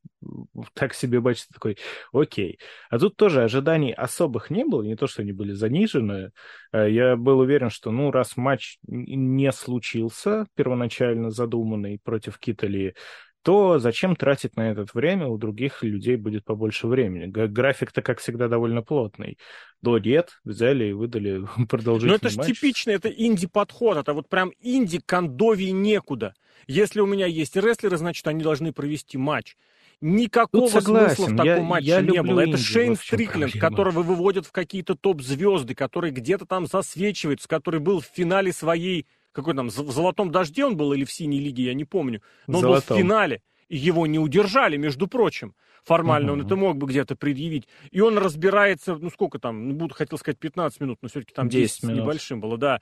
так 0.74 0.94
себе 0.94 1.20
матч, 1.20 1.46
ты 1.46 1.54
такой, 1.54 1.78
окей. 2.12 2.58
А 2.88 2.98
тут 2.98 3.16
тоже 3.16 3.42
ожиданий 3.42 3.92
особых 3.92 4.50
не 4.50 4.64
было, 4.64 4.82
не 4.82 4.96
то, 4.96 5.06
что 5.06 5.22
они 5.22 5.32
были 5.32 5.52
занижены. 5.52 6.30
Э, 6.72 6.90
я 6.90 7.16
был 7.16 7.40
уверен, 7.40 7.70
что, 7.70 7.90
ну, 7.90 8.11
раз 8.11 8.36
матч 8.36 8.78
не 8.86 9.50
случился, 9.52 10.46
первоначально 10.54 11.30
задуманный 11.30 11.98
против 12.02 12.38
Китали, 12.38 12.94
то 13.43 13.78
зачем 13.78 14.16
тратить 14.16 14.57
на 14.57 14.70
этот 14.70 14.93
время? 14.95 15.26
У 15.26 15.38
других 15.38 15.82
людей 15.82 16.16
будет 16.16 16.45
побольше 16.45 16.86
времени. 16.86 17.26
График-то, 17.26 18.03
как 18.03 18.18
всегда, 18.18 18.49
довольно 18.49 18.82
плотный. 18.82 19.38
До 19.82 19.99
нет, 19.99 20.41
взяли 20.45 20.86
и 20.86 20.93
выдали 20.93 21.43
продолжительный 21.68 22.11
Но 22.11 22.16
это 22.16 22.28
же 22.28 22.38
типичный, 22.41 22.95
это 22.95 23.09
инди-подход. 23.09 23.97
Это 23.97 24.12
вот 24.12 24.28
прям 24.28 24.53
инди 24.61 25.01
кондовий 25.05 25.70
некуда. 25.70 26.34
Если 26.66 27.01
у 27.01 27.07
меня 27.07 27.26
есть 27.26 27.57
рестлеры, 27.57 27.97
значит, 27.97 28.26
они 28.26 28.43
должны 28.43 28.72
провести 28.72 29.16
матч. 29.16 29.57
Никакого 30.03 30.68
смысла 30.68 31.26
в 31.26 31.36
таком 31.36 31.45
я, 31.45 31.61
матче 31.61 31.86
я 31.86 32.01
не 32.01 32.22
было. 32.22 32.41
Это 32.41 32.57
Шейн 32.57 32.97
Стрикленд, 32.97 33.53
которого 33.59 34.03
выводят 34.03 34.47
в 34.47 34.53
какие-то 34.53 34.95
топ-звезды, 34.95 35.74
который 35.74 36.11
где-то 36.11 36.47
там 36.47 36.66
засвечивается, 36.66 37.47
который 37.49 37.80
был 37.80 38.01
в 38.01 38.07
финале 38.07 38.53
своей 38.53 39.07
какой 39.33 39.55
там, 39.55 39.68
в 39.68 39.93
«Золотом 39.93 40.31
дожде» 40.31 40.64
он 40.64 40.76
был 40.76 40.93
или 40.93 41.05
в 41.05 41.12
«Синей 41.12 41.41
лиге», 41.41 41.64
я 41.64 41.74
не 41.74 41.85
помню. 41.85 42.22
Но 42.47 42.59
он 42.59 42.64
был 42.64 42.74
в 42.81 42.85
финале, 42.85 43.43
и 43.68 43.76
его 43.76 44.07
не 44.07 44.18
удержали, 44.18 44.76
между 44.76 45.07
прочим. 45.07 45.55
Формально 45.85 46.33
угу. 46.33 46.41
он 46.41 46.47
это 46.47 46.57
мог 46.57 46.76
бы 46.76 46.87
где-то 46.87 47.16
предъявить. 47.16 47.66
И 47.91 48.01
он 48.01 48.18
разбирается, 48.18 48.97
ну 48.97 49.11
сколько 49.11 49.39
там, 49.39 49.68
ну, 49.68 49.74
буду, 49.74 49.95
хотел 49.95 50.18
сказать 50.18 50.39
15 50.39 50.81
минут, 50.81 50.99
но 51.03 51.09
все-таки 51.09 51.33
там 51.33 51.49
10, 51.49 51.76
10 51.76 51.83
минут. 51.85 52.03
небольшим 52.03 52.41
было, 52.41 52.59
да. 52.59 52.81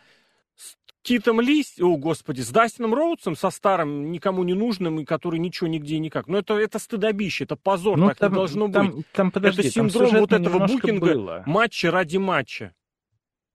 С 0.57 0.77
Китом 1.03 1.41
Ли, 1.41 1.65
о 1.81 1.97
господи, 1.97 2.41
с 2.41 2.51
Дастином 2.51 2.95
Роудсом, 2.95 3.37
со 3.37 3.51
старым, 3.51 4.11
никому 4.11 4.43
не 4.43 4.55
нужным, 4.55 4.99
и 5.01 5.05
который 5.05 5.39
ничего 5.39 5.69
нигде 5.69 5.99
никак. 5.99 6.27
Но 6.27 6.39
это, 6.39 6.55
это 6.55 6.79
стыдобище, 6.79 7.45
это 7.45 7.55
позор, 7.57 7.97
ну, 7.97 8.09
так 8.09 8.19
там, 8.19 8.33
не 8.33 8.37
должно 8.37 8.69
там, 8.69 8.91
быть. 8.91 9.07
Там, 9.13 9.31
подожди, 9.31 9.61
это 9.61 9.71
синдром 9.71 10.11
вот 10.17 10.33
этого 10.33 10.67
букинга 10.67 11.15
было. 11.15 11.43
матча 11.47 11.91
ради 11.91 12.17
матча. 12.17 12.75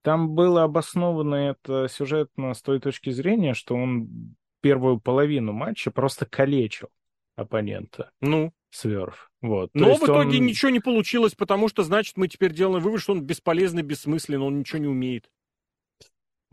Там 0.04 0.34
было 0.34 0.64
обосновано 0.64 1.34
это 1.34 1.88
сюжетно 1.88 2.52
с 2.52 2.60
той 2.60 2.78
точки 2.78 3.08
зрения, 3.08 3.54
что 3.54 3.74
он 3.74 4.36
первую 4.60 5.00
половину 5.00 5.52
матча 5.52 5.90
просто 5.90 6.26
калечил 6.26 6.90
оппонента. 7.36 8.10
Ну? 8.20 8.52
Сверф. 8.68 9.30
Вот. 9.40 9.70
Но 9.72 9.94
в 9.94 10.02
итоге 10.04 10.38
он... 10.40 10.44
ничего 10.46 10.70
не 10.70 10.80
получилось, 10.80 11.34
потому 11.34 11.68
что, 11.68 11.84
значит, 11.84 12.18
мы 12.18 12.28
теперь 12.28 12.52
делаем 12.52 12.82
вывод, 12.82 13.00
что 13.00 13.12
он 13.12 13.22
бесполезный, 13.22 13.82
бессмысленный, 13.82 14.44
он 14.44 14.58
ничего 14.58 14.78
не 14.78 14.88
умеет. 14.88 15.30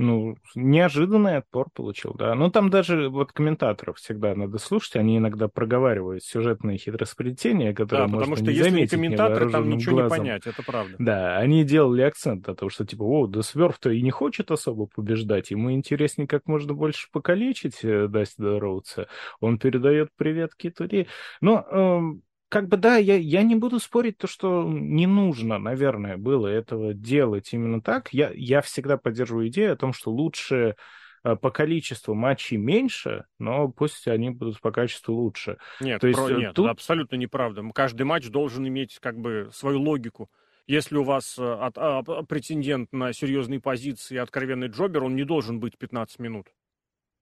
Ну, 0.02 0.36
неожиданный 0.56 1.38
отпор 1.38 1.70
получил, 1.72 2.16
да. 2.16 2.34
Ну, 2.34 2.50
там 2.50 2.72
даже 2.72 3.10
вот 3.10 3.32
комментаторов 3.32 3.98
всегда 3.98 4.34
надо 4.34 4.58
слушать, 4.58 4.96
они 4.96 5.18
иногда 5.18 5.48
проговаривают 5.48 6.24
сюжетные 6.24 6.80
хитросплетения, 6.80 7.74
которые 7.74 8.08
да, 8.08 8.12
потому 8.12 8.32
можно 8.32 8.36
что 8.38 8.52
не 8.52 8.80
если 8.80 8.96
комментаторы, 8.96 9.52
там 9.52 9.70
ничего 9.70 9.98
глазом. 9.98 10.18
не 10.18 10.20
понять, 10.24 10.48
это 10.48 10.64
правда. 10.64 10.96
Да, 10.98 11.38
они 11.38 11.64
делали 11.64 12.02
акцент 12.02 12.48
на 12.48 12.56
том, 12.56 12.72
что 12.72 12.84
типа, 12.84 13.04
о, 13.04 13.28
да 13.28 13.44
Сверф-то 13.44 13.92
и 13.92 14.02
не 14.02 14.12
хочет 14.12 14.50
особо 14.50 14.88
побеждать, 14.88 15.52
ему 15.52 15.72
интереснее 15.72 16.28
как 16.28 16.48
можно 16.48 16.74
больше 16.74 17.08
покалечить 17.12 17.84
э, 17.84 18.08
Дастина 18.08 18.60
Роудса. 18.60 19.08
Он 19.40 19.60
передает 19.60 20.10
привет 20.18 20.56
Китури. 20.56 21.08
Но 21.42 21.66
эм, 21.70 22.24
как 22.52 22.68
бы 22.68 22.76
да, 22.76 22.98
я, 22.98 23.16
я 23.16 23.44
не 23.44 23.56
буду 23.56 23.80
спорить 23.80 24.18
то, 24.18 24.28
что 24.28 24.66
не 24.68 25.08
нужно, 25.08 25.58
наверное, 25.58 26.18
было 26.18 26.48
этого 26.48 26.94
делать 26.94 27.54
именно 27.54 27.82
так. 27.82 28.12
Я, 28.12 28.30
я 28.36 28.62
всегда 28.62 28.98
поддерживаю 28.98 29.48
идею 29.48 29.72
о 29.72 29.78
том, 29.78 29.94
что 29.94 30.12
лучше 30.12 30.76
э, 31.24 31.36
по 31.38 31.50
количеству 31.50 32.14
матчей 32.14 32.58
меньше, 32.58 33.24
но 33.40 33.70
пусть 33.70 34.06
они 34.10 34.32
будут 34.32 34.60
по 34.60 34.74
качеству 34.74 35.16
лучше. 35.16 35.60
Нет, 35.80 36.02
то 36.02 36.08
есть, 36.08 36.20
про, 36.20 36.30
э, 36.30 36.40
нет 36.40 36.54
тут... 36.54 36.70
абсолютно 36.70 37.16
неправда. 37.16 37.64
Каждый 37.74 38.04
матч 38.04 38.28
должен 38.28 38.68
иметь 38.68 39.00
как 39.00 39.18
бы 39.18 39.50
свою 39.54 39.80
логику. 39.80 40.30
Если 40.68 40.98
у 40.98 41.06
вас 41.06 41.40
э, 41.40 41.54
от, 41.54 41.78
а, 41.78 42.04
претендент 42.24 42.92
на 42.92 43.14
серьезные 43.14 43.62
позиции 43.62 44.18
откровенный 44.18 44.68
джобер, 44.68 45.06
он 45.06 45.16
не 45.16 45.24
должен 45.24 45.62
быть 45.62 45.78
15 45.78 46.20
минут. 46.20 46.48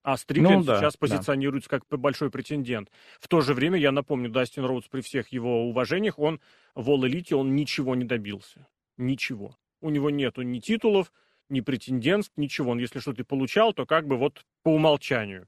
А 0.02 0.18
Стрикленд 0.18 0.60
ну, 0.60 0.64
да, 0.64 0.80
сейчас 0.80 0.96
позиционируется 0.96 1.70
да. 1.70 1.80
как 1.80 2.00
большой 2.00 2.30
претендент. 2.30 2.90
В 3.20 3.28
то 3.28 3.42
же 3.42 3.54
время, 3.54 3.78
я 3.78 3.92
напомню, 3.92 4.30
Дастин 4.30 4.66
Роудс 4.66 4.88
при 4.88 5.02
всех 5.02 5.30
его 5.30 5.68
уважениях, 5.68 6.18
он 6.20 6.40
в 6.74 6.90
All 6.90 7.02
Elite 7.02 7.34
он 7.36 7.56
ничего 7.56 7.96
не 7.96 8.06
добился. 8.06 8.68
Ничего. 8.98 9.58
У 9.82 9.90
него 9.90 10.10
нету 10.10 10.42
ни 10.42 10.60
титулов, 10.60 11.12
ни 11.50 11.62
претендентств, 11.62 12.34
ничего. 12.38 12.72
Он 12.72 12.80
если 12.80 13.00
что-то 13.00 13.26
получал, 13.26 13.74
то 13.74 13.86
как 13.86 14.08
бы 14.08 14.18
вот 14.18 14.46
по 14.64 14.70
умолчанию. 14.70 15.48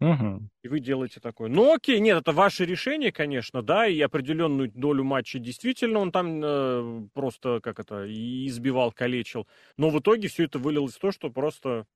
Угу. 0.00 0.42
И 0.64 0.68
вы 0.68 0.80
делаете 0.80 1.20
такое. 1.20 1.48
Ну 1.48 1.72
окей, 1.72 2.00
нет, 2.00 2.18
это 2.18 2.32
ваше 2.32 2.64
решение, 2.64 3.12
конечно, 3.12 3.62
да, 3.62 3.86
и 3.86 4.00
определенную 4.00 4.70
долю 4.70 5.04
матча 5.04 5.38
действительно 5.38 6.00
он 6.00 6.10
там 6.10 6.40
э, 6.42 7.08
просто, 7.14 7.60
как 7.62 7.78
это, 7.78 8.04
избивал, 8.06 8.90
калечил. 8.90 9.46
Но 9.78 9.90
в 9.90 9.98
итоге 10.00 10.28
все 10.28 10.44
это 10.44 10.58
вылилось 10.58 10.94
в 10.94 10.98
то, 10.98 11.12
что 11.12 11.30
просто 11.30 11.86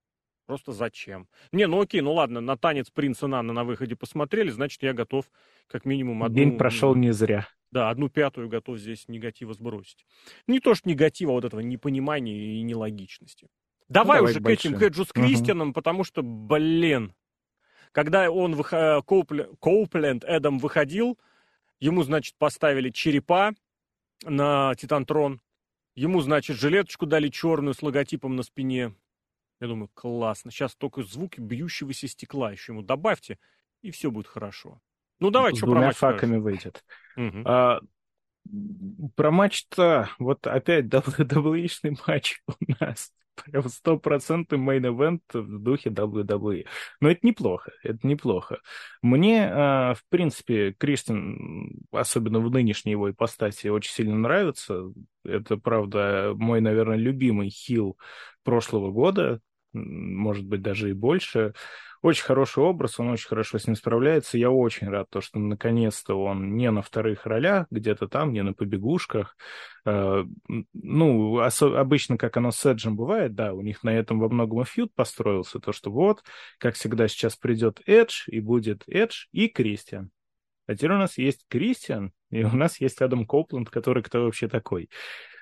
Просто 0.49 0.73
зачем? 0.73 1.29
Не, 1.53 1.67
ну 1.67 1.83
окей, 1.83 2.01
ну 2.01 2.15
ладно, 2.15 2.41
на 2.41 2.57
танец 2.57 2.89
принца 2.91 3.27
Нана 3.27 3.53
на 3.53 3.65
выходе 3.65 3.95
посмотрели, 3.95 4.49
значит, 4.49 4.83
я 4.83 4.95
готов 4.95 5.27
как 5.67 5.85
минимум 5.85 6.25
одну... 6.25 6.37
День 6.37 6.57
прошел 6.57 6.95
не 6.95 7.13
зря. 7.13 7.47
Да, 7.71 7.91
одну 7.91 8.09
пятую 8.09 8.49
готов 8.49 8.79
здесь 8.79 9.09
негатива 9.09 9.53
сбросить. 9.53 10.07
Не 10.47 10.61
то, 10.61 10.75
что 10.75 10.89
негатива, 10.89 11.33
а 11.33 11.35
вот 11.35 11.45
этого 11.45 11.61
непонимания 11.61 12.35
и 12.35 12.63
нелогичности. 12.63 13.49
Давай, 13.91 14.23
ну, 14.23 14.27
давай 14.27 14.31
уже 14.33 14.43
к 14.43 14.49
этим 14.49 14.79
Хеджу 14.79 15.05
с 15.05 15.13
Кристианом, 15.13 15.69
угу. 15.69 15.75
потому 15.75 16.03
что, 16.03 16.23
блин, 16.23 17.13
когда 17.93 18.31
он, 18.31 18.55
вых... 18.55 18.71
Коупл... 19.05 19.55
Коупленд 19.61 20.25
Эдам 20.25 20.61
выходил, 20.61 21.19
ему, 21.79 22.05
значит, 22.05 22.37
поставили 22.39 22.89
черепа 22.89 23.53
на 24.25 24.75
Titantron, 24.77 25.43
ему, 25.95 26.23
значит, 26.23 26.57
жилеточку 26.57 27.05
дали 27.05 27.29
черную 27.29 27.75
с 27.75 27.83
логотипом 27.83 28.35
на 28.35 28.43
спине, 28.43 28.95
я 29.61 29.67
думаю, 29.67 29.91
классно. 29.95 30.51
Сейчас 30.51 30.75
только 30.77 31.03
звуки 31.03 31.41
бьющегося 31.41 32.09
стекла 32.09 32.53
еще 32.53 32.73
ему 32.73 32.83
добавьте, 32.83 33.39
и 33.83 33.91
все 33.91 34.11
будет 34.11 34.27
хорошо. 34.27 34.81
Ну, 35.21 35.31
давай, 35.31 35.55
что 35.55 35.67
про 35.67 35.81
матч 35.81 35.97
факами 35.97 36.39
скажешь? 36.39 36.43
выйдет. 36.43 36.85
Угу. 37.17 37.43
А, 37.45 37.81
про 39.17 39.31
матч-то, 39.31 40.11
вот 40.19 40.47
опять 40.47 40.87
WWE 40.87 41.28
шный 41.28 41.97
матч 42.07 42.41
у 42.47 42.53
нас. 42.81 43.13
Прям 43.45 43.69
стопроцентный 43.69 44.59
main 44.59 44.87
event 44.87 45.23
в 45.33 45.59
духе 45.61 45.91
WWE. 45.91 46.67
Но 47.01 47.11
это 47.11 47.21
неплохо, 47.25 47.71
это 47.85 48.05
неплохо. 48.05 48.61
Мне, 49.01 49.49
а, 49.49 49.95
в 49.95 50.05
принципе, 50.09 50.73
Кристиан, 50.73 51.81
особенно 51.93 52.41
в 52.41 52.51
нынешней 52.51 52.93
его 52.93 53.11
ипостаси, 53.11 53.69
очень 53.69 53.93
сильно 53.93 54.17
нравится. 54.17 54.93
Это, 55.25 55.57
правда, 55.57 56.33
мой, 56.35 56.61
наверное, 56.61 56.97
любимый 56.97 57.49
хил 57.51 57.97
прошлого 58.43 58.91
года 58.91 59.41
может 59.73 60.47
быть, 60.47 60.63
даже 60.63 60.91
и 60.91 60.93
больше. 60.93 61.55
Очень 62.01 62.25
хороший 62.25 62.63
образ, 62.63 63.01
он 63.01 63.09
очень 63.09 63.27
хорошо 63.27 63.59
с 63.59 63.67
ним 63.67 63.75
справляется. 63.75 64.39
Я 64.39 64.51
очень 64.51 64.89
рад, 64.89 65.11
то, 65.11 65.21
что 65.21 65.41
наконец-то 65.41 66.15
он 66.15 66.57
не 66.57 66.71
на 66.71 66.81
вторых 66.81 67.27
ролях, 67.27 67.67
где-то 67.71 68.07
там, 68.07 68.33
не 68.33 68.43
на 68.43 68.53
побегушках. 68.53 69.37
Э, 69.85 70.25
ну, 70.73 71.41
обычно, 71.41 72.17
как 72.17 72.37
оно 72.37 72.53
с 72.53 72.65
Эджем 72.65 72.97
бывает, 72.97 73.35
да, 73.35 73.53
у 73.53 73.63
них 73.63 73.83
на 73.83 73.91
этом 73.91 74.21
во 74.21 74.29
многом 74.29 74.63
и 74.63 74.65
фьюд 74.65 74.95
построился, 74.95 75.59
то, 75.59 75.73
что 75.73 75.91
вот, 75.91 76.23
как 76.59 76.77
всегда, 76.77 77.09
сейчас 77.09 77.35
придет 77.35 77.81
Эдж, 77.87 78.29
и 78.29 78.39
будет 78.39 78.85
Эдж 78.87 79.27
и 79.33 79.49
Кристиан. 79.49 80.11
А 80.69 80.77
теперь 80.77 80.93
у 80.93 80.99
нас 80.99 81.19
есть 81.19 81.47
Кристиан, 81.49 82.13
и 82.31 82.45
у 82.45 82.55
нас 82.55 82.81
есть 82.81 83.01
Адам 83.01 83.27
Копланд, 83.27 83.71
который 83.71 84.05
кто 84.05 84.23
вообще 84.23 84.49
такой. 84.49 84.89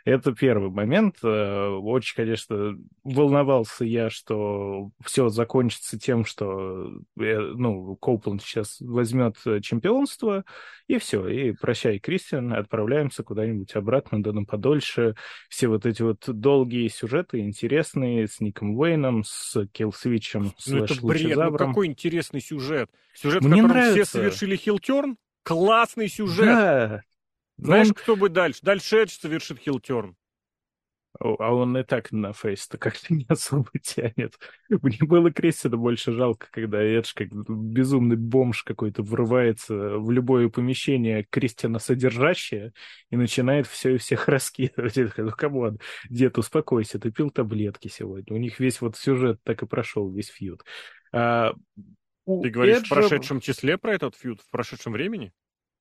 Это 0.07 0.32
первый 0.32 0.70
момент. 0.70 1.16
Э, 1.24 1.66
очень, 1.66 2.14
конечно, 2.14 2.78
волновался 3.02 3.84
я, 3.84 4.09
что 4.09 4.90
все 5.04 5.28
закончится 5.30 5.98
тем, 5.98 6.24
что 6.24 7.00
э, 7.18 7.40
ну, 7.40 7.96
Коупленд 7.96 8.40
сейчас 8.40 8.76
возьмет 8.80 9.36
чемпионство, 9.62 10.44
и 10.86 10.98
все, 10.98 11.26
и 11.26 11.50
прощай, 11.50 11.98
Кристиан, 11.98 12.52
отправляемся 12.52 13.24
куда-нибудь 13.24 13.74
обратно, 13.74 14.22
да 14.22 14.32
на 14.32 14.44
подольше. 14.44 15.16
Все 15.48 15.66
вот 15.66 15.84
эти 15.86 16.02
вот 16.02 16.22
долгие 16.28 16.86
сюжеты, 16.86 17.40
интересные, 17.40 18.28
с 18.28 18.38
Ником 18.38 18.78
Уэйном, 18.78 19.24
с 19.24 19.66
Киллсвичем, 19.72 20.52
ну, 20.68 20.84
это 20.84 20.94
бред, 21.04 21.36
ну 21.36 21.57
какой 21.57 21.88
интересный 21.88 22.40
сюжет. 22.40 22.88
Сюжет, 23.12 23.42
Мне 23.42 23.54
в 23.54 23.54
котором 23.57 23.68
нравится. 23.70 24.04
все 24.04 24.04
совершили 24.04 24.54
heel 24.55 24.82
turn? 24.82 25.16
Классный 25.42 26.09
сюжет. 26.09 26.46
Да, 26.46 27.02
знаешь, 27.59 27.88
он... 27.88 27.94
кто 27.94 28.16
будет 28.16 28.32
дальше? 28.32 28.61
Дальше 28.62 28.96
Эдж 28.98 29.11
совершит 29.11 29.59
heel 29.59 29.84
turn. 29.84 30.16
А 31.18 31.54
он 31.54 31.76
и 31.78 31.82
так 31.82 32.12
на 32.12 32.32
face 32.32 32.63
то 32.63 32.78
как-то 32.78 33.07
не 33.14 33.24
особо 33.28 33.70
тянет. 33.82 34.38
Мне 34.68 34.98
было 35.00 35.32
Кристиана 35.32 35.76
больше 35.76 36.12
жалко, 36.12 36.48
когда 36.50 36.82
Эдж 36.82 37.12
как 37.14 37.28
безумный 37.32 38.16
бомж 38.16 38.62
какой-то 38.62 39.02
врывается 39.02 39.98
в 39.98 40.11
любое 40.11 40.48
помещение 40.48 41.26
Кристиана 41.30 41.78
содержащее 41.78 42.72
и 43.11 43.16
начинает 43.16 43.66
все 43.66 43.94
и 43.94 43.98
всех 43.98 44.28
раскидывать. 44.28 44.96
Ну, 45.16 45.30
come 45.30 45.58
on, 45.58 45.78
дед, 46.11 46.38
успокойся, 46.38 46.98
ты 46.98 47.11
пил 47.11 47.30
таблетки 47.30 47.88
сегодня. 47.88 48.36
У 48.36 48.38
них 48.38 48.61
весь 48.61 48.80
вот 48.80 48.96
сюжет 48.96 49.40
так 49.42 49.62
и 49.62 49.66
прошел, 49.66 50.11
весь 50.11 50.28
feud. 50.28 50.64
А, 51.12 51.54
ты 52.26 52.50
говоришь 52.50 52.78
Эджа... 52.78 52.86
в 52.86 52.88
прошедшем 52.88 53.40
числе 53.40 53.78
про 53.78 53.94
этот 53.94 54.16
фьюд, 54.16 54.42
в 54.42 54.50
прошедшем 54.50 54.92
времени? 54.92 55.32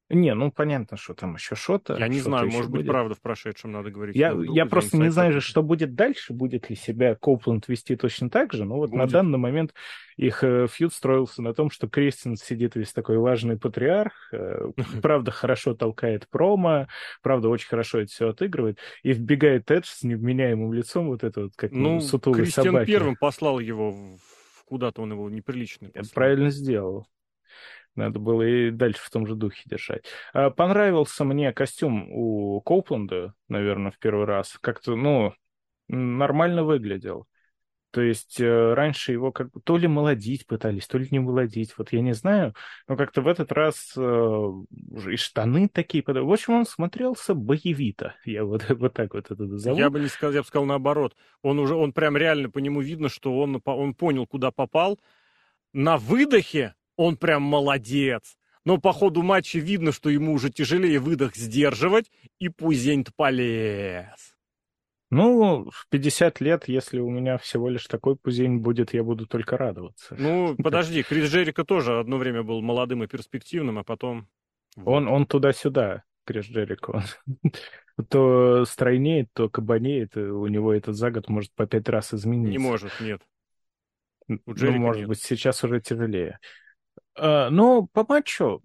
Не, 0.09 0.35
ну 0.35 0.51
понятно, 0.51 0.97
что 0.97 1.15
там 1.15 1.33
еще 1.33 1.55
что-то. 1.55 1.97
Я 1.97 2.07
не 2.07 2.19
что 2.19 2.29
знаю, 2.29 2.51
может 2.51 2.69
быть, 2.69 2.85
правда 2.85 3.15
в 3.15 3.21
прошедшем 3.21 3.71
надо 3.71 3.89
говорить. 3.89 4.15
Я, 4.15 4.37
я 4.53 4.67
просто 4.67 4.97
не 4.97 5.09
знаю, 5.09 5.41
что 5.41 5.63
будет 5.63 5.95
дальше, 5.95 6.33
будет 6.33 6.69
ли 6.69 6.75
себя 6.75 7.15
Коупленд 7.15 7.67
вести 7.67 7.95
точно 7.95 8.29
так 8.29 8.53
же, 8.53 8.65
но 8.65 8.75
вот 8.75 8.91
будет. 8.91 8.99
на 8.99 9.07
данный 9.07 9.39
момент 9.39 9.73
их 10.15 10.43
э, 10.43 10.67
фьюд 10.67 10.93
строился 10.93 11.41
на 11.41 11.55
том, 11.55 11.71
что 11.71 11.87
Кристин 11.89 12.35
сидит 12.35 12.75
весь 12.75 12.93
такой 12.93 13.17
важный 13.17 13.57
патриарх, 13.57 14.13
э, 14.31 14.69
правда 15.01 15.31
хорошо 15.31 15.73
толкает 15.73 16.27
промо, 16.29 16.87
правда 17.23 17.49
очень 17.49 17.67
хорошо 17.67 17.99
это 17.99 18.11
все 18.11 18.29
отыгрывает, 18.29 18.77
и 19.01 19.11
вбегает 19.11 19.71
Эдж 19.71 19.87
с 19.87 20.03
невменяемым 20.03 20.71
лицом, 20.71 21.07
вот 21.07 21.23
это 21.23 21.43
вот 21.43 21.53
как 21.55 21.71
ну, 21.71 21.99
сутулый 21.99 22.43
Кристиан 22.43 22.65
собаки. 22.67 22.87
первым 22.87 23.15
послал 23.15 23.59
его 23.59 23.91
в 23.91 24.19
куда-то 24.65 25.01
он 25.01 25.11
его 25.11 25.29
неприлично 25.29 25.89
послал. 25.89 26.13
Правильно 26.13 26.49
сделал. 26.49 27.07
Надо 27.95 28.19
было 28.19 28.41
и 28.41 28.71
дальше 28.71 29.01
в 29.01 29.09
том 29.09 29.25
же 29.25 29.35
духе 29.35 29.63
держать. 29.65 30.05
А, 30.33 30.49
понравился 30.49 31.23
мне 31.23 31.53
костюм 31.53 32.09
у 32.11 32.61
Коупленда, 32.61 33.33
наверное, 33.47 33.91
в 33.91 33.99
первый 33.99 34.25
раз. 34.25 34.57
Как-то, 34.61 34.95
ну, 34.95 35.33
нормально 35.87 36.63
выглядел. 36.63 37.27
То 37.95 38.01
есть 38.01 38.41
э, 38.41 38.73
раньше 38.73 39.13
его 39.13 39.31
как 39.31 39.51
бы 39.51 39.61
то 39.61 39.77
ли 39.77 39.87
молодить 39.87 40.45
пытались, 40.45 40.85
то 40.85 40.97
ли 40.97 41.07
не 41.11 41.19
молодить, 41.19 41.73
вот 41.77 41.93
я 41.93 42.01
не 42.01 42.11
знаю, 42.11 42.53
но 42.89 42.97
как-то 42.97 43.21
в 43.21 43.27
этот 43.29 43.53
раз 43.53 43.93
э, 43.95 44.51
и 45.09 45.15
штаны 45.15 45.69
такие, 45.69 46.03
в 46.05 46.29
общем, 46.33 46.55
он 46.55 46.65
смотрелся 46.65 47.33
боевито, 47.33 48.13
я 48.25 48.43
вот, 48.43 48.65
вот 48.69 48.93
так 48.93 49.13
вот 49.13 49.31
это 49.31 49.41
назову. 49.41 49.77
Я 49.77 49.89
бы 49.89 50.01
не 50.01 50.09
сказал, 50.09 50.33
я 50.33 50.41
бы 50.41 50.47
сказал 50.47 50.65
наоборот, 50.65 51.15
он 51.41 51.57
уже, 51.57 51.73
он 51.75 51.93
прям 51.93 52.17
реально 52.17 52.49
по 52.49 52.59
нему 52.59 52.81
видно, 52.81 53.07
что 53.07 53.39
он, 53.39 53.61
он 53.63 53.93
понял, 53.93 54.27
куда 54.27 54.51
попал, 54.51 54.99
на 55.71 55.95
выдохе 55.95 56.75
он 56.97 57.17
прям 57.17 57.43
молодец. 57.43 58.37
Но 58.63 58.79
по 58.79 58.93
ходу 58.93 59.21
матча 59.21 59.59
видно, 59.59 59.91
что 59.91 60.09
ему 60.09 60.33
уже 60.33 60.49
тяжелее 60.49 60.99
выдох 60.99 61.35
сдерживать, 61.35 62.11
и 62.39 62.49
пузень-то 62.49 63.11
полез. 63.15 64.35
Ну, 65.11 65.69
в 65.69 65.87
50 65.89 66.41
лет, 66.41 66.67
если 66.67 66.99
у 66.99 67.09
меня 67.09 67.37
всего 67.37 67.69
лишь 67.69 67.85
такой 67.85 68.15
пузень 68.15 68.57
будет, 68.57 68.93
я 68.93 69.03
буду 69.03 69.27
только 69.27 69.55
радоваться. 69.55 70.15
Ну, 70.17 70.55
подожди, 70.63 71.03
Крис 71.03 71.29
Джерика 71.29 71.63
тоже 71.63 71.99
одно 71.99 72.17
время 72.17 72.43
был 72.43 72.61
молодым 72.61 73.03
и 73.03 73.07
перспективным, 73.07 73.77
а 73.77 73.83
потом... 73.83 74.27
Он, 74.83 75.07
он 75.07 75.25
туда-сюда, 75.25 76.03
Крис 76.25 76.45
Джерико. 76.45 77.03
то 78.09 78.65
стройнеет, 78.65 79.29
то 79.33 79.47
кабанеет, 79.47 80.17
у 80.17 80.47
него 80.47 80.73
это 80.73 80.91
за 80.91 81.11
год 81.11 81.29
может 81.29 81.53
по 81.53 81.65
пять 81.67 81.87
раз 81.87 82.13
измениться. 82.13 82.51
Не 82.51 82.57
может, 82.57 82.91
нет. 82.99 83.21
У 84.27 84.53
Джерика 84.53 84.79
ну, 84.79 84.85
может 84.85 85.01
нет. 85.01 85.09
быть, 85.09 85.21
сейчас 85.21 85.63
уже 85.63 85.79
тяжелее. 85.81 86.39
Но 87.17 87.87
по 87.93 88.05
матчу, 88.07 88.63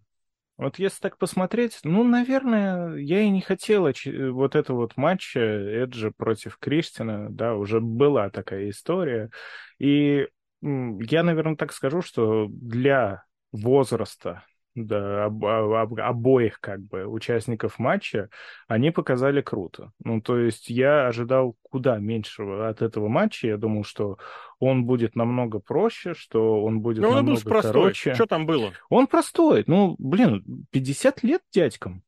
вот 0.57 0.79
если 0.79 1.01
так 1.01 1.17
посмотреть, 1.17 1.81
ну, 1.85 2.05
наверное, 2.05 2.97
я 2.97 3.21
и 3.21 3.31
не 3.31 3.41
хотела 3.41 3.93
вот 4.31 4.55
это 4.55 4.75
вот 4.75 4.97
матча 4.97 5.41
Эджи 5.41 6.11
против 6.11 6.59
Кристина, 6.59 7.29
да, 7.31 7.55
уже 7.55 7.81
была 7.81 8.29
такая 8.29 8.69
история. 8.69 9.31
И 9.79 10.29
я, 10.61 11.23
наверное, 11.23 11.57
так 11.57 11.73
скажу, 11.73 12.03
что 12.03 12.47
для 12.51 13.25
возраста 13.53 14.45
да, 14.75 15.25
об, 15.25 15.45
об, 15.45 15.99
обоих 15.99 16.61
как 16.61 16.81
бы 16.81 17.07
участников 17.07 17.79
матча, 17.79 18.29
они 18.69 18.91
показали 18.91 19.41
круто. 19.41 19.93
Ну, 20.03 20.21
то 20.21 20.39
есть 20.39 20.71
я 20.71 21.07
ожидал 21.07 21.57
куда 21.63 21.99
меньшего 21.99 22.69
от 22.69 22.83
этого 22.83 23.09
матча. 23.09 23.49
Я 23.49 23.57
думал, 23.57 23.85
что 23.85 24.19
он 24.59 24.85
будет 24.85 25.17
намного 25.17 25.59
проще, 25.59 26.15
что 26.15 26.63
он 26.63 26.81
будет 26.81 27.03
Но 27.03 27.11
намного 27.11 27.31
он 27.31 27.35
был 27.35 27.43
простой. 27.43 27.73
короче. 27.73 28.15
Что 28.15 28.27
там 28.27 28.47
было? 28.47 28.73
Он 28.89 29.07
простой. 29.07 29.65
Ну, 29.67 29.97
блин, 29.99 30.67
50 30.71 31.23
лет 31.23 31.43
дядькам. 31.53 32.03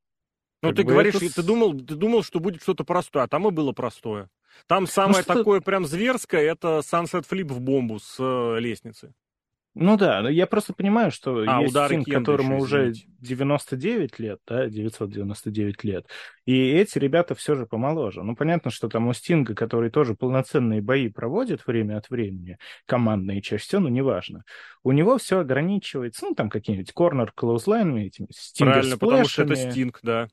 Ну, 0.62 0.68
как 0.68 0.76
ты 0.76 0.82
говоришь, 0.84 1.14
это... 1.16 1.34
ты, 1.34 1.42
думал, 1.42 1.72
ты 1.72 1.96
думал, 1.96 2.22
что 2.22 2.38
будет 2.38 2.62
что-то 2.62 2.84
простое, 2.84 3.24
а 3.24 3.28
там 3.28 3.48
и 3.48 3.50
было 3.50 3.72
простое. 3.72 4.30
Там 4.66 4.86
самое 4.86 5.24
ну, 5.26 5.34
такое 5.34 5.60
прям 5.60 5.86
зверское, 5.86 6.42
это 6.42 6.82
Sunset 6.84 7.24
Flip 7.28 7.48
в 7.48 7.60
бомбу 7.60 7.98
с 7.98 8.16
э, 8.20 8.60
лестницы. 8.60 9.12
Ну 9.74 9.96
да, 9.96 10.20
но 10.20 10.28
я 10.28 10.46
просто 10.46 10.74
понимаю, 10.74 11.10
что 11.10 11.44
а, 11.46 11.62
есть 11.62 11.74
Стинг, 11.74 12.06
которому 12.06 12.56
еще, 12.56 12.64
уже 12.64 12.92
99 13.20 14.18
лет, 14.18 14.38
да, 14.46 14.66
999 14.66 15.82
лет, 15.84 16.06
и 16.44 16.72
эти 16.72 16.98
ребята 16.98 17.34
все 17.34 17.54
же 17.54 17.64
помоложе. 17.64 18.22
Ну, 18.22 18.36
понятно, 18.36 18.70
что 18.70 18.90
там 18.90 19.08
у 19.08 19.14
Стинга, 19.14 19.54
который 19.54 19.90
тоже 19.90 20.14
полноценные 20.14 20.82
бои 20.82 21.08
проводит 21.08 21.66
время 21.66 21.96
от 21.96 22.10
времени, 22.10 22.58
командные 22.84 23.40
чаще 23.40 23.64
всего, 23.64 23.82
но 23.82 23.88
неважно, 23.88 24.44
у 24.82 24.92
него 24.92 25.16
все 25.16 25.38
ограничивается, 25.38 26.26
ну, 26.26 26.34
там 26.34 26.50
какие-нибудь 26.50 26.92
corner 26.92 27.32
clothesline 27.32 27.84
ами, 27.84 28.02
этими 28.02 28.28
Правильно, 28.58 28.98
потому 28.98 29.24
что 29.24 29.42
это 29.44 29.56
Стинг, 29.56 30.00
да. 30.02 30.28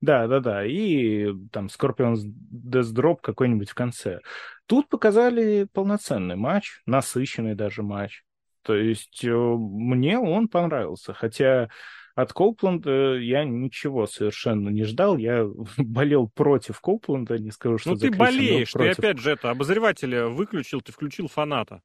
Да, 0.00 0.26
да, 0.28 0.40
да. 0.40 0.64
И 0.64 1.26
там 1.52 1.66
Scorpion 1.66 2.20
Death 2.50 2.94
Drop 2.94 3.18
какой-нибудь 3.20 3.68
в 3.68 3.74
конце. 3.74 4.20
Тут 4.64 4.88
показали 4.88 5.66
полноценный 5.72 6.36
матч, 6.36 6.80
насыщенный 6.86 7.54
даже 7.54 7.82
матч. 7.82 8.22
То 8.62 8.74
есть 8.74 9.24
э, 9.24 9.30
мне 9.32 10.18
он 10.18 10.48
понравился, 10.48 11.12
хотя 11.14 11.68
от 12.14 12.32
Коупленда 12.32 13.16
я 13.16 13.44
ничего 13.44 14.06
совершенно 14.06 14.68
не 14.68 14.84
ждал. 14.84 15.16
Я 15.16 15.46
болел 15.78 16.28
против 16.28 16.80
Коупленда, 16.80 17.38
не 17.38 17.50
скажу, 17.50 17.78
что 17.78 17.90
Ну 17.90 17.96
ты 17.96 18.10
болеешь, 18.10 18.72
ты 18.72 18.90
опять 18.90 19.18
же 19.18 19.30
это, 19.30 19.50
обозревателя 19.50 20.26
выключил, 20.26 20.80
ты 20.80 20.92
включил 20.92 21.28
фаната. 21.28 21.82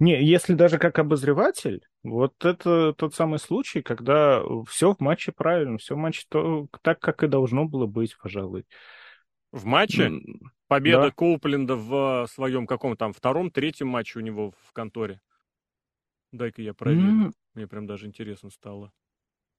Не, 0.00 0.22
если 0.24 0.54
даже 0.54 0.78
как 0.78 0.98
обозреватель, 0.98 1.86
вот 2.02 2.32
это 2.44 2.92
тот 2.94 3.14
самый 3.14 3.38
случай, 3.38 3.80
когда 3.80 4.42
все 4.68 4.92
в 4.92 5.00
матче 5.00 5.30
правильно, 5.30 5.78
все 5.78 5.94
в 5.94 5.98
матче 5.98 6.24
то, 6.28 6.66
так, 6.82 6.98
как 6.98 7.22
и 7.22 7.28
должно 7.28 7.64
было 7.64 7.86
быть, 7.86 8.16
пожалуй. 8.20 8.66
В 9.52 9.64
матче? 9.66 10.10
Победа 10.66 11.02
да. 11.02 11.10
Коупленда 11.12 11.76
в 11.76 12.26
своем 12.28 12.66
каком 12.66 12.96
там 12.96 13.12
втором, 13.12 13.52
третьем 13.52 13.86
матче 13.86 14.18
у 14.18 14.22
него 14.22 14.52
в 14.66 14.72
конторе. 14.72 15.20
Дай-ка 16.34 16.62
я 16.62 16.74
проверю. 16.74 17.28
Mm. 17.28 17.32
Мне 17.54 17.68
прям 17.68 17.86
даже 17.86 18.06
интересно 18.06 18.50
стало. 18.50 18.92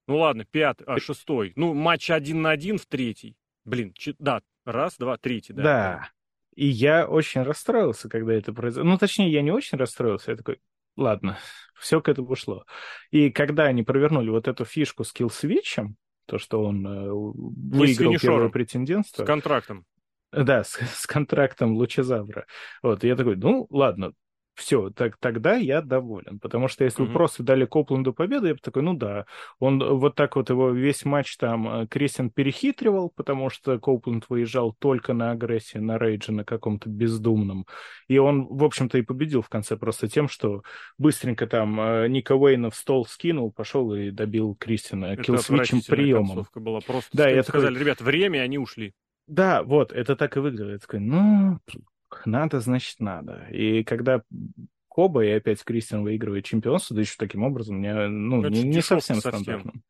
Ну 0.07 0.17
ладно, 0.17 0.45
пятый, 0.45 0.84
а 0.86 0.99
шестой. 0.99 1.53
Ну, 1.55 1.73
матч 1.73 2.11
один 2.11 2.41
на 2.41 2.51
один 2.51 2.78
в 2.78 2.86
третий. 2.86 3.38
Блин, 3.63 3.93
ч... 3.93 4.13
да, 4.19 4.41
раз, 4.65 4.97
два, 4.97 5.17
третий, 5.17 5.53
да. 5.53 5.63
Да. 5.63 6.09
И 6.55 6.67
я 6.67 7.07
очень 7.07 7.43
расстроился, 7.43 8.09
когда 8.09 8.34
это 8.34 8.53
произошло. 8.53 8.89
Ну, 8.89 8.97
точнее, 8.97 9.32
я 9.32 9.41
не 9.41 9.51
очень 9.51 9.78
расстроился. 9.78 10.32
Я 10.32 10.38
такой, 10.38 10.59
ладно, 10.97 11.38
все 11.80 12.01
к 12.01 12.09
этому 12.09 12.36
шло. 12.36 12.65
И 13.09 13.32
когда 13.32 13.63
они 13.63 13.84
провернули 13.84 14.30
вот 14.30 14.49
эту 14.49 14.65
фишку 14.65 15.05
с 15.05 15.13
килл-свитчем, 15.13 15.95
то, 16.26 16.38
что 16.38 16.61
он 16.61 16.86
э, 16.86 17.09
выиграл 17.09 18.17
первое 18.19 18.49
претендентство. 18.49 19.23
С 19.23 19.26
контрактом. 19.26 19.86
Да, 20.34 20.65
с, 20.65 20.78
с 20.93 21.07
контрактом 21.07 21.78
Лучезавра. 21.78 22.45
Вот, 22.84 23.05
и 23.05 23.07
я 23.07 23.15
такой, 23.15 23.38
ну, 23.38 23.65
ладно, 23.69 24.11
все, 24.56 24.89
так, 24.89 25.18
тогда 25.18 25.56
я 25.56 25.82
доволен. 25.82 26.39
Потому 26.39 26.68
что 26.68 26.84
если 26.84 27.03
mm-hmm. 27.03 27.08
вы 27.08 27.14
просто 27.14 27.43
дали 27.43 27.66
Копленду 27.66 28.14
победу, 28.14 28.47
я 28.47 28.53
бы 28.53 28.60
такой, 28.60 28.84
ну 28.84 28.93
да, 28.93 29.26
он 29.60 29.84
вот 29.97 30.16
так 30.16 30.36
вот 30.38 30.49
его 30.49 30.72
весь 30.72 31.03
матч 31.03 31.36
там 31.38 31.68
э, 31.68 31.88
Кристиан 31.88 32.30
перехитривал, 32.30 33.12
потому 33.14 33.49
что 33.49 33.78
Копленд 33.78 34.26
выезжал 34.30 34.74
только 34.74 35.14
на 35.14 35.32
агрессии, 35.32 35.78
на 35.78 35.97
рейдже, 35.97 36.32
на 36.32 36.45
каком-то 36.45 36.89
бездумном. 36.89 37.66
И 38.08 38.18
он, 38.18 38.47
в 38.47 38.64
общем-то, 38.64 38.97
и 38.97 39.01
победил 39.01 39.41
в 39.41 39.49
конце 39.49 39.76
просто 39.76 40.08
тем, 40.08 40.30
что 40.30 40.64
быстренько 40.97 41.47
там 41.47 41.80
э, 41.80 42.08
Ника 42.08 42.36
Уэйна 42.36 42.70
в 42.70 42.76
стол 42.76 43.06
скинул, 43.06 43.51
пошел 43.51 43.93
и 43.93 44.10
добил 44.10 44.56
Кристина 44.56 45.18
киллсвичем 45.18 45.82
приемом. 45.82 46.47
была 46.56 46.80
просто. 46.80 47.10
Да, 47.12 47.30
я 47.30 47.43
сказали, 47.43 47.74
такой... 47.74 47.84
ребят, 47.84 48.01
время, 48.01 48.39
они 48.39 48.58
ушли. 48.58 48.93
Да, 49.28 49.64
вот, 49.64 49.91
это 49.91 50.16
так 50.16 50.38
и 50.38 50.39
выглядело. 50.39 50.72
Я 50.72 50.78
такой, 50.78 50.99
ну, 50.99 51.60
надо, 52.26 52.60
значит, 52.60 52.99
надо. 52.99 53.47
И 53.51 53.84
когда 53.84 54.22
Коба 54.95 55.26
и 55.26 55.30
опять 55.32 55.62
Кристиан 55.62 56.03
выигрывает 56.03 56.45
чемпионство, 56.45 56.95
да 56.95 57.01
еще 57.01 57.16
таким 57.18 57.43
образом, 57.43 57.80
мне, 57.80 57.93
ну, 58.08 58.41
ну 58.41 58.47
не, 58.47 58.64
не 58.64 58.82
совсем 58.82 59.18
стандартным. 59.18 59.84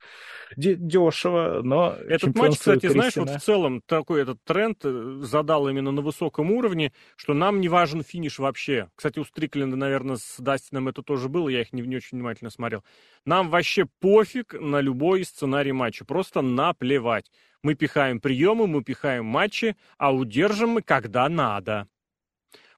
Дешево, 0.58 1.62
но 1.64 1.96
Этот 2.08 2.36
матч, 2.36 2.54
кстати, 2.54 2.80
Кристина... 2.80 3.12
знаешь, 3.12 3.16
вот 3.16 3.30
в 3.30 3.40
целом 3.40 3.82
такой 3.86 4.24
этот 4.24 4.44
тренд 4.44 4.80
э, 4.84 5.20
задал 5.22 5.68
именно 5.70 5.92
на 5.92 6.02
высоком 6.02 6.52
уровне, 6.52 6.92
что 7.18 7.36
нам 7.36 7.62
не 7.62 7.70
важен 7.70 8.02
финиш 8.02 8.40
вообще. 8.40 8.90
Кстати, 8.96 9.20
у 9.20 9.26
Стрикленда, 9.26 9.78
наверное, 9.78 10.16
с 10.16 10.38
Дастином 10.40 10.88
это 10.88 11.04
тоже 11.04 11.30
было, 11.30 11.50
я 11.50 11.62
их 11.62 11.72
не, 11.72 11.84
не 11.84 11.98
очень 11.98 12.18
внимательно 12.18 12.50
смотрел. 12.50 12.84
Нам 13.26 13.52
вообще 13.52 13.86
пофиг 14.00 14.56
на 14.60 14.82
любой 14.82 15.24
сценарий 15.24 15.72
матча, 15.72 16.04
просто 16.04 16.42
наплевать. 16.42 17.32
Мы 17.62 17.76
пихаем 17.76 18.20
приемы, 18.20 18.66
мы 18.66 18.84
пихаем 18.84 19.26
матчи, 19.26 19.76
а 20.00 20.16
удержим 20.16 20.70
мы, 20.70 20.82
когда 20.82 21.30
надо 21.30 21.88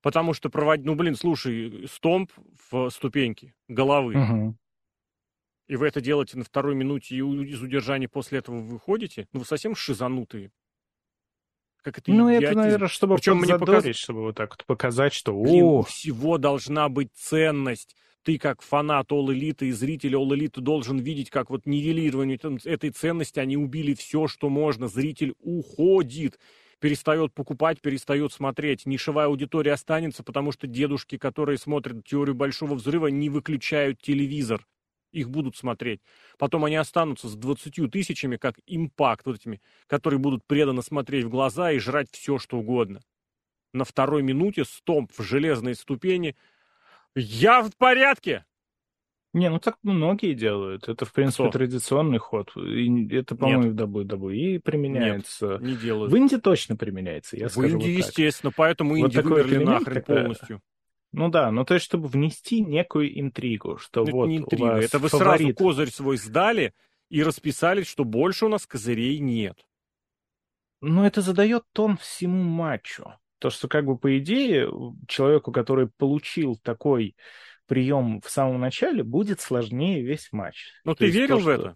потому 0.02 0.34
что 0.34 0.50
проводить, 0.50 0.86
ну, 0.86 0.96
блин, 0.96 1.16
слушай, 1.16 1.88
стомп 1.92 2.32
в 2.70 2.90
ступеньки 2.90 3.54
головы. 3.68 4.16
Угу. 4.16 4.58
И 5.68 5.76
вы 5.76 5.88
это 5.88 6.00
делаете 6.00 6.38
на 6.38 6.44
второй 6.44 6.76
минуте, 6.76 7.16
и 7.16 7.20
из 7.20 7.62
удержания 7.62 8.08
после 8.08 8.40
этого 8.40 8.60
выходите? 8.60 9.28
Ну, 9.34 9.40
вы 9.40 9.46
совсем 9.46 9.76
шизанутые. 9.76 10.52
Как 11.82 12.00
это 12.00 12.12
ну, 12.12 12.30
идиотизм. 12.30 12.52
это, 12.52 12.60
наверное, 12.60 12.88
чтобы 12.88 13.16
Причем 13.16 13.38
мне 13.38 13.58
показ... 13.58 13.96
чтобы 13.96 14.22
вот 14.22 14.36
так 14.36 14.52
вот 14.52 14.66
показать, 14.66 15.14
что... 15.14 15.34
Блин, 15.34 15.64
у 15.64 15.82
всего 15.84 16.38
должна 16.38 16.90
быть 16.90 17.14
ценность. 17.14 17.96
Ты, 18.24 18.38
как 18.38 18.62
фанат 18.62 19.12
All 19.12 19.28
Elite 19.28 19.68
и 19.68 19.72
зритель 19.72 20.16
All 20.16 20.28
Elite, 20.28 20.60
должен 20.60 20.98
видеть, 20.98 21.30
как 21.30 21.50
вот 21.50 21.66
нивелирование 21.66 22.38
этой 22.66 22.90
ценности, 22.90 23.40
они 23.40 23.56
убили 23.56 23.94
все, 23.94 24.28
что 24.28 24.50
можно. 24.50 24.88
Зритель 24.88 25.34
уходит 25.40 26.40
перестает 26.80 27.34
покупать, 27.34 27.82
перестает 27.82 28.32
смотреть. 28.34 28.86
Нишевая 28.86 29.28
аудитория 29.28 29.74
останется, 29.74 30.24
потому 30.24 30.52
что 30.52 30.68
дедушки, 30.68 31.18
которые 31.18 31.58
смотрят 31.58 32.06
теорию 32.06 32.36
большого 32.36 32.76
взрыва, 32.76 33.08
не 33.08 33.30
выключают 33.30 34.02
телевизор. 34.02 34.66
Их 35.12 35.30
будут 35.30 35.56
смотреть. 35.56 36.02
Потом 36.38 36.66
они 36.66 36.76
останутся 36.76 37.30
с 37.30 37.36
20 37.36 37.90
тысячами, 37.92 38.38
как 38.38 38.56
импакт, 38.68 39.26
вот 39.26 39.38
этими, 39.38 39.62
которые 39.88 40.20
будут 40.20 40.46
преданно 40.46 40.82
смотреть 40.82 41.26
в 41.26 41.30
глаза 41.30 41.72
и 41.72 41.80
жрать 41.80 42.10
все, 42.12 42.38
что 42.38 42.58
угодно. 42.58 43.02
На 43.74 43.86
второй 43.86 44.24
минуте 44.24 44.66
стомп 44.66 45.12
в 45.18 45.24
железной 45.24 45.76
ступени. 45.76 46.36
Я 47.16 47.62
в 47.64 47.76
порядке! 47.78 48.46
Не, 49.38 49.50
ну 49.52 49.60
так 49.60 49.78
многие 49.84 50.34
делают. 50.34 50.90
Это, 50.90 51.06
в 51.06 51.14
принципе, 51.14 51.44
Кто? 51.44 51.60
традиционный 51.60 52.18
ход. 52.18 52.52
И 52.58 53.16
это, 53.16 53.36
по-моему, 53.36 53.70
в 53.70 53.76
WWE 53.76 54.60
применяется. 54.60 55.60
Нет, 55.60 55.62
не 55.62 55.76
делают. 55.76 56.12
В 56.12 56.16
Индии 56.16 56.38
точно 56.38 56.76
применяется, 56.76 57.38
я 57.38 57.48
в 57.48 57.52
скажу 57.52 57.68
Индии, 57.68 57.98
вот 57.98 58.06
естественно, 58.06 58.52
поэтому 58.56 58.98
вот 58.98 59.14
Индии 59.14 59.20
вымерли 59.20 59.64
нахрен 59.64 60.02
когда... 60.02 60.02
полностью. 60.02 60.62
Ну 61.12 61.30
да, 61.30 61.52
ну 61.52 61.66
то 61.66 61.76
есть, 61.76 61.86
чтобы 61.86 62.08
внести 62.08 62.62
некую 62.62 63.20
интригу, 63.20 63.78
что 63.78 64.04
это 64.04 64.12
вот 64.12 64.28
не 64.28 64.38
интрига, 64.38 64.72
это 64.72 64.98
вы 64.98 65.08
фаворит... 65.08 65.40
сразу 65.40 65.54
козырь 65.54 65.92
свой 65.92 66.18
сдали 66.18 66.74
и 67.10 67.22
расписались, 67.22 67.88
что 67.88 68.06
больше 68.06 68.48
у 68.48 68.50
нас 68.50 68.66
козырей 68.66 69.20
нет. 69.20 69.68
Но 70.82 71.06
это 71.06 71.22
задает 71.22 71.64
тон 71.74 71.98
всему 71.98 72.42
матчу. 72.44 73.14
То, 73.38 73.52
что 73.52 73.68
как 73.68 73.86
бы 73.86 74.00
по 74.00 74.18
идее 74.18 74.68
человеку, 75.08 75.52
который 75.52 75.90
получил 75.96 76.56
такой 76.56 77.16
прием 77.68 78.22
в 78.22 78.30
самом 78.30 78.60
начале, 78.60 79.04
будет 79.04 79.40
сложнее 79.40 80.02
весь 80.02 80.30
матч. 80.32 80.72
Но 80.84 80.94
То 80.94 81.00
ты 81.00 81.10
верил 81.12 81.40
то, 81.40 81.44
в 81.44 81.48
это? 81.48 81.76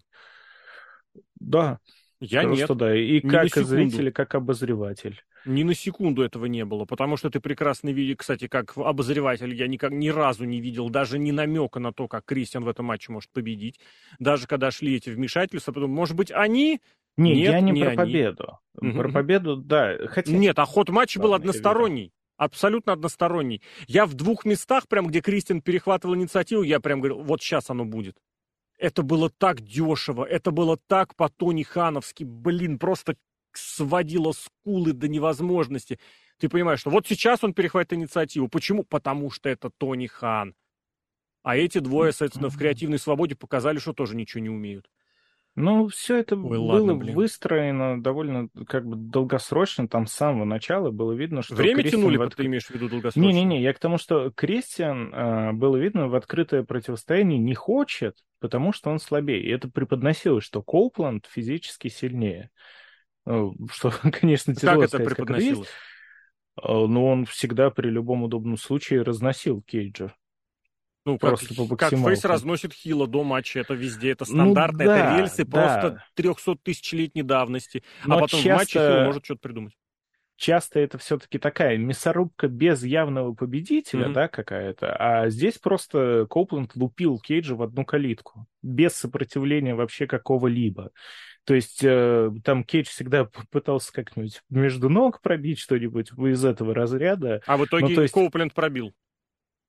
Да. 1.38 1.78
Я 2.20 2.42
Просто 2.42 2.68
нет. 2.68 2.76
да. 2.78 2.96
И 2.96 3.20
Ни 3.22 3.28
как 3.28 3.48
зритель, 3.48 4.08
и 4.08 4.12
как 4.12 4.34
обозреватель. 4.34 5.22
Ни 5.44 5.64
на 5.64 5.74
секунду 5.74 6.22
этого 6.22 6.46
не 6.46 6.64
было, 6.64 6.84
потому 6.84 7.16
что 7.16 7.30
ты 7.30 7.40
прекрасно 7.40 7.88
видишь, 7.88 8.18
кстати, 8.18 8.46
как 8.46 8.76
обозреватель, 8.76 9.52
я 9.54 9.66
никак, 9.66 9.90
ни 9.90 10.08
разу 10.08 10.44
не 10.44 10.60
видел 10.60 10.88
даже 10.88 11.18
ни 11.18 11.32
намека 11.32 11.80
на 11.80 11.92
то, 11.92 12.06
как 12.06 12.24
Кристиан 12.24 12.64
в 12.64 12.68
этом 12.68 12.86
матче 12.86 13.10
может 13.10 13.30
победить. 13.32 13.80
Даже 14.20 14.46
когда 14.46 14.70
шли 14.70 14.94
эти 14.94 15.10
вмешательства, 15.10 15.72
потом, 15.72 15.90
может 15.90 16.16
быть, 16.16 16.30
они... 16.30 16.80
Не, 17.16 17.34
Нет, 17.34 17.52
я 17.52 17.60
не, 17.60 17.72
не 17.72 17.80
про 17.82 17.88
они. 17.90 17.96
победу. 17.96 18.58
Угу. 18.76 18.92
Про 18.92 19.08
победу, 19.10 19.56
да. 19.56 19.98
Хотя... 20.06 20.32
Нет, 20.32 20.58
а 20.58 20.64
ход 20.64 20.88
матча 20.88 21.20
был 21.20 21.34
односторонний. 21.34 22.12
Абсолютно 22.42 22.94
односторонний. 22.94 23.62
Я 23.86 24.04
в 24.04 24.14
двух 24.14 24.44
местах, 24.44 24.88
прям 24.88 25.06
где 25.06 25.20
Кристиан 25.20 25.62
перехватывал 25.62 26.16
инициативу, 26.16 26.64
я 26.64 26.80
прям 26.80 27.00
говорил, 27.00 27.22
вот 27.22 27.40
сейчас 27.40 27.70
оно 27.70 27.84
будет. 27.84 28.18
Это 28.78 29.04
было 29.04 29.30
так 29.30 29.60
дешево, 29.60 30.24
это 30.24 30.50
было 30.50 30.76
так 30.88 31.14
по-тони 31.14 31.62
хановски, 31.62 32.24
блин, 32.24 32.80
просто 32.80 33.14
сводило 33.52 34.32
скулы 34.32 34.92
до 34.92 35.06
невозможности. 35.06 36.00
Ты 36.38 36.48
понимаешь, 36.48 36.80
что 36.80 36.90
вот 36.90 37.06
сейчас 37.06 37.44
он 37.44 37.54
перехватит 37.54 37.92
инициативу. 37.92 38.48
Почему? 38.48 38.82
Потому 38.82 39.30
что 39.30 39.48
это 39.48 39.70
Тони 39.70 40.08
Хан. 40.08 40.56
А 41.44 41.56
эти 41.56 41.78
двое, 41.78 42.10
соответственно, 42.10 42.50
в 42.50 42.58
креативной 42.58 42.98
свободе 42.98 43.36
показали, 43.36 43.78
что 43.78 43.92
тоже 43.92 44.16
ничего 44.16 44.42
не 44.42 44.50
умеют. 44.50 44.90
Ну, 45.54 45.88
все 45.88 46.18
это 46.18 46.34
Ой, 46.34 46.42
было 46.42 46.80
ладно, 46.80 46.94
выстроено 46.94 48.02
довольно 48.02 48.48
как 48.66 48.86
бы 48.86 48.96
долгосрочно, 48.96 49.86
там 49.86 50.06
с 50.06 50.12
самого 50.12 50.46
начала 50.46 50.90
было 50.90 51.12
видно, 51.12 51.42
что... 51.42 51.54
Время 51.54 51.82
Кристиан 51.82 52.00
тянули, 52.02 52.16
в... 52.16 52.30
ты 52.30 52.46
имеешь 52.46 52.66
в 52.66 52.70
виду 52.70 52.88
долгосрочно? 52.88 53.20
Не-не-не, 53.20 53.60
я 53.60 53.74
к 53.74 53.78
тому, 53.78 53.98
что 53.98 54.30
Кристиан, 54.30 55.12
э, 55.14 55.52
было 55.52 55.76
видно, 55.76 56.08
в 56.08 56.14
открытое 56.14 56.62
противостояние 56.62 57.38
не 57.38 57.54
хочет, 57.54 58.16
потому 58.40 58.72
что 58.72 58.90
он 58.90 58.98
слабее. 58.98 59.42
И 59.42 59.50
это 59.50 59.68
преподносилось, 59.68 60.44
что 60.44 60.62
Коупланд 60.62 61.26
физически 61.30 61.88
сильнее. 61.88 62.50
Ну, 63.26 63.54
что, 63.70 63.92
конечно, 64.10 64.54
тяжело 64.54 64.80
как 64.80 64.88
это 64.88 64.96
сказать, 64.96 65.08
преподносилось? 65.08 65.68
Как 66.56 66.64
это 66.64 66.86
Но 66.86 67.06
он 67.06 67.26
всегда 67.26 67.70
при 67.70 67.88
любом 67.88 68.22
удобном 68.22 68.56
случае 68.56 69.02
разносил 69.02 69.60
Кейджа. 69.60 70.14
Ну, 71.04 71.18
просто 71.18 71.54
как, 71.54 71.68
по 71.68 71.76
как 71.76 71.90
Фейс 71.90 72.24
разносит 72.24 72.72
Хила 72.72 73.06
до 73.06 73.24
матча, 73.24 73.58
это 73.60 73.74
везде, 73.74 74.12
это 74.12 74.24
стандартно, 74.24 74.84
ну, 74.84 74.84
да, 74.84 74.98
это 74.98 75.18
рельсы 75.18 75.44
да. 75.44 75.50
просто 75.50 76.04
300 76.14 76.56
тысячелетней 76.62 77.22
давности, 77.22 77.82
а 78.04 78.08
Но 78.08 78.16
а 78.16 78.20
потом 78.20 78.40
часто... 78.40 78.54
в 78.54 78.58
матче 78.58 78.78
Хил 78.78 79.04
может 79.06 79.24
что-то 79.24 79.40
придумать. 79.40 79.74
Часто 80.36 80.80
это 80.80 80.98
все-таки 80.98 81.38
такая 81.38 81.76
мясорубка 81.76 82.48
без 82.48 82.82
явного 82.82 83.34
победителя, 83.34 84.06
mm-hmm. 84.06 84.12
да, 84.12 84.28
какая-то, 84.28 84.96
а 84.96 85.28
здесь 85.28 85.58
просто 85.58 86.26
Коупленд 86.28 86.74
лупил 86.74 87.18
Кейджа 87.18 87.54
в 87.54 87.62
одну 87.62 87.84
калитку, 87.84 88.46
без 88.62 88.94
сопротивления 88.94 89.74
вообще 89.74 90.06
какого-либо. 90.06 90.90
То 91.44 91.54
есть 91.54 91.80
э, 91.82 92.30
там 92.44 92.62
Кейдж 92.62 92.86
всегда 92.86 93.24
пытался 93.50 93.92
как-нибудь 93.92 94.42
между 94.48 94.88
ног 94.88 95.20
пробить 95.20 95.58
что-нибудь 95.58 96.12
из 96.12 96.44
этого 96.44 96.72
разряда. 96.72 97.42
А 97.46 97.56
в 97.56 97.64
итоге 97.64 97.94
ну, 97.94 98.02
есть... 98.02 98.14
Коупленд 98.14 98.54
пробил. 98.54 98.92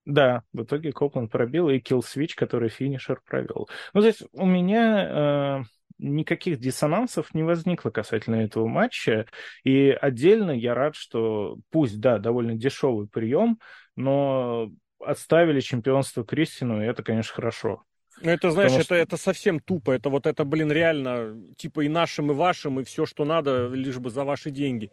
Да, 0.05 0.43
в 0.51 0.63
итоге 0.63 0.91
Копланд 0.91 1.31
пробил, 1.31 1.69
и 1.69 1.79
Kill 1.79 2.01
Switch, 2.01 2.33
который 2.35 2.69
финишер 2.69 3.21
провел. 3.25 3.69
Ну, 3.93 4.01
то 4.01 4.07
есть 4.07 4.23
у 4.33 4.45
меня 4.45 5.59
э, 5.59 5.63
никаких 5.97 6.59
диссонансов 6.59 7.33
не 7.33 7.43
возникло 7.43 7.89
касательно 7.89 8.35
этого 8.35 8.67
матча, 8.67 9.25
и 9.63 9.89
отдельно 9.89 10.51
я 10.51 10.75
рад, 10.75 10.95
что 10.95 11.57
пусть, 11.71 11.99
да, 11.99 12.19
довольно 12.19 12.55
дешевый 12.55 13.07
прием, 13.07 13.59
но 13.95 14.71
отставили 14.99 15.61
чемпионство 15.61 16.25
Кристину, 16.25 16.81
и 16.81 16.85
это, 16.85 17.03
конечно, 17.03 17.33
хорошо. 17.33 17.83
Ну, 18.21 18.29
это, 18.29 18.51
знаешь, 18.51 18.71
Потому 18.71 18.79
это, 18.79 18.85
что... 18.85 18.95
это 18.95 19.17
совсем 19.17 19.59
тупо. 19.59 19.91
Это 19.91 20.09
вот 20.09 20.27
это, 20.27 20.45
блин, 20.45 20.71
реально, 20.71 21.35
типа 21.57 21.81
и 21.81 21.89
нашим, 21.89 22.31
и 22.31 22.35
вашим, 22.35 22.79
и 22.79 22.83
все, 22.83 23.05
что 23.05 23.25
надо, 23.25 23.67
лишь 23.69 23.97
бы 23.97 24.09
за 24.09 24.23
ваши 24.23 24.51
деньги. 24.51 24.91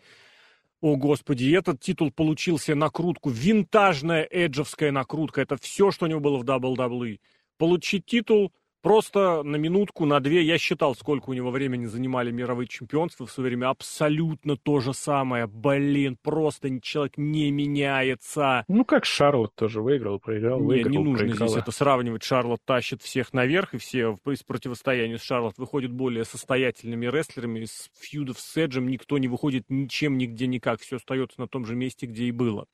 О, 0.81 0.97
господи, 0.97 1.55
этот 1.55 1.81
титул 1.81 2.11
получился 2.11 2.75
накрутку, 2.75 3.29
винтажная 3.29 4.27
эджевская 4.31 4.91
накрутка. 4.93 5.43
Это 5.43 5.59
все, 5.59 5.91
что 5.91 6.07
у 6.07 6.09
него 6.09 6.21
было 6.21 6.39
в 6.39 6.45
WWE. 6.45 7.21
Получить 7.59 8.07
титул 8.07 8.53
Просто 8.83 9.43
на 9.43 9.57
минутку, 9.57 10.07
на 10.07 10.21
две 10.21 10.43
я 10.43 10.57
считал, 10.57 10.95
сколько 10.95 11.31
у 11.31 11.33
него 11.35 11.51
времени 11.51 11.85
занимали 11.85 12.31
мировые 12.31 12.67
чемпионства 12.67 13.27
в 13.27 13.31
свое 13.31 13.51
время. 13.51 13.69
Абсолютно 13.69 14.57
то 14.57 14.81
же 14.81 14.95
самое. 14.95 15.47
Блин, 15.47 16.17
просто 16.23 16.81
человек 16.81 17.19
не 17.19 17.51
меняется. 17.51 18.65
Ну, 18.69 18.87
как 18.87 19.05
Шарлот 19.05 19.55
тоже 19.55 19.83
выиграл, 19.83 20.19
проиграл, 20.19 20.61
не, 20.61 20.67
выиграл, 20.67 20.93
Не 20.93 20.99
нужно 20.99 21.27
проиграла. 21.27 21.49
здесь 21.51 21.63
это 21.63 21.73
сравнивать. 21.73 22.23
Шарлот 22.23 22.61
тащит 22.65 23.03
всех 23.03 23.35
наверх, 23.35 23.75
и 23.75 23.79
все 23.79 24.19
из 24.27 24.43
противостояния 24.43 25.19
с 25.19 25.23
Шарлот 25.23 25.59
выходят 25.59 25.93
более 25.93 26.25
состоятельными 26.25 27.07
рестлерами. 27.07 27.61
Из 27.61 27.91
фьюдов 27.99 28.41
с 28.41 28.57
Эджем 28.57 28.89
никто 28.89 29.19
не 29.19 29.29
выходит 29.29 29.65
ничем, 29.69 30.17
нигде, 30.17 30.47
никак. 30.47 30.81
Все 30.81 30.97
остается 30.97 31.39
на 31.41 31.49
том 31.49 31.67
же 31.67 31.75
месте, 31.75 32.07
где 32.07 32.25
и 32.25 32.33
было. 32.33 32.67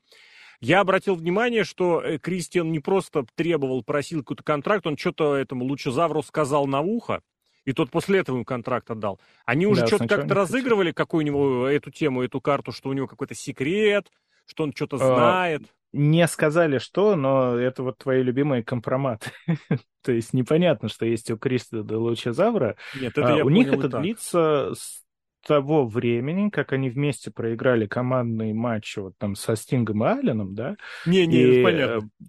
Я 0.61 0.80
обратил 0.80 1.14
внимание, 1.14 1.64
что 1.64 2.00
э, 2.00 2.18
Кристиан 2.18 2.70
не 2.70 2.80
просто 2.80 3.26
требовал, 3.34 3.82
просил 3.82 4.20
какой-то 4.20 4.42
контракт, 4.42 4.86
он 4.86 4.96
что-то 4.96 5.34
этому 5.34 5.64
Лучезавру 5.64 6.22
сказал 6.22 6.66
на 6.66 6.80
ухо, 6.80 7.22
и 7.64 7.72
тот 7.72 7.90
после 7.90 8.20
этого 8.20 8.36
ему 8.36 8.44
контракт 8.44 8.90
отдал. 8.90 9.20
Они 9.44 9.66
уже 9.66 9.82
да, 9.82 9.86
что-то 9.88 10.09
как-то 10.09 10.34
разыгрывали, 10.34 10.92
какую 10.92 11.24
у 11.24 11.26
него 11.26 11.66
эту 11.66 11.90
тему, 11.90 12.22
эту 12.22 12.40
карту, 12.40 12.72
что 12.72 12.88
у 12.88 12.92
него 12.92 13.07
какой-то 13.07 13.34
секрет, 13.34 14.11
что 14.46 14.64
он 14.64 14.72
что-то 14.72 14.96
а, 14.96 14.98
знает. 14.98 15.62
Не 15.92 16.26
сказали 16.28 16.78
что, 16.78 17.16
но 17.16 17.57
это 17.57 17.82
вот 17.82 17.98
твои 17.98 18.22
любимые 18.22 18.62
компроматы. 18.62 19.30
То 20.02 20.12
есть 20.12 20.32
непонятно, 20.32 20.88
что 20.88 21.04
есть 21.04 21.30
у 21.30 21.36
Криста 21.36 21.82
до 21.82 21.98
Лучезавра. 21.98 22.76
Нет, 23.00 23.18
это 23.18 23.34
а, 23.34 23.36
я 23.38 23.44
У 23.44 23.48
них 23.48 23.72
это 23.72 23.88
длится 23.88 24.72
с 24.74 25.05
того 25.47 25.86
времени, 25.86 26.51
как 26.51 26.72
они 26.72 26.90
вместе 26.90 27.30
проиграли 27.30 27.86
командный 27.86 28.53
матч 28.53 28.97
вот 28.97 29.16
там 29.16 29.36
со 29.36 29.55
Стингом 29.55 30.05
и 30.05 30.09
Алленом, 30.09 30.55
да? 30.55 30.76
Не, 31.07 31.26
не, 31.26 31.61
и, 31.61 31.62
понятно. 31.62 32.11
Э, 32.20 32.24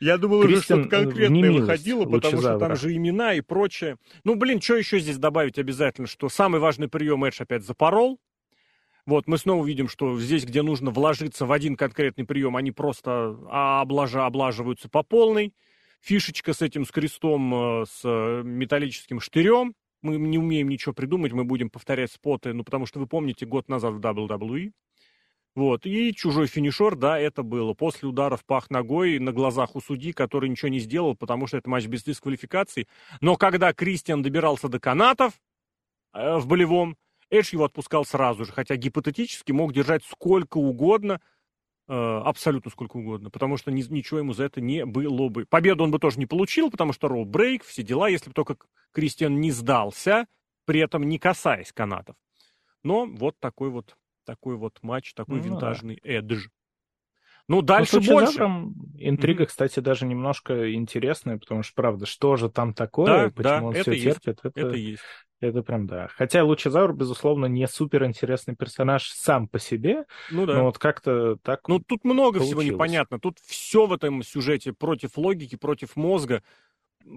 я 0.00 0.16
думал, 0.16 0.38
уже 0.38 0.62
что-то 0.62 0.88
конкретное 0.88 1.52
выходило, 1.52 2.04
потому 2.04 2.40
что 2.40 2.58
там 2.58 2.76
же 2.76 2.94
имена 2.94 3.34
и 3.34 3.40
прочее. 3.40 3.96
Ну, 4.24 4.36
блин, 4.36 4.60
что 4.60 4.76
еще 4.76 5.00
здесь 5.00 5.18
добавить 5.18 5.58
обязательно, 5.58 6.06
что 6.06 6.28
самый 6.28 6.60
важный 6.60 6.88
прием 6.88 7.24
Эдж 7.24 7.42
опять 7.42 7.64
запорол. 7.64 8.20
Вот, 9.06 9.26
мы 9.26 9.36
снова 9.36 9.66
видим, 9.66 9.88
что 9.88 10.18
здесь, 10.20 10.44
где 10.44 10.62
нужно 10.62 10.92
вложиться 10.92 11.44
в 11.44 11.50
один 11.50 11.76
конкретный 11.76 12.24
прием, 12.24 12.56
они 12.56 12.70
просто 12.70 13.36
облажа, 13.50 14.24
облаживаются 14.24 14.88
по 14.88 15.02
полной. 15.02 15.52
Фишечка 16.00 16.52
с 16.52 16.62
этим, 16.62 16.84
с 16.84 16.90
крестом, 16.92 17.82
э, 17.82 17.84
с 17.86 18.00
э, 18.04 18.42
металлическим 18.44 19.20
штырем 19.20 19.74
мы 20.02 20.16
не 20.18 20.38
умеем 20.38 20.68
ничего 20.68 20.92
придумать, 20.92 21.32
мы 21.32 21.44
будем 21.44 21.70
повторять 21.70 22.12
споты, 22.12 22.52
ну, 22.52 22.64
потому 22.64 22.86
что 22.86 22.98
вы 22.98 23.06
помните, 23.06 23.46
год 23.46 23.68
назад 23.68 23.94
в 23.94 24.00
WWE, 24.00 24.72
вот, 25.54 25.84
и 25.84 26.14
чужой 26.14 26.46
финишер, 26.46 26.96
да, 26.96 27.18
это 27.18 27.42
было. 27.42 27.74
После 27.74 28.08
удара 28.08 28.36
в 28.36 28.44
пах 28.44 28.70
ногой 28.70 29.18
на 29.18 29.32
глазах 29.32 29.76
у 29.76 29.82
судьи, 29.82 30.12
который 30.12 30.48
ничего 30.48 30.68
не 30.68 30.78
сделал, 30.78 31.14
потому 31.14 31.46
что 31.46 31.58
это 31.58 31.68
матч 31.68 31.86
без 31.86 32.02
дисквалификации. 32.02 32.88
Но 33.20 33.36
когда 33.36 33.74
Кристиан 33.74 34.22
добирался 34.22 34.68
до 34.68 34.80
канатов 34.80 35.34
э, 36.14 36.38
в 36.38 36.46
болевом, 36.46 36.96
Эдж 37.28 37.52
его 37.52 37.64
отпускал 37.64 38.06
сразу 38.06 38.46
же, 38.46 38.52
хотя 38.52 38.76
гипотетически 38.76 39.52
мог 39.52 39.72
держать 39.74 40.04
сколько 40.04 40.56
угодно, 40.56 41.20
абсолютно 41.88 42.70
сколько 42.70 42.96
угодно, 42.96 43.30
потому 43.30 43.56
что 43.56 43.70
ни, 43.70 43.82
ничего 43.82 44.20
ему 44.20 44.32
за 44.32 44.44
это 44.44 44.60
не 44.60 44.86
было 44.86 45.28
бы. 45.28 45.46
Победу 45.46 45.84
он 45.84 45.90
бы 45.90 45.98
тоже 45.98 46.18
не 46.18 46.26
получил, 46.26 46.70
потому 46.70 46.92
что 46.92 47.08
роу 47.08 47.24
брейк, 47.24 47.64
все 47.64 47.82
дела, 47.82 48.08
если 48.08 48.28
бы 48.28 48.34
только 48.34 48.56
Кристиан 48.92 49.40
не 49.40 49.50
сдался, 49.50 50.26
при 50.64 50.80
этом 50.80 51.08
не 51.08 51.18
касаясь 51.18 51.72
канатов. 51.72 52.16
Но 52.82 53.06
вот 53.06 53.38
такой 53.40 53.70
вот 53.70 53.96
такой 54.24 54.56
вот 54.56 54.78
матч, 54.82 55.14
такой 55.14 55.38
ну, 55.38 55.42
винтажный 55.42 56.00
да. 56.02 56.10
эдж. 56.10 56.46
Ну, 57.48 57.60
дальше 57.60 58.00
ну, 58.00 58.06
больше. 58.06 58.42
Интрига, 58.98 59.42
mm-hmm. 59.42 59.46
кстати, 59.46 59.80
даже 59.80 60.06
немножко 60.06 60.72
интересная, 60.72 61.38
потому 61.38 61.62
что, 61.62 61.74
правда, 61.74 62.06
что 62.06 62.36
же 62.36 62.48
там 62.48 62.72
такое, 62.72 63.24
да, 63.24 63.30
почему 63.30 63.42
да, 63.42 63.62
он 63.62 63.74
это 63.74 63.82
все 63.82 63.92
есть. 63.92 64.04
терпит, 64.04 64.38
это, 64.44 64.60
это 64.60 64.76
есть. 64.76 65.02
Это 65.42 65.62
прям 65.62 65.88
да. 65.88 66.08
Хотя 66.16 66.44
Лучезаур, 66.44 66.92
безусловно, 66.92 67.46
не 67.46 67.66
супер 67.66 68.04
интересный 68.04 68.54
персонаж 68.54 69.10
сам 69.10 69.48
по 69.48 69.58
себе. 69.58 70.04
Ну 70.30 70.46
да. 70.46 70.54
Но 70.54 70.64
вот 70.66 70.78
как-то 70.78 71.36
так. 71.42 71.66
Ну 71.66 71.80
тут 71.80 72.04
много 72.04 72.38
получилось. 72.38 72.62
всего 72.64 72.74
непонятно. 72.74 73.18
Тут 73.18 73.40
все 73.40 73.86
в 73.86 73.92
этом 73.92 74.22
сюжете 74.22 74.72
против 74.72 75.18
логики, 75.18 75.56
против 75.56 75.96
мозга. 75.96 76.44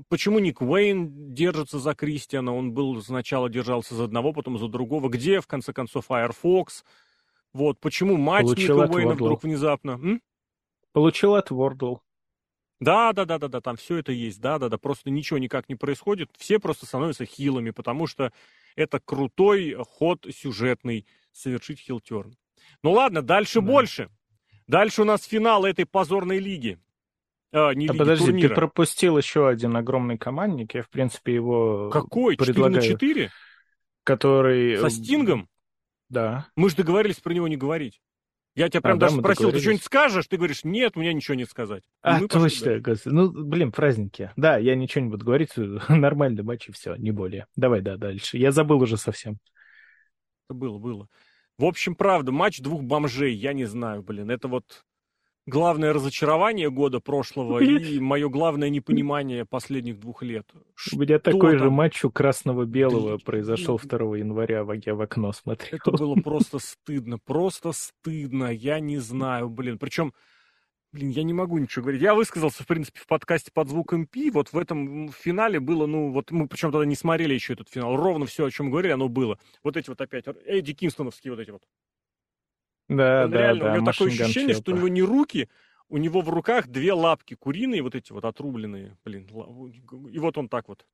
Почему 0.10 0.40
Ник 0.40 0.60
Уэйн 0.60 1.34
держится 1.36 1.78
за 1.78 1.94
Кристиана? 1.94 2.56
Он 2.56 2.72
был 2.72 3.00
сначала 3.04 3.48
держался 3.48 3.94
за 3.94 4.06
одного, 4.06 4.34
потом 4.34 4.58
за 4.58 4.68
другого. 4.70 5.08
Где, 5.10 5.40
в 5.40 5.46
конце 5.46 5.72
концов, 5.72 6.08
Firefox? 6.08 6.84
Вот, 7.54 7.80
почему 7.80 8.18
мать 8.18 8.46
Получил 8.46 8.82
Ника 8.82 8.92
Уэйна 8.92 9.14
вдруг 9.14 9.44
внезапно... 9.44 9.92
М? 9.92 10.22
Получил 10.94 11.36
от 11.36 11.52
Вордл. 11.52 11.98
Да, 12.80 13.14
да, 13.14 13.26
да, 13.26 13.38
да, 13.38 13.48
да, 13.48 13.62
там 13.62 13.78
все 13.78 13.98
это 13.98 14.12
есть, 14.12 14.42
да, 14.42 14.60
да, 14.60 14.68
да, 14.68 14.78
просто 14.78 15.10
ничего 15.10 15.40
никак 15.40 15.70
не 15.70 15.76
происходит, 15.76 16.30
все 16.38 16.60
просто 16.60 16.86
становятся 16.86 17.26
хилами, 17.26 17.70
потому 17.70 18.06
что 18.06 18.34
это 18.76 19.00
крутой 19.00 19.76
ход 19.80 20.26
сюжетный 20.30 21.06
совершить 21.32 21.80
хилтерн. 21.80 22.36
Ну 22.84 22.92
ладно, 22.92 23.22
дальше 23.22 23.62
да. 23.62 23.68
больше. 23.68 24.10
Дальше 24.68 25.04
у 25.04 25.06
нас 25.06 25.24
финал 25.24 25.64
этой 25.64 25.86
позорной 25.86 26.40
лиги. 26.40 26.80
А, 27.52 27.72
не 27.74 27.88
а 27.88 27.92
лиги, 27.92 27.98
подожди, 27.98 28.26
турнира. 28.26 28.50
ты 28.50 28.56
пропустил 28.56 29.18
еще 29.18 29.48
один 29.48 29.78
огромный 29.78 30.18
командник, 30.18 30.74
я, 30.74 30.82
в 30.82 30.90
принципе, 30.90 31.34
его 31.34 31.90
Какой? 31.92 32.36
предлагаю. 32.36 32.82
4 32.82 32.92
на 32.92 33.00
4? 33.00 33.32
Который... 34.04 34.78
Со 34.80 34.90
Стингом? 34.90 35.48
Да. 36.10 36.48
Мы 36.56 36.70
же 36.70 36.76
договорились 36.76 37.20
про 37.20 37.34
него 37.34 37.48
не 37.48 37.58
говорить. 37.58 38.02
Я 38.56 38.70
тебя 38.70 38.82
прям 38.82 38.96
а, 38.96 39.00
даже 39.00 39.16
да, 39.16 39.22
спросил, 39.22 39.52
ты 39.52 39.60
что-нибудь 39.60 39.84
скажешь? 39.84 40.28
Ты 40.28 40.38
говоришь, 40.38 40.64
нет, 40.64 40.96
у 40.96 41.02
меня 41.02 41.12
ничего 41.12 41.36
не 41.36 41.46
сказать. 41.46 41.84
А, 42.02 42.26
точно, 42.26 42.82
Ну, 43.06 43.30
блин, 43.30 43.74
праздники. 43.74 44.32
Да, 44.38 44.58
я 44.58 44.76
ничего 44.76 45.04
не 45.04 45.10
буду 45.10 45.26
говорить, 45.26 45.52
нормальный 45.90 46.42
матч 46.42 46.70
и 46.70 46.72
все, 46.72 46.96
не 46.96 47.12
более. 47.12 47.48
Давай, 47.58 47.82
да, 47.82 47.98
дальше. 47.98 48.38
Я 48.38 48.52
забыл 48.52 48.82
уже 48.82 48.96
совсем. 48.96 49.40
Было, 50.48 50.78
было. 50.78 51.10
В 51.58 51.66
общем, 51.66 51.96
правда, 51.96 52.32
матч 52.32 52.62
двух 52.62 52.82
бомжей, 52.82 53.34
я 53.34 53.54
не 53.54 53.66
знаю, 53.66 54.04
блин, 54.04 54.32
это 54.32 54.48
вот... 54.48 54.86
главное 55.46 55.94
разочарование 55.94 56.70
года 56.70 57.00
прошлого 57.00 57.60
и 57.64 58.00
мое 58.00 58.30
главное 58.30 58.70
непонимание 58.70 59.46
последних 59.46 60.00
двух 60.00 60.24
лет. 60.24 60.50
У 60.94 61.00
меня 61.00 61.20
такой 61.20 61.58
же 61.58 61.70
матч 61.70 62.04
у 62.04 62.12
красного-белого 62.12 63.18
произошел 63.18 63.80
2 63.82 64.18
января, 64.18 64.66
я 64.86 64.96
в 64.96 65.02
окно 65.02 65.32
смотрел. 65.32 65.80
Это 65.80 65.92
было 65.92 66.16
просто 66.24 66.60
стыдно, 66.60 67.18
просто 67.24 67.72
стыдно, 67.72 68.52
я 68.52 68.80
не 68.80 68.98
знаю, 68.98 69.50
блин. 69.50 69.78
Причем, 69.78 70.14
блин, 70.92 71.10
я 71.10 71.24
не 71.24 71.34
могу 71.34 71.58
ничего 71.58 71.84
говорить. 71.84 72.02
Я 72.02 72.16
высказался, 72.16 72.64
в 72.64 72.68
принципе, 72.68 73.00
в 73.00 73.08
подкасте 73.08 73.52
под 73.54 73.70
звуком 73.70 74.06
Пи, 74.08 74.32
вот 74.32 74.52
в 74.52 74.58
этом 74.58 75.10
финале 75.10 75.60
было, 75.60 75.86
ну, 75.86 76.12
вот 76.12 76.32
мы 76.32 76.48
причем 76.48 76.72
тогда 76.72 76.86
не 76.86 76.96
смотрели 76.96 77.34
еще 77.34 77.54
этот 77.54 77.70
финал, 77.70 77.96
ровно 77.96 78.26
все, 78.26 78.46
о 78.46 78.52
чем 78.52 78.70
говорили, 78.70 78.94
оно 78.94 79.10
было. 79.10 79.38
Вот 79.64 79.78
эти 79.78 79.90
вот 79.90 80.02
опять, 80.02 80.26
Эдди 80.46 80.74
Кингстоновские 80.74 81.34
вот 81.34 81.40
эти 81.40 81.52
вот 81.52 81.64
да, 82.88 83.26
он 83.26 83.32
да, 83.32 83.38
реально, 83.38 83.64
да. 83.64 83.74
У 83.74 83.76
него 83.76 83.92
такое 83.92 84.10
ощущение, 84.10 84.56
что 84.56 84.72
у 84.72 84.76
него 84.76 84.88
не 84.88 85.02
руки, 85.02 85.50
у 85.90 85.98
него 85.98 86.22
в 86.22 86.30
руках 86.30 86.68
две 86.68 86.94
лапки 86.94 87.36
куриные, 87.36 87.82
вот 87.82 87.96
эти 87.96 88.12
вот 88.12 88.26
отрубленные, 88.26 88.98
блин. 89.04 89.28
И 90.12 90.20
вот 90.20 90.38
он 90.38 90.50
так 90.50 90.68
вот. 90.68 90.86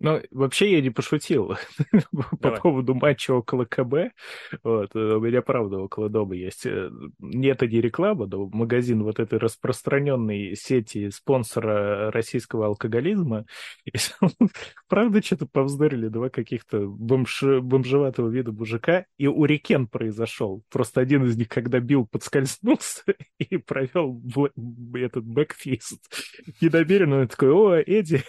Ну, 0.00 0.20
вообще 0.32 0.72
я 0.72 0.80
не 0.80 0.90
пошутил 0.90 1.54
по 2.40 2.50
поводу 2.50 2.94
матча 2.94 3.32
около 3.32 3.64
КБ. 3.64 4.12
Вот, 4.62 4.90
э, 4.94 4.98
у 4.98 5.20
меня, 5.20 5.40
правда, 5.40 5.78
около 5.78 6.08
дома 6.08 6.34
есть. 6.34 6.66
Э, 6.66 6.90
нет, 7.20 7.62
это 7.62 7.68
не 7.68 7.80
реклама, 7.80 8.26
но 8.26 8.46
магазин 8.48 9.02
вот 9.04 9.20
этой 9.20 9.38
распространенной 9.38 10.56
сети 10.56 11.10
спонсора 11.10 12.10
российского 12.10 12.66
алкоголизма. 12.66 13.46
И, 13.84 13.92
правда, 14.88 15.22
что-то 15.22 15.46
повздорили 15.46 16.08
два 16.08 16.28
каких-то 16.28 16.86
бомж, 16.86 17.42
бомжеватого 17.62 18.28
вида 18.28 18.52
мужика, 18.52 19.06
и 19.16 19.28
урикен 19.28 19.86
произошел. 19.86 20.62
Просто 20.70 21.00
один 21.00 21.24
из 21.24 21.36
них, 21.36 21.48
когда 21.48 21.78
бил, 21.78 22.06
подскользнулся 22.06 23.04
и 23.38 23.56
провел 23.58 24.20
этот 24.94 25.24
бэкфист. 25.24 26.00
Недомеренно 26.60 27.20
он 27.20 27.28
такой, 27.28 27.52
о, 27.52 27.74
Эдди, 27.76 28.24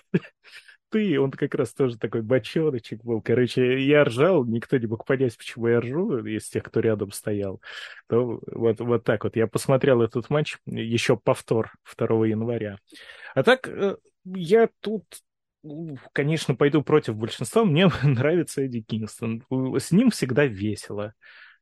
ты, 0.95 1.19
он 1.19 1.29
как 1.29 1.53
раз 1.55 1.73
тоже 1.73 1.97
такой 1.97 2.21
бочоночек 2.21 3.03
был. 3.03 3.21
Короче, 3.21 3.85
я 3.85 4.05
ржал, 4.05 4.45
никто 4.45 4.77
не 4.77 4.87
мог 4.87 5.05
понять, 5.05 5.37
почему 5.37 5.67
я 5.67 5.81
ржу, 5.81 6.25
из 6.25 6.47
тех, 6.47 6.63
кто 6.63 6.79
рядом 6.79 7.11
стоял. 7.11 7.61
То 8.07 8.39
вот, 8.47 8.79
вот 8.79 9.03
так 9.03 9.25
вот. 9.25 9.35
Я 9.35 9.47
посмотрел 9.47 10.01
этот 10.01 10.29
матч, 10.29 10.55
еще 10.65 11.17
повтор 11.17 11.73
2 11.97 12.27
января. 12.27 12.77
А 13.33 13.43
так, 13.43 13.67
э, 13.67 13.97
я 14.23 14.69
тут 14.79 15.03
конечно, 16.13 16.55
пойду 16.55 16.81
против 16.81 17.17
большинства. 17.17 17.65
Мне 17.65 17.89
нравится 18.03 18.61
Эдди 18.61 18.79
Кингстон. 18.79 19.43
С 19.77 19.91
ним 19.91 20.11
всегда 20.11 20.45
весело. 20.45 21.13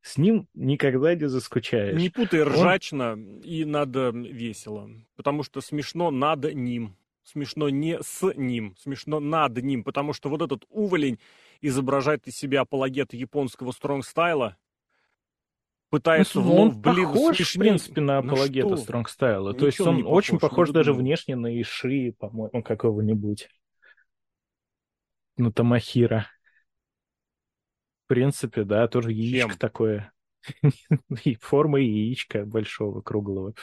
С 0.04 0.18
ним 0.18 0.48
никогда 0.54 1.16
не 1.16 1.28
заскучаешь. 1.28 2.00
Не 2.00 2.12
путай 2.12 2.44
ржачно 2.44 3.14
Он... 3.14 3.40
и 3.40 3.66
надо 3.66 4.12
весело. 4.14 4.92
Потому 5.16 5.42
что 5.42 5.60
смешно 5.60 6.12
над 6.12 6.54
ним 6.54 6.96
смешно 7.24 7.70
не 7.70 8.00
с 8.02 8.34
ним, 8.36 8.76
смешно 8.78 9.20
над 9.20 9.58
ним, 9.58 9.84
потому 9.84 10.14
что 10.14 10.30
вот 10.30 10.42
этот 10.42 10.66
уволень 10.70 11.20
изображает 11.62 12.28
из 12.28 12.36
себя 12.36 12.62
апологета 12.62 13.16
японского 13.16 13.72
стронгстайла, 13.72 14.58
пытается 15.90 16.42
ну, 16.42 16.56
он 16.56 16.82
блин, 16.82 17.08
похож, 17.08 17.38
смешнее... 17.38 17.46
в 17.46 17.68
принципе, 17.68 18.02
на 18.02 18.18
апологета 18.18 18.70
на 18.70 18.78
стронгстайла. 18.78 19.54
То 19.54 19.66
есть 19.66 19.80
он 19.80 20.04
похож, 20.04 20.18
очень 20.18 20.40
похож 20.40 20.70
даже 20.72 20.94
внешне 20.94 21.36
на 21.36 21.62
Иши, 21.62 22.14
по-моему, 22.20 22.64
какого-нибудь. 22.64 23.48
Ну, 25.38 25.52
Томохиро. 25.52 26.28
В 28.04 28.08
принципе, 28.08 28.64
да, 28.64 28.88
тоже 28.88 29.12
яичко 29.12 29.50
Чем? 29.50 29.58
такое. 29.58 30.14
И 31.24 31.36
форма 31.36 31.80
яичка 31.80 32.46
большого, 32.46 33.02
круглого. 33.02 33.54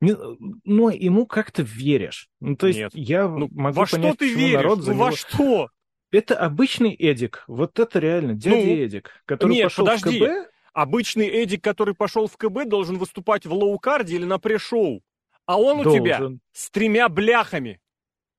Но 0.00 0.90
ему 0.90 1.26
как-то 1.26 1.62
веришь. 1.62 2.28
Ну, 2.40 2.56
то 2.56 2.66
есть 2.66 2.78
Нет. 2.78 2.92
я 2.94 3.28
ну, 3.28 3.48
могу 3.52 3.80
во 3.80 3.86
понять, 3.86 4.14
что 4.14 4.18
ты 4.18 4.34
веришь? 4.34 4.54
народ 4.54 4.80
за 4.80 4.92
ну, 4.92 4.94
него... 4.94 5.04
во 5.04 5.12
что? 5.12 5.68
Это 6.10 6.38
обычный 6.38 6.94
Эдик. 6.94 7.44
Вот 7.46 7.78
это 7.78 7.98
реально 7.98 8.34
дядя 8.34 8.56
ну, 8.56 8.72
Эдик, 8.72 9.22
который 9.26 9.52
нет, 9.52 9.64
пошел 9.64 9.84
подожди. 9.84 10.18
в 10.18 10.22
КБ. 10.22 10.50
Обычный 10.72 11.28
Эдик, 11.28 11.62
который 11.62 11.94
пошел 11.94 12.26
в 12.26 12.36
КБ, 12.36 12.66
должен 12.66 12.96
выступать 12.96 13.44
в 13.44 13.52
low 13.52 13.76
card 13.76 14.08
е 14.08 14.16
или 14.16 14.24
на 14.24 14.38
pre-show. 14.38 15.02
А 15.46 15.60
он 15.60 15.82
должен. 15.82 16.00
у 16.00 16.04
тебя 16.04 16.30
с 16.52 16.70
тремя 16.70 17.08
бляхами. 17.08 17.80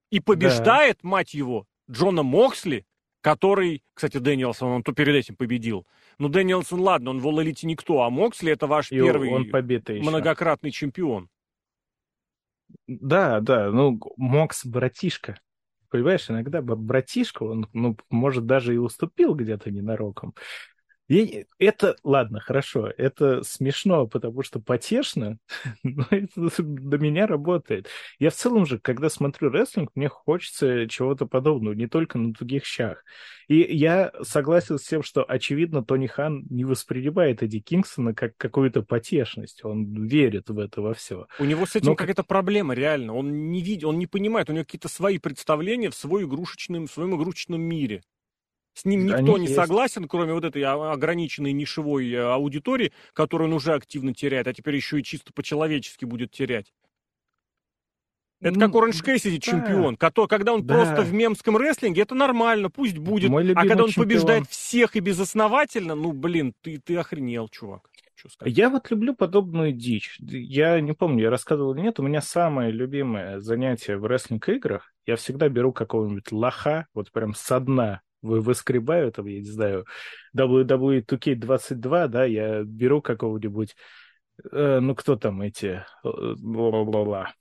И 0.09 0.20
побеждает, 0.20 0.99
да. 1.03 1.09
мать 1.09 1.34
его, 1.34 1.66
Джона 1.89 2.24
Моксли, 2.24 2.86
который, 3.22 3.84
кстати, 3.93 4.18
Дэниелсон, 4.18 4.70
он 4.70 4.84
то 4.84 4.93
перед 4.93 5.16
этим 5.16 5.36
победил. 5.36 5.86
Ну, 6.18 6.28
Дэниелсон, 6.28 6.80
ладно, 6.82 7.12
он 7.12 7.20
в 7.20 7.28
All 7.28 7.57
никто, 7.64 8.01
а 8.01 8.09
Моксли 8.09 8.51
это 8.51 8.68
ваш 8.68 8.91
И 8.91 8.95
первый 8.95 9.30
он 9.30 9.49
многократный 10.01 10.72
чемпион. 10.72 11.30
Да, 12.88 13.39
да, 13.39 13.72
ну, 13.72 13.99
Мокс 14.17 14.65
братишка. 14.65 15.39
Понимаешь, 15.89 16.30
иногда 16.30 16.61
братишка, 16.61 17.43
он, 17.43 17.67
ну, 17.74 17.97
может, 18.09 18.45
даже 18.45 18.74
и 18.74 18.78
уступил 18.78 19.36
где-то 19.36 19.72
ненароком. 19.72 20.34
И 21.12 21.45
это, 21.59 21.97
ладно, 22.05 22.39
хорошо, 22.39 22.89
это 22.97 23.43
смешно, 23.43 24.07
потому 24.07 24.43
что 24.43 24.62
потешно, 24.62 25.39
но 25.84 26.05
это 26.09 26.64
до 26.64 26.97
меня 26.99 27.28
работает. 27.28 27.89
Я 28.18 28.30
в 28.30 28.36
целом 28.36 28.66
же, 28.66 28.80
когда 28.80 29.09
смотрю 29.09 29.49
рестлинг, 29.49 29.91
мне 29.93 30.07
хочется 30.07 30.88
чего-то 30.88 31.26
подобного, 31.26 31.74
не 31.74 31.88
только 31.88 32.18
на 32.18 32.32
других 32.32 32.64
щах. 32.64 33.03
И 33.49 33.57
я 33.76 34.14
согласен 34.22 34.78
с 34.78 34.84
тем, 34.84 35.03
что, 35.03 35.26
очевидно, 35.26 35.84
Тони 35.84 36.07
Хан 36.07 36.45
не 36.49 36.64
воспринимает 36.64 37.43
Эдди 37.43 37.59
Кингсона 37.59 38.14
как 38.14 38.38
какую-то 38.38 38.82
потешность. 38.82 39.66
Он 39.66 40.07
верит 40.07 40.49
в 40.49 40.57
это 40.59 40.82
во 40.82 40.93
все. 40.93 41.28
У 41.39 41.43
него 41.43 41.66
с 41.66 41.76
этим 41.76 41.88
но... 41.88 41.95
какая-то 41.95 42.24
проблема, 42.24 42.74
реально. 42.74 43.16
Он 43.16 43.51
не 43.51 43.62
видит, 43.62 43.84
он 43.84 43.99
не 43.99 44.07
понимает, 44.07 44.49
у 44.49 44.53
него 44.53 44.64
какие-то 44.64 44.88
свои 44.88 45.18
представления 45.18 45.89
в, 45.89 45.95
свой 45.95 46.24
игрушечном, 46.24 46.88
в 46.88 46.91
своем 46.91 47.18
игрушечном 47.18 47.59
мире. 47.59 48.01
С 48.82 48.86
ним 48.86 49.05
никто 49.05 49.36
Они 49.36 49.41
не 49.41 49.43
есть. 49.43 49.53
согласен, 49.53 50.07
кроме 50.07 50.34
вот 50.34 50.43
этой 50.43 50.63
ограниченной 50.63 51.51
нишевой 51.51 52.11
э, 52.11 52.19
аудитории, 52.19 52.91
которую 53.13 53.49
он 53.49 53.53
уже 53.53 53.75
активно 53.75 54.11
теряет, 54.11 54.47
а 54.47 54.53
теперь 54.55 54.75
еще 54.75 54.99
и 54.99 55.03
чисто 55.03 55.32
по-человечески 55.34 56.03
будет 56.03 56.32
терять. 56.32 56.73
Это 58.39 58.59
как 58.59 58.73
Оранж 58.73 59.03
Кэссиди 59.03 59.38
да. 59.38 59.51
чемпион. 59.51 59.97
Который, 59.97 60.27
когда 60.27 60.53
он 60.53 60.65
да. 60.65 60.73
просто 60.73 61.03
в 61.03 61.13
мемском 61.13 61.57
рестлинге, 61.57 62.01
это 62.01 62.15
нормально, 62.15 62.71
пусть 62.71 62.97
будет. 62.97 63.29
А 63.32 63.67
когда 63.67 63.84
он 63.84 63.89
чемпион. 63.89 64.07
побеждает 64.07 64.49
всех 64.49 64.95
и 64.95 64.99
безосновательно, 64.99 65.93
ну, 65.93 66.11
блин, 66.11 66.55
ты, 66.61 66.79
ты 66.84 66.97
охренел, 66.97 67.49
чувак. 67.49 67.88
Я 68.43 68.71
вот 68.71 68.89
люблю 68.89 69.13
подобную 69.13 69.73
дичь. 69.73 70.17
Я 70.19 70.82
не 70.82 70.93
помню, 70.93 71.25
я 71.25 71.29
рассказывал 71.29 71.75
или 71.75 71.82
нет, 71.82 71.99
у 71.99 72.03
меня 72.03 72.21
самое 72.21 72.71
любимое 72.71 73.39
занятие 73.41 73.97
в 73.97 74.07
рестлинг-играх. 74.07 74.91
Я 75.05 75.17
всегда 75.17 75.49
беру 75.49 75.71
какого-нибудь 75.71 76.32
лоха, 76.32 76.88
вот 76.95 77.11
прям 77.11 77.36
со 77.36 77.59
дна 77.59 78.01
выскребаю, 78.22 79.11
там, 79.11 79.26
я 79.26 79.39
не 79.39 79.49
знаю, 79.49 79.86
WWE 80.36 81.01
2K22, 81.01 82.07
да, 82.07 82.26
я 82.26 82.63
беру 82.63 83.01
какого-нибудь, 83.01 83.76
э, 84.51 84.80
ну, 84.80 84.95
кто 84.95 85.15
там 85.15 85.41
эти, 85.41 85.86
бла-бла-бла, 86.03 87.34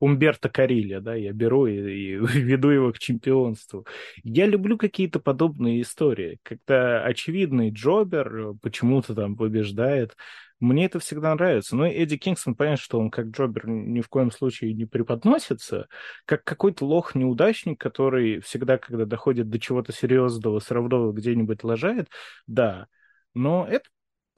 Умберто 0.00 0.48
Карилья, 0.48 1.00
да, 1.00 1.14
я 1.14 1.32
беру 1.32 1.66
и, 1.66 1.74
и 1.74 2.14
веду 2.16 2.70
его 2.70 2.92
к 2.92 2.98
чемпионству. 2.98 3.86
Я 4.24 4.46
люблю 4.46 4.76
какие-то 4.76 5.20
подобные 5.20 5.82
истории, 5.82 6.38
когда 6.42 7.04
очевидный 7.04 7.70
джобер 7.70 8.54
почему-то 8.62 9.14
там 9.14 9.36
побеждает, 9.36 10.16
мне 10.60 10.84
это 10.84 10.98
всегда 11.00 11.34
нравится. 11.34 11.74
Но 11.74 11.86
Эдди 11.86 12.18
Кингстон, 12.18 12.54
понятно, 12.54 12.82
что 12.82 12.98
он 13.00 13.10
как 13.10 13.28
Джобер 13.28 13.66
ни 13.66 14.02
в 14.02 14.08
коем 14.08 14.30
случае 14.30 14.74
не 14.74 14.84
преподносится, 14.84 15.88
как 16.26 16.44
какой-то 16.44 16.84
лох-неудачник, 16.84 17.80
который 17.80 18.40
всегда, 18.40 18.76
когда 18.76 19.06
доходит 19.06 19.48
до 19.48 19.58
чего-то 19.58 19.92
серьезного, 19.92 20.58
сравнового 20.60 21.12
где-нибудь 21.12 21.64
лажает, 21.64 22.08
да. 22.46 22.88
Но 23.32 23.66
это 23.66 23.88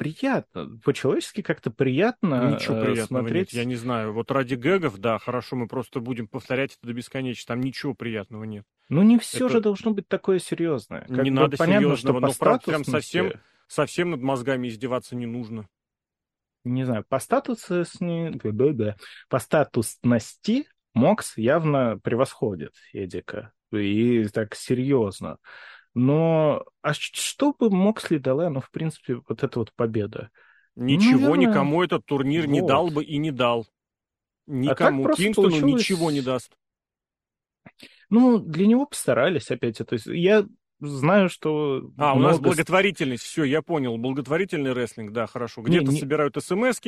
приятно, 0.02 0.78
по-человечески 0.84 1.42
как-то 1.42 1.70
приятно 1.70 2.54
Ничего 2.54 2.76
э, 2.76 2.84
приятного 2.84 3.22
смотреть. 3.22 3.52
нет, 3.52 3.62
я 3.62 3.64
не 3.64 3.76
знаю. 3.76 4.12
Вот 4.12 4.30
ради 4.30 4.54
гэгов, 4.54 4.98
да, 4.98 5.18
хорошо, 5.18 5.56
мы 5.56 5.66
просто 5.66 6.00
будем 6.00 6.28
повторять 6.28 6.76
это 6.76 6.86
до 6.86 6.92
бесконечности, 6.92 7.48
там 7.48 7.60
ничего 7.60 7.94
приятного 7.94 8.44
нет. 8.44 8.64
Ну 8.88 9.02
не 9.02 9.18
все 9.18 9.46
это... 9.46 9.54
же 9.54 9.60
должно 9.60 9.92
быть 9.92 10.08
такое 10.08 10.38
серьезное. 10.38 11.06
Как 11.08 11.24
не 11.24 11.30
надо 11.30 11.56
понятно, 11.56 11.88
серьезного, 11.88 12.18
что 12.18 12.26
но 12.28 12.32
правда, 12.38 12.64
прям 12.64 12.84
совсем, 12.84 13.32
совсем 13.66 14.10
над 14.10 14.20
мозгами 14.22 14.68
издеваться 14.68 15.16
не 15.16 15.26
нужно 15.26 15.66
не 16.64 16.84
знаю, 16.84 17.04
по 17.08 17.18
статусности, 17.18 18.40
по 19.28 19.38
статусности 19.38 20.66
Мокс 20.94 21.36
явно 21.36 21.98
превосходит 21.98 22.74
Эдика. 22.92 23.52
И 23.72 24.24
так 24.28 24.54
серьезно. 24.54 25.38
Но 25.94 26.64
а 26.80 26.94
что 26.94 27.52
бы 27.52 27.70
Моксли 27.70 28.18
дала, 28.18 28.48
ну, 28.48 28.60
в 28.60 28.70
принципе, 28.70 29.20
вот 29.28 29.42
эта 29.42 29.58
вот 29.58 29.72
победа? 29.74 30.30
Ничего 30.74 31.34
Наверное... 31.34 31.46
никому 31.46 31.82
этот 31.82 32.06
турнир 32.06 32.46
вот. 32.46 32.52
не 32.52 32.62
дал 32.62 32.90
бы 32.90 33.04
и 33.04 33.18
не 33.18 33.30
дал. 33.30 33.66
А 34.48 34.52
никому. 34.52 35.06
А 35.06 35.12
Кингстону 35.12 35.50
получилось... 35.50 35.80
ничего 35.80 36.10
не 36.10 36.22
даст. 36.22 36.56
Ну, 38.08 38.38
для 38.38 38.66
него 38.66 38.86
постарались 38.86 39.50
опять. 39.50 39.78
То 39.78 39.92
есть 39.92 40.06
я 40.06 40.46
знаю, 40.80 41.28
что... 41.28 41.90
А, 41.98 42.14
много... 42.14 42.16
у 42.16 42.20
нас 42.20 42.40
благотворительность, 42.40 43.22
все, 43.22 43.44
я 43.44 43.62
понял, 43.62 43.96
благотворительный 43.98 44.72
рестлинг, 44.72 45.12
да, 45.12 45.26
хорошо. 45.26 45.62
Где-то 45.62 45.86
не, 45.86 45.94
не... 45.94 46.00
собирают 46.00 46.36
смс 46.42 46.80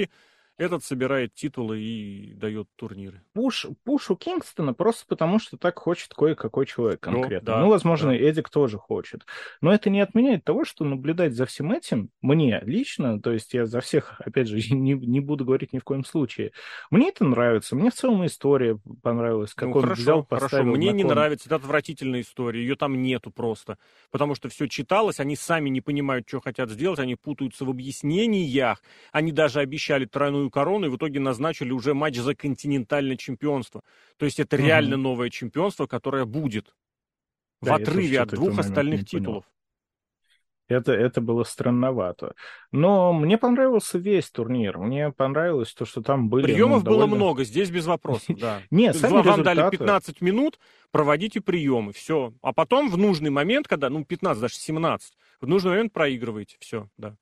этот 0.56 0.84
собирает 0.84 1.34
титулы 1.34 1.80
и 1.80 2.32
дает 2.34 2.68
турниры. 2.76 3.22
Пуш, 3.32 3.66
пуш 3.84 4.10
у 4.10 4.16
Кингстона 4.16 4.72
просто 4.72 5.04
потому, 5.06 5.38
что 5.38 5.56
так 5.56 5.78
хочет 5.78 6.14
кое-какой 6.14 6.66
человек 6.66 7.00
конкретно. 7.00 7.46
да, 7.46 7.60
ну, 7.60 7.68
возможно, 7.68 8.10
да. 8.10 8.16
Эдик 8.16 8.48
тоже 8.48 8.78
хочет. 8.78 9.26
Но 9.60 9.72
это 9.72 9.90
не 9.90 10.00
отменяет 10.00 10.44
того, 10.44 10.64
что 10.64 10.84
наблюдать 10.84 11.34
за 11.34 11.46
всем 11.46 11.72
этим 11.72 12.10
мне 12.22 12.60
лично, 12.64 13.20
то 13.20 13.32
есть 13.32 13.52
я 13.52 13.66
за 13.66 13.80
всех, 13.80 14.20
опять 14.20 14.48
же, 14.48 14.56
не, 14.74 14.92
не 14.92 15.20
буду 15.20 15.44
говорить 15.44 15.72
ни 15.72 15.78
в 15.78 15.84
коем 15.84 16.04
случае, 16.04 16.52
мне 16.90 17.08
это 17.08 17.24
нравится. 17.24 17.74
Мне 17.74 17.90
в 17.90 17.94
целом 17.94 18.24
история 18.24 18.78
понравилась, 19.02 19.54
как 19.54 19.70
ну, 19.70 19.76
он 19.76 19.82
хорошо, 19.82 20.02
взял, 20.02 20.26
хорошо. 20.28 20.62
Мне 20.62 20.92
не 20.92 21.02
кон. 21.02 21.12
нравится, 21.12 21.48
это 21.48 21.56
отвратительная 21.56 22.20
история, 22.20 22.60
ее 22.60 22.76
там 22.76 23.02
нету 23.02 23.30
просто. 23.30 23.78
Потому 24.10 24.34
что 24.34 24.48
все 24.48 24.68
читалось, 24.68 25.18
они 25.18 25.34
сами 25.34 25.68
не 25.68 25.80
понимают, 25.80 26.28
что 26.28 26.40
хотят 26.40 26.70
сделать, 26.70 27.00
они 27.00 27.16
путаются 27.16 27.64
в 27.64 27.70
объяснениях, 27.70 28.82
они 29.10 29.32
даже 29.32 29.60
обещали 29.60 30.04
тройную 30.04 30.43
корону, 30.50 30.86
и 30.86 30.90
в 30.90 30.96
итоге 30.96 31.20
назначили 31.20 31.72
уже 31.72 31.94
матч 31.94 32.16
за 32.16 32.34
континентальное 32.34 33.16
чемпионство. 33.16 33.82
То 34.16 34.24
есть 34.26 34.40
это 34.40 34.56
Мгм. 34.56 34.66
реально 34.66 34.96
новое 34.96 35.30
чемпионство, 35.30 35.86
которое 35.86 36.24
будет 36.24 36.74
в 37.60 37.66
Да, 37.66 37.78
тоже 37.78 37.90
отрыве 37.90 38.20
от 38.20 38.28
двух 38.30 38.58
остальных 38.58 39.00
понял. 39.00 39.06
титулов. 39.06 39.44
Это, 40.66 40.92
это 40.92 41.20
было 41.20 41.44
странновато. 41.44 42.34
Но 42.72 43.12
мне 43.12 43.36
понравился 43.36 43.98
весь 43.98 44.30
турнир. 44.30 44.78
Мне 44.78 45.10
понравилось 45.12 45.74
то, 45.74 45.84
что 45.84 46.00
там 46.00 46.30
были... 46.30 46.44
Приемов 46.44 46.84
ну, 46.84 46.90
было 46.90 47.00
довольно- 47.00 47.16
много, 47.16 47.44
здесь 47.44 47.70
без 47.70 47.84
вопросов, 47.86 48.34
да. 48.40 48.62
Не, 48.70 48.86
То 48.86 48.92
есть 48.96 49.00
сами 49.00 49.12
Вам 49.22 49.42
дали 49.42 49.58
результаты. 49.58 49.76
15 49.76 50.20
минут, 50.22 50.58
проводите 50.90 51.42
приемы, 51.42 51.92
все. 51.92 52.32
А 52.40 52.54
потом 52.54 52.88
в 52.90 52.96
нужный 52.96 53.28
момент, 53.28 53.68
когда, 53.68 53.90
ну, 53.90 54.06
15, 54.06 54.40
даже 54.40 54.54
17, 54.54 55.12
в 55.42 55.46
нужный 55.46 55.72
момент 55.72 55.92
проигрываете, 55.92 56.56
все, 56.60 56.88
да. 56.96 57.14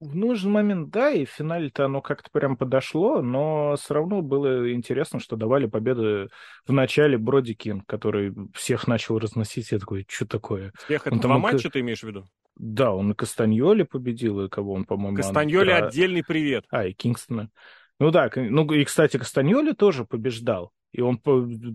В 0.00 0.16
нужный 0.16 0.50
момент, 0.50 0.88
да, 0.88 1.10
и 1.10 1.26
в 1.26 1.30
финале-то 1.30 1.84
оно 1.84 2.00
как-то 2.00 2.30
прям 2.32 2.56
подошло, 2.56 3.20
но 3.20 3.76
все 3.76 3.92
равно 3.94 4.22
было 4.22 4.72
интересно, 4.72 5.20
что 5.20 5.36
давали 5.36 5.66
победы 5.66 6.30
в 6.66 6.72
начале 6.72 7.18
Броди 7.18 7.52
Кинг, 7.52 7.84
который 7.86 8.34
всех 8.54 8.88
начал 8.88 9.18
разносить. 9.18 9.72
Я 9.72 9.78
такой, 9.78 10.06
что 10.08 10.26
такое? 10.26 10.72
Всех 10.86 11.06
это 11.06 11.16
два 11.20 11.36
матча 11.36 11.68
ты 11.68 11.80
имеешь 11.80 12.00
в 12.00 12.04
виду? 12.04 12.24
Да, 12.56 12.92
он 12.92 13.12
и 13.12 13.14
Кастаньоли 13.14 13.82
победил, 13.82 14.40
и 14.44 14.48
кого 14.48 14.72
он, 14.72 14.86
по-моему... 14.86 15.16
Кастаньоле 15.16 15.74
Андра- 15.74 15.88
отдельный 15.88 16.24
привет. 16.24 16.64
А, 16.70 16.86
и 16.86 16.92
Кингстона. 16.94 17.50
Ну 17.98 18.10
да, 18.10 18.30
ну 18.34 18.64
и, 18.72 18.84
кстати, 18.84 19.18
Кастаньоли 19.18 19.72
тоже 19.72 20.06
побеждал. 20.06 20.72
И 20.92 21.02
он 21.02 21.20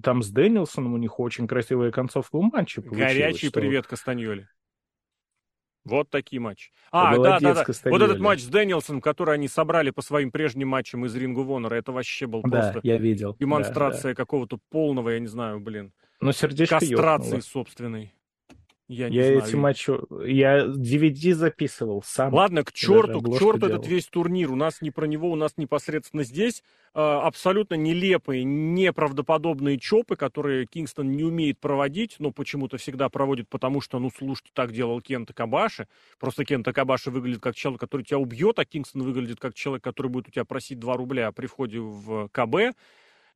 там 0.03 0.23
с 0.23 0.30
Дэнилсоном, 0.30 0.93
у 0.93 0.97
них 0.97 1.19
очень 1.19 1.47
красивая 1.47 1.91
концовка 1.91 2.36
у 2.36 2.41
матча 2.41 2.82
получилась. 2.82 3.13
Горячий 3.13 3.47
что- 3.47 3.59
привет 3.59 3.88
Кастаньоле. 3.88 4.49
Вот 5.86 6.09
такие 6.09 6.39
матчи. 6.39 6.71
А, 6.91 7.15
да, 7.17 7.39
да, 7.39 7.53
да. 7.53 7.65
Вот 7.86 8.01
этот 8.01 8.19
матч 8.19 8.41
с 8.41 8.47
Дэнилсоном, 8.47 9.01
который 9.01 9.36
они 9.36 9.47
собрали 9.47 9.91
по 9.91 10.01
своим 10.01 10.31
прежним 10.31 10.69
матчам 10.69 11.05
из 11.05 11.15
Рингу 11.15 11.43
Вонора, 11.43 11.75
это 11.75 11.91
вообще 11.91 12.25
был 12.25 12.41
Да, 12.41 12.49
просто 12.49 12.79
я 12.83 12.97
видел. 12.97 13.31
да, 13.33 13.38
демонстрация 13.39 14.15
какого-то 14.15 14.57
полного, 14.71 15.09
я 15.09 15.19
не 15.19 15.27
знаю, 15.27 15.59
блин, 15.59 15.93
да. 16.19 16.27
Но 16.27 16.31
сердечко 16.31 16.79
кастрации 16.79 17.25
ёкнуло. 17.25 17.41
собственной. 17.41 18.14
Я 18.88 19.07
Я 19.07 19.23
знаю. 19.23 19.43
эти 19.43 19.55
матчи... 19.55 19.91
Я 20.27 20.65
DVD 20.65 21.33
записывал 21.33 22.03
сам. 22.03 22.33
Ладно, 22.33 22.63
к 22.63 22.71
черту, 22.71 23.19
к 23.21 23.39
черту 23.39 23.67
делал. 23.67 23.73
этот 23.73 23.88
весь 23.88 24.05
турнир. 24.05 24.51
У 24.51 24.55
нас 24.55 24.81
не 24.81 24.91
про 24.91 25.05
него, 25.07 25.31
у 25.31 25.36
нас 25.36 25.53
непосредственно 25.57 26.23
здесь 26.23 26.61
э, 26.93 26.99
абсолютно 26.99 27.73
нелепые, 27.75 28.43
неправдоподобные 28.43 29.79
чопы, 29.79 30.15
которые 30.15 30.67
Кингстон 30.67 31.11
не 31.11 31.23
умеет 31.23 31.59
проводить, 31.59 32.17
но 32.19 32.31
почему-то 32.31 32.77
всегда 32.77 33.09
проводит, 33.09 33.49
потому 33.49 33.81
что, 33.81 33.97
ну, 33.97 34.11
слушайте, 34.15 34.51
так 34.53 34.71
делал 34.71 35.01
Кента 35.01 35.33
Кабаши. 35.33 35.88
Просто 36.19 36.45
Кента 36.45 36.71
Кабаши 36.71 37.09
выглядит 37.09 37.41
как 37.41 37.55
человек, 37.55 37.81
который 37.81 38.03
тебя 38.03 38.19
убьет, 38.19 38.59
а 38.59 38.65
Кингстон 38.65 39.01
выглядит 39.01 39.39
как 39.39 39.55
человек, 39.55 39.83
который 39.83 40.11
будет 40.11 40.27
у 40.27 40.31
тебя 40.31 40.45
просить 40.45 40.79
2 40.79 40.95
рубля 40.95 41.31
при 41.31 41.47
входе 41.47 41.79
в 41.79 42.29
КБ. 42.31 42.75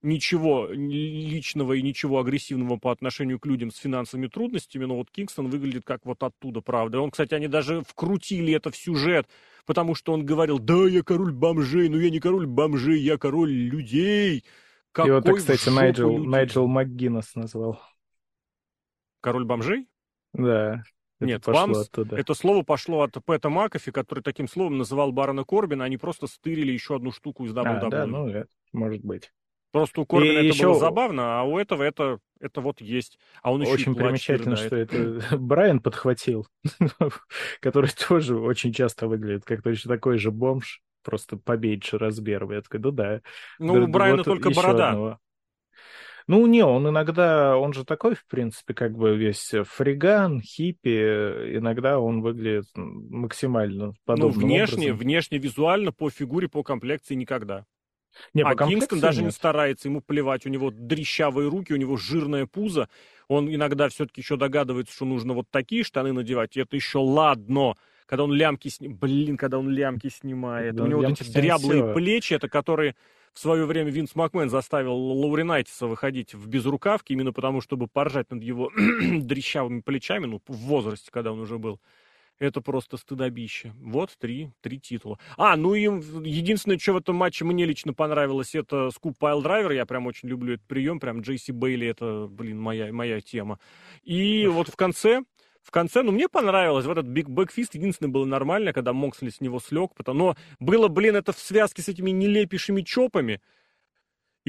Ничего 0.02 0.68
личного 0.72 1.74
и 1.74 1.82
ничего 1.82 2.20
агрессивного 2.20 2.78
по 2.78 2.91
отношению 2.91 3.38
к 3.38 3.45
людям 3.45 3.70
с 3.70 3.78
финансовыми 3.78 4.28
трудностями, 4.28 4.86
но 4.86 4.95
вот 4.95 5.12
Кингстон 5.12 5.50
выглядит 5.50 5.84
как 5.84 6.06
вот 6.06 6.24
оттуда, 6.24 6.62
правда. 6.62 7.02
Он, 7.02 7.12
кстати, 7.12 7.34
они 7.34 7.50
даже 7.50 7.82
вкрутили 7.82 8.54
это 8.54 8.72
в 8.72 8.78
сюжет, 8.78 9.28
потому 9.66 9.95
что 9.95 10.14
он 10.14 10.26
говорил, 10.26 10.58
да, 10.58 10.88
я 10.88 11.04
король 11.04 11.34
бомжей, 11.34 11.89
но 11.89 11.97
я 11.97 12.10
не 12.10 12.22
король 12.22 12.47
бомжей, 12.47 13.00
я 13.02 13.18
король 13.18 13.52
людей. 13.52 14.45
Его, 14.97 15.22
Какой 15.22 15.39
кстати, 15.39 15.60
в 15.60 15.64
жопу 15.66 15.76
Найджел, 15.76 16.12
людей. 16.12 16.28
Найджел 16.28 16.68
МакГиннес 16.68 17.36
назвал. 17.36 17.82
Король 19.20 19.43
бомжей? 19.43 19.88
Да. 20.34 20.84
это 21.20 21.26
Нет, 21.26 21.43
пошло 21.43 21.82
оттуда. 21.82 22.16
Это 22.16 22.34
слово 22.36 22.64
пошло 22.64 23.02
от 23.02 23.18
Пэта 23.26 23.50
Макафи, 23.50 23.91
который 23.91 24.22
таким 24.22 24.47
словом 24.47 24.78
называл 24.78 25.12
Барона 25.12 25.43
Корбина, 25.43 25.84
они 25.84 25.97
просто 25.97 26.28
стырили 26.28 26.72
еще 26.72 26.95
одну 26.95 27.12
штуку 27.12 27.43
из 27.45 27.54
WWE. 27.54 27.66
А, 27.66 27.89
да, 27.89 28.06
ну, 28.06 28.45
может 28.72 29.04
быть. 29.04 29.32
Просто 29.72 30.02
у 30.02 30.06
Корбина 30.06 30.40
И 30.40 30.48
это 30.48 30.56
еще- 30.56 30.66
было 30.68 30.80
забавно, 30.80 31.42
а 31.42 31.44
у 31.44 31.58
этого 31.60 31.84
это, 31.84 32.20
это 32.40 32.60
вот 32.62 32.82
есть. 32.82 33.20
А 33.44 33.52
он 33.52 33.62
еще 33.62 33.74
Очень 33.74 33.96
примечательно, 33.96 34.56
что 34.56 34.76
это 34.76 35.20
Брайан 35.38 35.80
подхватил, 35.80 36.48
который 37.62 37.92
тоже 37.92 38.38
очень 38.38 38.74
часто 38.74 39.08
выглядит 39.08 39.46
как 39.46 39.62
точно 39.62 39.90
такой 39.94 40.18
же 40.18 40.32
бомж, 40.32 40.82
просто 41.04 41.38
поменьше 41.38 41.98
размером. 41.98 42.52
Я 42.52 42.62
такой, 42.62 42.80
ну 42.80 42.92
да. 42.92 43.22
Ну, 43.60 43.84
у 43.84 43.88
Брайана 43.88 44.24
только 44.24 44.50
борода. 44.50 45.20
Ну, 46.28 46.46
не, 46.46 46.64
он 46.64 46.88
иногда, 46.88 47.58
он 47.58 47.74
же 47.74 47.84
такой, 47.84 48.14
в 48.14 48.24
принципе, 48.28 48.76
как 48.76 48.96
бы 48.96 49.18
весь 49.18 49.52
фриган, 49.66 50.42
хиппи, 50.42 51.58
иногда 51.58 52.00
он 52.00 52.22
выглядит 52.22 52.68
максимально 52.76 53.88
Ну, 53.88 53.94
подобным 54.06 54.46
внешне, 54.48 54.90
образом. 54.92 54.98
внешне, 54.98 55.38
визуально, 55.40 55.92
по 55.92 56.12
фигуре, 56.12 56.48
по 56.48 56.62
комплекции 56.62 57.16
никогда. 57.16 57.66
Не, 58.34 58.43
а 58.43 58.55
Кингстон 58.55 58.99
даже 58.99 59.24
не 59.24 59.32
старается, 59.32 59.88
ему 59.88 60.01
плевать, 60.01 60.45
у 60.45 60.49
него 60.49 60.72
дрищавые 60.72 61.49
руки, 61.49 61.74
у 61.74 61.78
него 61.78 61.97
жирное 61.97 62.45
пузо, 62.45 62.89
он 63.28 63.53
иногда 63.53 63.89
все-таки 63.89 64.22
еще 64.22 64.36
догадывается, 64.38 64.93
что 64.93 65.05
нужно 65.05 65.34
вот 65.34 65.47
такие 65.49 65.84
штаны 65.84 66.12
надевать, 66.14 66.57
и 66.57 66.62
это 66.62 66.76
еще 66.76 66.99
ладно, 66.99 67.76
когда 68.05 68.24
он 68.24 68.34
лямки 68.34 68.68
снимает, 68.70 68.99
блин, 68.99 69.38
когда 69.38 69.60
он 69.60 69.70
лямки 69.70 70.10
снимает, 70.10 70.76
Да, 70.76 70.84
у 70.84 70.88
него 70.88 71.01
вот 71.01 71.10
эти 71.12 71.24
дряблые 71.32 71.84
всё. 71.84 71.93
плечи, 71.93 72.34
это 72.34 72.49
которые 72.49 72.95
в 73.34 73.39
свое 73.39 73.66
время 73.66 73.91
Винс 73.91 74.16
Макмен 74.16 74.49
заставил 74.49 74.95
Лауринайтиса 74.95 75.86
выходить 75.88 76.34
в 76.34 76.47
безрукавке, 76.47 77.14
именно 77.14 77.32
потому, 77.32 77.62
чтобы 77.62 77.88
поржать 77.88 78.32
над 78.32 78.41
его 78.43 78.72
дрищавыми 78.76 79.82
плечами, 79.82 80.26
ну, 80.26 80.41
в 80.47 80.55
возрасте, 80.55 81.12
когда 81.12 81.32
он 81.32 81.39
уже 81.39 81.57
был. 81.60 81.80
Это 82.40 82.62
просто 82.62 82.96
стыдобище. 82.96 83.74
Вот 83.82 84.16
три, 84.18 84.52
три 84.62 84.80
титула. 84.80 85.20
А, 85.36 85.58
ну 85.58 85.74
и 85.76 85.82
единственное, 85.84 86.80
что 86.80 86.94
в 86.94 86.98
этом 86.98 87.18
матче 87.18 87.44
мне 87.44 87.66
лично 87.66 87.94
понравилось, 87.94 88.56
это 88.56 88.92
scoop 88.92 89.18
piledriver. 89.18 89.72
Я 89.72 89.86
прям 89.86 90.08
очень 90.08 90.30
люблю 90.30 90.54
этот 90.54 90.66
прием. 90.66 91.02
Прям 91.02 91.20
Джейси 91.20 91.52
Бейли, 91.52 91.88
это, 91.88 92.28
блин, 92.30 92.60
моя, 92.60 92.94
моя 92.94 93.20
тема. 93.20 93.60
И 94.04 94.48
вот 94.48 94.70
в 94.70 94.78
конце, 94.78 95.24
в 95.62 95.72
конце, 95.72 96.02
ну, 96.02 96.14
мне 96.14 96.30
понравилось. 96.30 96.86
В 96.86 96.92
этот 96.92 97.08
big 97.08 97.28
backfist 97.28 97.76
единственное 97.76 98.10
было 98.10 98.24
нормально, 98.24 98.72
когда 98.72 98.94
Моксли 98.94 99.30
с 99.30 99.42
него 99.42 99.60
слег. 99.60 99.94
Потому... 99.94 100.20
Но 100.20 100.36
было, 100.60 100.88
блин, 100.88 101.18
это 101.18 101.34
в 101.34 101.40
связке 101.40 101.82
с 101.82 101.90
этими 101.90 102.12
нелепейшими 102.12 102.82
chop 102.84 103.12
ами. 103.12 103.42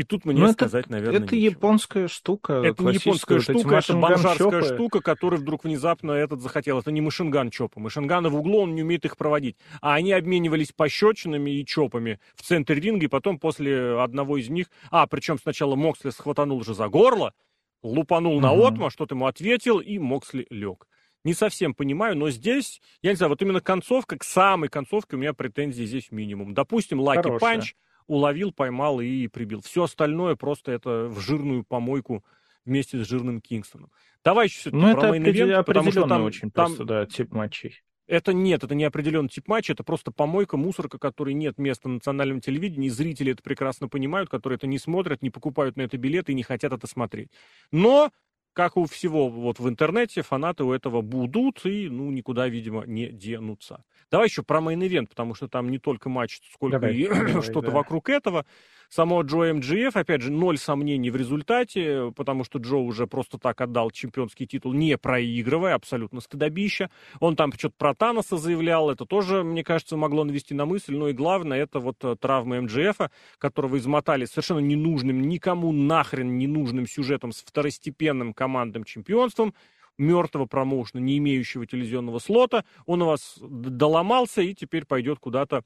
И 0.00 0.02
тут 0.02 0.24
мне 0.24 0.38
Ну, 0.40 0.44
это, 0.46 0.54
сказать, 0.54 0.88
наверное, 0.88 1.18
это 1.22 1.36
нечего. 1.36 1.50
японская 1.56 2.08
штука. 2.08 2.54
Это 2.64 2.82
не 2.84 2.94
японская 2.94 3.36
вот 3.36 3.42
штука, 3.42 3.74
это 3.76 3.92
бомжарская 3.94 4.62
штука, 4.62 5.00
который 5.02 5.38
вдруг 5.38 5.64
внезапно 5.64 6.12
этот 6.12 6.40
захотел. 6.40 6.78
Это 6.78 6.90
не 6.90 7.02
машинган 7.02 7.50
чопа. 7.50 7.80
Машинганы 7.80 8.30
в 8.30 8.36
углу, 8.36 8.60
он 8.62 8.74
не 8.74 8.82
умеет 8.82 9.04
их 9.04 9.18
проводить. 9.18 9.58
А 9.82 9.92
они 9.92 10.12
обменивались 10.12 10.72
пощечинами 10.72 11.50
и 11.50 11.66
чопами 11.66 12.18
в 12.34 12.40
центре 12.40 12.76
ринга, 12.80 13.04
и 13.04 13.08
потом 13.08 13.38
после 13.38 14.00
одного 14.00 14.38
из 14.38 14.48
них... 14.48 14.68
А, 14.90 15.06
причем 15.06 15.38
сначала 15.38 15.76
Моксли 15.76 16.08
схватанул 16.08 16.64
же 16.64 16.72
за 16.72 16.88
горло, 16.88 17.34
лупанул 17.82 18.40
на 18.40 18.52
Мгм. 18.54 18.60
отма, 18.62 18.90
что-то 18.90 19.14
ему 19.16 19.26
ответил, 19.26 19.80
и 19.80 19.98
Моксли 19.98 20.46
лег. 20.48 20.86
Не 21.24 21.34
совсем 21.34 21.74
понимаю, 21.74 22.16
но 22.16 22.30
здесь, 22.30 22.80
я 23.02 23.10
не 23.10 23.16
знаю, 23.16 23.28
вот 23.28 23.42
именно 23.42 23.60
концовка, 23.60 24.16
к 24.16 24.24
самой 24.24 24.70
концовке 24.70 25.16
у 25.16 25.18
меня 25.18 25.34
претензий 25.34 25.84
здесь 25.84 26.10
минимум. 26.10 26.54
Допустим, 26.54 27.00
Лаки. 27.00 27.28
Панч 27.38 27.74
уловил, 28.10 28.52
поймал 28.52 29.00
и 29.00 29.28
прибил. 29.28 29.60
Все 29.62 29.84
остальное 29.84 30.34
просто 30.34 30.72
это 30.72 31.06
в 31.08 31.20
жирную 31.20 31.64
помойку 31.64 32.24
вместе 32.64 33.02
с 33.02 33.08
жирным 33.08 33.40
Кингстоном. 33.40 33.90
Давай 34.24 34.46
еще 34.46 34.58
все-таки 34.60 34.76
Ну, 34.76 34.92
про 34.92 35.16
это 35.16 35.28
определ- 35.30 35.64
потому 35.64 35.90
что 35.92 36.06
там, 36.06 36.22
очень 36.24 36.50
там 36.50 36.66
просто, 36.66 36.84
да, 36.84 37.06
тип 37.06 37.32
матчей. 37.32 37.80
это 38.06 38.32
нет, 38.32 38.64
это 38.64 38.74
не 38.74 38.84
определенный 38.84 39.28
тип 39.28 39.46
матча, 39.48 39.72
это 39.72 39.84
просто 39.84 40.10
помойка, 40.10 40.56
мусорка, 40.56 40.98
которой 40.98 41.34
нет 41.34 41.56
места 41.58 41.88
на 41.88 41.94
национальном 41.94 42.40
телевидении. 42.40 42.88
Зрители 42.88 43.32
это 43.32 43.42
прекрасно 43.42 43.88
понимают, 43.88 44.28
которые 44.28 44.56
это 44.56 44.66
не 44.66 44.78
смотрят, 44.78 45.22
не 45.22 45.30
покупают 45.30 45.76
на 45.76 45.82
это 45.82 45.96
билеты 45.96 46.32
и 46.32 46.34
не 46.34 46.42
хотят 46.42 46.72
это 46.72 46.86
смотреть. 46.88 47.30
Но, 47.70 48.10
как 48.52 48.76
у 48.76 48.86
всего 48.86 49.28
вот 49.28 49.58
в 49.58 49.68
интернете, 49.68 50.22
фанаты 50.22 50.64
у 50.64 50.72
этого 50.72 51.02
будут 51.02 51.64
и, 51.64 51.88
ну, 51.88 52.10
никуда, 52.10 52.48
видимо, 52.48 52.84
не 52.84 53.08
денутся. 53.08 53.84
Давай 54.10 54.26
еще 54.26 54.42
про 54.42 54.60
main 54.60 54.80
event, 54.80 55.08
потому 55.08 55.34
что 55.34 55.48
там 55.48 55.70
не 55.70 55.78
только 55.78 56.08
матч, 56.08 56.40
сколько 56.52 56.78
Давай, 56.78 56.94
и 56.94 57.08
давай, 57.08 57.42
что-то 57.42 57.68
да. 57.68 57.70
вокруг 57.70 58.08
этого. 58.08 58.44
Само 58.90 59.22
Джо 59.22 59.54
МГФ, 59.54 59.96
опять 59.96 60.20
же, 60.20 60.32
ноль 60.32 60.58
сомнений 60.58 61.10
в 61.10 61.16
результате, 61.16 62.12
потому 62.16 62.42
что 62.42 62.58
Джо 62.58 62.78
уже 62.78 63.06
просто 63.06 63.38
так 63.38 63.60
отдал 63.60 63.92
чемпионский 63.92 64.46
титул, 64.46 64.72
не 64.72 64.98
проигрывая, 64.98 65.76
абсолютно 65.76 66.20
стыдобища. 66.20 66.90
Он 67.20 67.36
там 67.36 67.52
что-то 67.52 67.76
про 67.78 67.94
Таноса 67.94 68.36
заявлял, 68.36 68.90
это 68.90 69.06
тоже, 69.06 69.44
мне 69.44 69.62
кажется, 69.62 69.96
могло 69.96 70.24
навести 70.24 70.54
на 70.54 70.66
мысль. 70.66 70.96
Ну 70.96 71.06
и 71.06 71.12
главное, 71.12 71.62
это 71.62 71.78
вот 71.78 72.04
э, 72.04 72.16
травмы 72.16 72.62
МГФа, 72.62 73.12
которого 73.38 73.78
измотали 73.78 74.24
совершенно 74.24 74.58
ненужным, 74.58 75.22
никому 75.22 75.70
нахрен 75.70 76.36
ненужным 76.36 76.88
сюжетом 76.88 77.30
с 77.30 77.42
второстепенным 77.42 78.34
командным 78.34 78.82
чемпионством, 78.82 79.54
мертвого 79.98 80.46
промоушена, 80.46 80.98
не 80.98 81.18
имеющего 81.18 81.64
телевизионного 81.64 82.18
слота. 82.18 82.64
Он 82.86 83.02
у 83.02 83.06
вас 83.06 83.38
доломался 83.40 84.42
и 84.42 84.52
теперь 84.52 84.84
пойдет 84.84 85.20
куда-то 85.20 85.62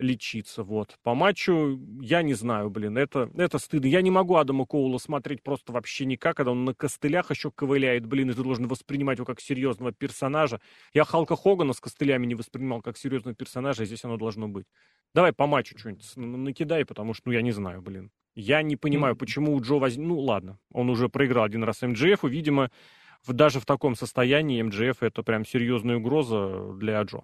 лечиться. 0.00 0.62
Вот. 0.62 0.96
По 1.02 1.14
матчу, 1.14 1.78
я 2.00 2.22
не 2.22 2.34
знаю, 2.34 2.70
блин, 2.70 2.98
это, 2.98 3.30
это 3.36 3.58
стыдно. 3.58 3.86
Я 3.86 4.02
не 4.02 4.10
могу 4.10 4.36
Адама 4.36 4.66
Коула 4.66 4.98
смотреть 4.98 5.42
просто 5.42 5.72
вообще 5.72 6.06
никак, 6.06 6.36
когда 6.36 6.52
он 6.52 6.64
на 6.64 6.74
костылях 6.74 7.30
еще 7.30 7.50
ковыляет, 7.50 8.06
блин, 8.06 8.30
и 8.30 8.34
ты 8.34 8.42
должен 8.42 8.66
воспринимать 8.66 9.18
его 9.18 9.26
как 9.26 9.40
серьезного 9.40 9.92
персонажа. 9.92 10.60
Я 10.92 11.04
Халка 11.04 11.36
Хогана 11.36 11.72
с 11.72 11.80
костылями 11.80 12.26
не 12.26 12.34
воспринимал 12.34 12.82
как 12.82 12.96
серьезного 12.96 13.34
персонажа, 13.34 13.82
и 13.82 13.86
здесь 13.86 14.04
оно 14.04 14.16
должно 14.16 14.48
быть. 14.48 14.66
Давай 15.14 15.32
по 15.32 15.46
матчу 15.46 15.78
что-нибудь 15.78 16.04
накидай, 16.16 16.84
потому 16.84 17.14
что, 17.14 17.28
ну, 17.28 17.32
я 17.32 17.42
не 17.42 17.52
знаю, 17.52 17.82
блин. 17.82 18.10
Я 18.34 18.62
не 18.62 18.76
понимаю, 18.76 19.16
почему 19.16 19.54
у 19.54 19.60
Джо 19.60 19.74
воз... 19.74 19.96
Ну, 19.96 20.18
ладно, 20.20 20.58
он 20.72 20.88
уже 20.88 21.08
проиграл 21.08 21.44
один 21.44 21.64
раз 21.64 21.82
МДФ, 21.82 22.24
и, 22.24 22.28
видимо, 22.28 22.70
в, 23.26 23.32
даже 23.32 23.60
в 23.60 23.66
таком 23.66 23.96
состоянии 23.96 24.62
МДФ 24.62 25.02
это 25.02 25.22
прям 25.22 25.44
серьезная 25.44 25.96
угроза 25.96 26.72
для 26.74 27.02
Джо. 27.02 27.22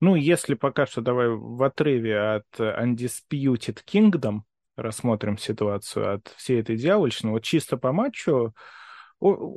Ну, 0.00 0.14
если 0.14 0.54
пока 0.54 0.86
что 0.86 1.00
давай 1.00 1.28
в 1.28 1.62
отрыве 1.62 2.18
от 2.18 2.46
Undisputed 2.58 3.80
Kingdom 3.86 4.40
рассмотрим 4.76 5.36
ситуацию 5.36 6.14
от 6.14 6.28
всей 6.36 6.60
этой 6.60 6.76
дьявольщины, 6.76 7.32
вот 7.32 7.42
чисто 7.42 7.76
по 7.76 7.92
матчу, 7.92 8.54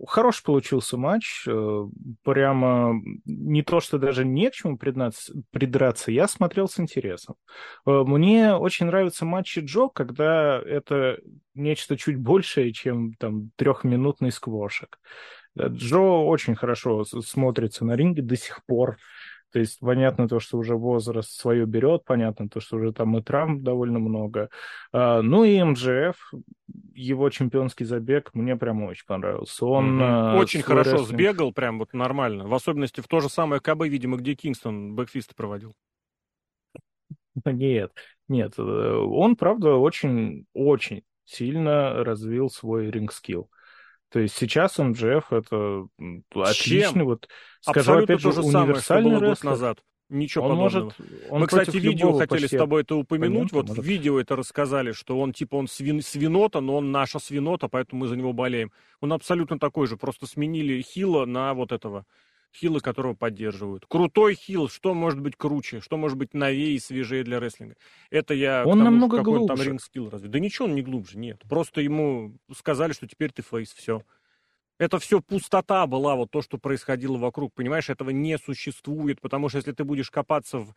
Хорош 0.08 0.44
получился 0.44 0.98
матч, 0.98 1.46
э, 1.48 1.86
прямо 2.24 3.02
не 3.24 3.64
то, 3.64 3.80
что 3.80 3.98
даже 3.98 4.26
не 4.26 4.50
к 4.50 4.54
чему 4.54 4.78
придраться, 4.78 6.12
я 6.12 6.28
смотрел 6.28 6.68
с 6.68 6.82
интересом. 6.82 7.36
Э, 7.86 8.04
мне 8.06 8.56
очень 8.56 8.88
нравятся 8.88 9.24
матчи 9.24 9.60
Джо, 9.60 9.88
когда 9.88 10.60
это 10.60 11.18
нечто 11.54 11.96
чуть 11.96 12.18
большее, 12.18 12.74
чем 12.74 13.14
там 13.14 13.52
трехминутный 13.56 14.34
сквошек. 14.34 15.00
Э, 15.56 15.68
Джо 15.70 16.26
очень 16.26 16.56
хорошо 16.56 17.06
смотрится 17.06 17.86
на 17.86 17.96
ринге 17.96 18.22
до 18.22 18.36
сих 18.36 18.66
пор. 18.66 18.98
То 19.54 19.60
есть 19.60 19.80
понятно 19.80 20.28
то, 20.28 20.39
что 20.39 20.58
уже 20.58 20.76
возраст 20.76 21.30
свое 21.30 21.68
берет, 21.68 22.06
понятно 22.06 22.49
то, 22.49 22.60
что 22.60 22.78
уже 22.78 22.91
там 22.91 23.16
и 23.16 23.22
травм 23.22 23.64
довольно 23.64 23.99
много. 23.99 24.49
А, 24.91 25.22
ну 25.22 25.43
и 25.43 25.62
МЖФ, 25.62 26.34
его 26.95 27.30
чемпионский 27.30 27.86
забег 27.86 28.32
мне 28.34 28.56
прям 28.56 28.82
очень 28.82 29.06
понравился. 29.06 29.68
Он 29.68 30.01
угу. 30.01 30.39
очень 30.39 30.64
хорошо 30.64 30.93
рестлинг... 30.93 31.10
сбегал, 31.10 31.54
прям 31.54 31.78
вот 31.78 31.93
нормально. 31.93 32.47
В 32.47 32.54
особенности 32.56 33.01
в 33.01 33.08
то 33.08 33.20
же 33.20 33.30
самое 33.30 33.62
КБ, 33.62 33.84
видимо, 33.84 34.18
где 34.18 34.34
Кингстон 34.34 34.95
бэкфисты 34.95 35.36
проводил. 35.36 35.76
Нет, 37.45 37.91
нет, 38.28 38.54
э, 38.58 38.62
он, 38.62 39.36
правда, 39.36 39.76
очень-очень 39.76 41.04
сильно 41.26 42.04
развил 42.04 42.49
свой 42.49 42.89
ринг-скилл. 42.89 43.49
То 44.14 44.20
есть 44.20 44.38
сейчас 44.38 44.78
МДФ 44.78 45.34
это 45.34 45.88
отличный, 46.36 46.82
Чем? 46.82 47.05
вот 47.05 47.28
скажу 47.61 47.80
Абсолютно 47.80 48.14
опять 48.14 48.22
же, 48.22 48.30
то 48.30 48.43
же 48.43 48.80
самое, 48.80 49.20
год 49.20 49.43
назад. 49.43 49.80
Ничего 50.07 50.45
он 50.45 50.51
подобного. 50.51 50.84
Может, 50.84 51.32
он 51.32 51.41
Мы, 51.41 51.47
кстати, 51.47 51.78
видео 51.78 52.14
хотели 52.14 52.45
с 52.45 52.51
тобой 52.51 52.84
это 52.84 52.95
упомянуть. 52.95 53.51
Вот 53.51 53.70
может. 53.70 53.84
в 53.84 53.88
видео 53.88 54.20
это 54.20 54.36
рассказали, 54.36 54.91
что 54.91 55.20
он 55.20 55.34
типа 55.34 55.55
он 55.55 55.68
свин, 55.68 56.03
свинота, 56.03 56.61
но 56.61 56.78
он 56.78 56.91
наша 56.91 57.18
свинота, 57.18 57.68
поэтому 57.70 58.01
мы 58.01 58.07
за 58.07 58.16
него 58.16 58.34
болеем. 58.34 58.72
Он 59.01 59.14
абсолютно 59.14 59.57
такой 59.57 59.88
же, 59.88 59.97
просто 59.97 60.28
сменили 60.28 60.80
Хила 60.84 61.26
на 61.26 61.55
вот 61.55 61.72
этого 61.72 62.05
хилы, 62.56 62.80
которого 62.80 63.14
поддерживают. 63.14 63.86
Крутой 63.88 64.36
хил, 64.36 64.70
что 64.70 64.93
может 64.93 65.20
быть 65.20 65.36
круче, 65.36 65.82
что 65.82 65.97
может 65.97 66.18
быть 66.18 66.34
новее 66.34 66.76
и 66.76 66.80
свежее 66.80 67.24
для 67.24 67.39
рестлинга. 67.39 67.76
Это 68.10 68.34
я 68.34 68.64
он 68.66 68.80
тому, 68.80 68.84
намного 68.84 69.18
какой 69.18 69.39
глубже. 69.39 69.56
там 69.56 69.66
ринг-скилл 69.66 70.10
разве. 70.10 70.30
Да 70.30 70.39
ничего 70.39 70.66
он 70.66 70.76
не 70.76 70.82
глубже, 70.82 71.18
нет. 71.18 71.41
Просто 71.49 71.82
ему 71.82 72.38
сказали, 72.56 72.93
что 72.93 73.08
теперь 73.08 73.32
ты 73.32 73.41
фейс, 73.41 73.74
все. 73.74 74.04
Это 74.80 74.99
все 74.99 75.22
пустота 75.22 75.86
была, 75.88 76.16
вот 76.16 76.32
то, 76.32 76.41
что 76.41 76.58
происходило 76.58 77.18
вокруг, 77.18 77.54
понимаешь, 77.54 77.89
этого 77.89 78.10
не 78.10 78.38
существует, 78.38 79.22
потому 79.22 79.49
что 79.49 79.60
если 79.60 79.72
ты 79.72 79.84
будешь 79.84 80.10
копаться 80.10 80.60
в 80.60 80.76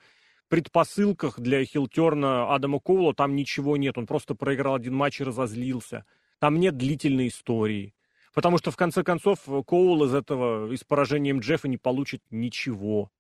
предпосылках 0.49 1.41
для 1.41 1.65
хилтерна 1.65 2.55
Адама 2.55 2.79
Коула, 2.79 3.15
там 3.15 3.35
ничего 3.35 3.77
нет, 3.77 3.99
он 3.99 4.07
просто 4.07 4.35
проиграл 4.35 4.77
один 4.77 4.95
матч 4.95 5.21
и 5.21 5.25
разозлился. 5.25 6.05
Там 6.39 6.61
нет 6.61 6.77
длительной 6.77 7.29
истории. 7.29 7.95
Потому 8.37 8.59
что, 8.59 8.71
в 8.71 8.77
конце 8.77 9.03
концов, 9.03 9.39
Коул 9.67 10.05
из 10.05 10.13
этого, 10.13 10.71
из 10.71 10.85
поражения 10.85 11.33
МДФ 11.33 11.65
не 11.65 11.79
получит 11.79 12.21
ничего. 12.29 13.11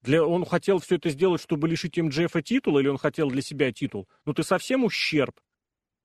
Для, 0.00 0.24
он 0.24 0.46
хотел 0.46 0.78
все 0.78 0.96
это 0.96 1.10
сделать, 1.10 1.42
чтобы 1.42 1.68
лишить 1.68 1.98
МДФ 1.98 2.42
титула, 2.42 2.78
или 2.78 2.88
он 2.88 2.96
хотел 2.96 3.28
для 3.28 3.42
себя 3.42 3.70
титул? 3.72 4.08
Ну 4.24 4.32
ты 4.32 4.42
совсем 4.42 4.84
ущерб. 4.84 5.38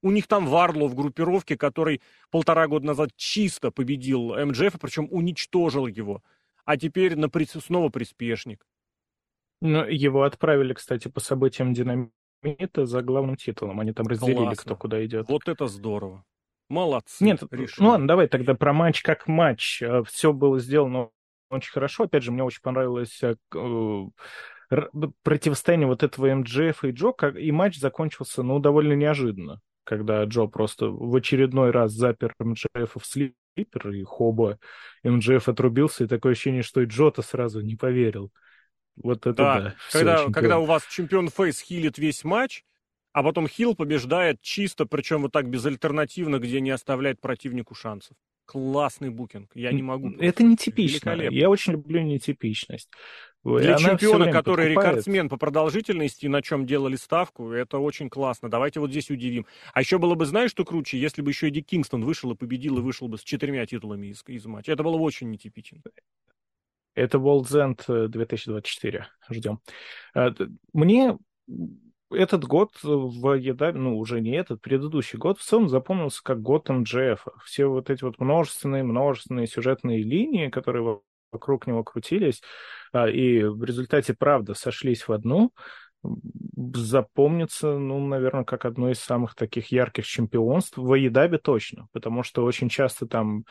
У 0.02 0.12
них 0.12 0.28
там 0.28 0.46
Варло 0.46 0.90
в 0.90 0.94
группировке, 0.94 1.56
который 1.56 2.02
полтора 2.32 2.68
года 2.68 2.86
назад 2.86 3.12
чисто 3.16 3.72
победил 3.72 4.36
МДФ, 4.36 4.78
причем 4.78 5.08
уничтожил 5.10 5.88
его. 5.88 6.22
А 6.66 6.76
теперь 6.76 7.16
на, 7.16 7.30
снова 7.46 7.88
приспешник. 7.88 8.68
Ну, 9.62 9.86
его 9.86 10.24
отправили, 10.24 10.74
кстати, 10.74 11.08
по 11.08 11.22
событиям 11.22 11.74
Динамита 11.74 12.86
за 12.86 13.02
главным 13.04 13.38
титулом. 13.38 13.80
Они 13.80 13.94
там 13.94 14.06
разделили, 14.06 14.36
Классно. 14.36 14.64
кто 14.64 14.76
куда 14.76 15.06
идет. 15.06 15.30
Вот 15.30 15.48
это 15.48 15.68
здорово. 15.68 16.26
Молодцы. 16.70 17.24
Нет, 17.24 17.44
решили. 17.52 17.84
ну 17.84 17.90
ладно, 17.90 18.08
давай 18.08 18.28
тогда 18.28 18.56
про 18.56 18.74
матч 18.74 19.02
как 19.02 19.28
матч. 19.28 19.82
Э, 19.82 20.04
Все 20.06 20.34
было 20.34 20.60
сделано 20.60 21.10
очень 21.50 21.72
хорошо. 21.72 22.04
Опять 22.06 22.24
же, 22.24 22.32
мне 22.32 22.44
очень 22.44 22.62
понравилось 22.62 23.22
э, 23.22 23.36
противостояние 25.24 25.88
вот 25.88 26.04
этого 26.04 26.34
МДФ 26.34 26.84
и 26.84 26.92
Джо, 26.92 27.12
и 27.38 27.52
матч 27.52 27.80
закончился, 27.80 28.44
ну, 28.44 28.60
довольно 28.60 28.94
неожиданно, 28.94 29.60
когда 29.84 30.24
Джо 30.24 30.48
просто 30.48 30.88
в 30.88 31.16
очередной 31.16 31.72
раз 31.72 31.92
запер 31.92 32.34
МДФ 32.40 32.96
в 32.96 33.06
слипер, 33.06 33.90
и 33.92 34.04
хоба 34.04 34.58
МДФ 35.04 35.48
отрубился, 35.48 36.06
и 36.06 36.08
такое 36.08 36.32
ощущение, 36.32 36.64
что 36.64 36.82
и 36.82 36.86
Джо-то 36.86 37.22
сразу 37.22 37.62
не 37.62 37.76
поверил. 37.76 38.32
Вот 38.96 39.26
это 39.26 39.34
да. 39.34 39.60
да. 39.60 39.76
Когда, 39.92 40.30
когда 40.30 40.60
у 40.60 40.66
вас 40.66 40.86
чемпион 40.88 41.30
Фейс 41.30 41.60
хилит 41.60 41.98
весь 41.98 42.24
матч, 42.24 42.64
а 43.14 43.24
потом 43.24 43.48
Хилл 43.48 43.76
побеждает 43.76 44.42
чисто, 44.42 44.86
причем 44.86 45.22
вот 45.22 45.32
так 45.32 45.48
безальтернативно, 45.48 46.40
где 46.40 46.60
не 46.60 46.72
оставляет 46.72 47.22
противнику 47.22 47.76
шансов. 47.76 48.18
Классный 48.46 49.10
букинг. 49.10 49.52
Я 49.56 49.72
не 49.72 49.84
могу. 49.84 50.10
Это 50.20 50.44
нетипично. 50.44 51.12
Я 51.12 51.50
очень 51.50 51.74
люблю 51.74 52.02
нетипичность. 52.02 52.90
Для 53.44 53.76
Она 53.76 53.90
чемпиона, 53.90 54.32
который 54.32 54.68
подкупает. 54.68 54.92
рекордсмен 54.92 55.30
по 55.30 55.38
продолжительности, 55.38 56.28
на 56.28 56.42
чем 56.42 56.66
делали 56.66 56.96
ставку, 56.96 57.52
это 57.52 57.78
очень 57.78 58.10
классно. 58.10 58.50
Давайте 58.50 58.80
вот 58.80 58.90
здесь 58.90 59.10
удивим. 59.12 59.46
А 59.74 59.82
еще 59.82 59.98
было 59.98 60.16
бы, 60.16 60.26
знаешь, 60.26 60.52
что 60.52 60.66
круче, 60.66 60.98
если 60.98 61.22
бы 61.22 61.32
еще 61.32 61.50
Эдди 61.50 61.62
Кингстон 61.62 62.04
вышел 62.04 62.32
и 62.32 62.36
победил, 62.36 62.78
и 62.78 62.82
вышел 62.82 63.08
бы 63.08 63.18
с 63.18 63.22
четырьмя 63.22 63.66
титулами 63.66 64.08
из, 64.08 64.24
из 64.28 64.46
матча. 64.46 64.72
Это 64.72 64.84
было 64.84 64.98
бы 64.98 65.04
очень 65.04 65.30
нетипично. 65.30 65.82
Это 66.96 67.18
World's 67.18 67.52
End 67.52 68.08
2024. 68.08 69.08
Ждем. 69.30 69.60
Э, 70.16 70.32
мне 70.72 71.18
этот 72.14 72.46
год 72.46 72.72
в 72.84 73.34
еда, 73.34 73.72
ну, 73.74 73.98
уже 73.98 74.22
не 74.22 74.32
этот, 74.32 74.62
предыдущий 74.62 75.18
год 75.18 75.40
в 75.40 75.44
целом 75.44 75.70
запомнился 75.70 76.22
как 76.24 76.42
год 76.42 76.70
МДФ. 76.70 77.26
Все 77.44 77.66
вот 77.66 77.90
эти 77.90 78.04
вот 78.04 78.20
множественные, 78.20 78.84
множественные 78.84 79.48
сюжетные 79.48 80.04
линии, 80.04 80.50
которые 80.50 81.00
вокруг 81.32 81.68
него 81.68 81.84
крутились, 81.84 82.42
а, 82.92 83.10
и 83.10 83.44
в 83.44 83.64
результате, 83.64 84.14
правда, 84.14 84.54
сошлись 84.54 85.08
в 85.08 85.12
одну, 85.12 85.52
запомнится, 86.74 87.78
ну, 87.78 88.06
наверное, 88.06 88.44
как 88.44 88.66
одно 88.66 88.92
из 88.92 89.00
самых 89.00 89.36
таких 89.36 89.72
ярких 89.72 90.06
чемпионств 90.06 90.78
в 90.78 90.92
Аидабе 90.92 91.38
точно, 91.38 91.88
потому 91.94 92.24
что 92.24 92.44
очень 92.44 92.70
часто 92.70 93.08
там 93.08 93.46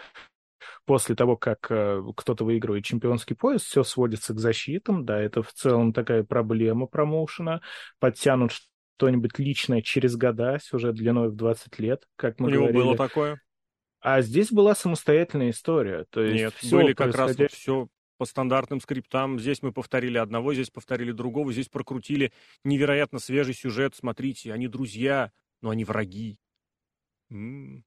после 0.84 1.14
того, 1.14 1.36
как 1.36 1.70
э, 1.70 2.02
кто-то 2.16 2.44
выигрывает 2.44 2.84
чемпионский 2.84 3.36
пояс, 3.36 3.62
все 3.62 3.82
сводится 3.82 4.34
к 4.34 4.38
защитам, 4.38 5.04
да, 5.04 5.20
это 5.20 5.42
в 5.42 5.52
целом 5.52 5.92
такая 5.92 6.24
проблема 6.24 6.86
промоушена, 6.86 7.60
подтянут 7.98 8.52
что-нибудь 8.96 9.38
личное 9.38 9.82
через 9.82 10.16
года, 10.16 10.58
сюжет 10.62 10.94
длиной 10.94 11.28
в 11.30 11.36
20 11.36 11.78
лет, 11.78 12.04
как 12.16 12.38
мы 12.38 12.48
У 12.48 12.52
говорили. 12.52 12.76
него 12.76 12.86
было 12.86 12.96
такое? 12.96 13.40
А 14.00 14.20
здесь 14.20 14.50
была 14.50 14.74
самостоятельная 14.74 15.50
история. 15.50 16.06
То 16.10 16.22
есть 16.22 16.36
Нет, 16.36 16.54
все 16.54 16.76
были 16.76 16.92
как 16.92 17.14
раз 17.14 17.36
вот 17.36 17.52
все 17.52 17.88
по 18.18 18.24
стандартным 18.24 18.80
скриптам. 18.80 19.38
Здесь 19.38 19.62
мы 19.62 19.72
повторили 19.72 20.18
одного, 20.18 20.54
здесь 20.54 20.70
повторили 20.70 21.12
другого, 21.12 21.52
здесь 21.52 21.68
прокрутили 21.68 22.32
невероятно 22.64 23.18
свежий 23.20 23.54
сюжет. 23.54 23.94
Смотрите, 23.94 24.52
они 24.52 24.68
друзья, 24.68 25.32
но 25.60 25.70
они 25.70 25.84
враги. 25.84 26.38
М-м. 27.30 27.84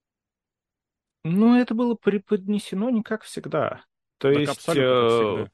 Ну, 1.26 1.58
это 1.58 1.74
было 1.74 1.94
преподнесено 1.94 2.90
не 2.90 3.02
как 3.02 3.24
всегда. 3.24 3.82
То 4.18 4.32
так 4.32 4.40
есть... 4.40 4.68
Э... 4.68 5.46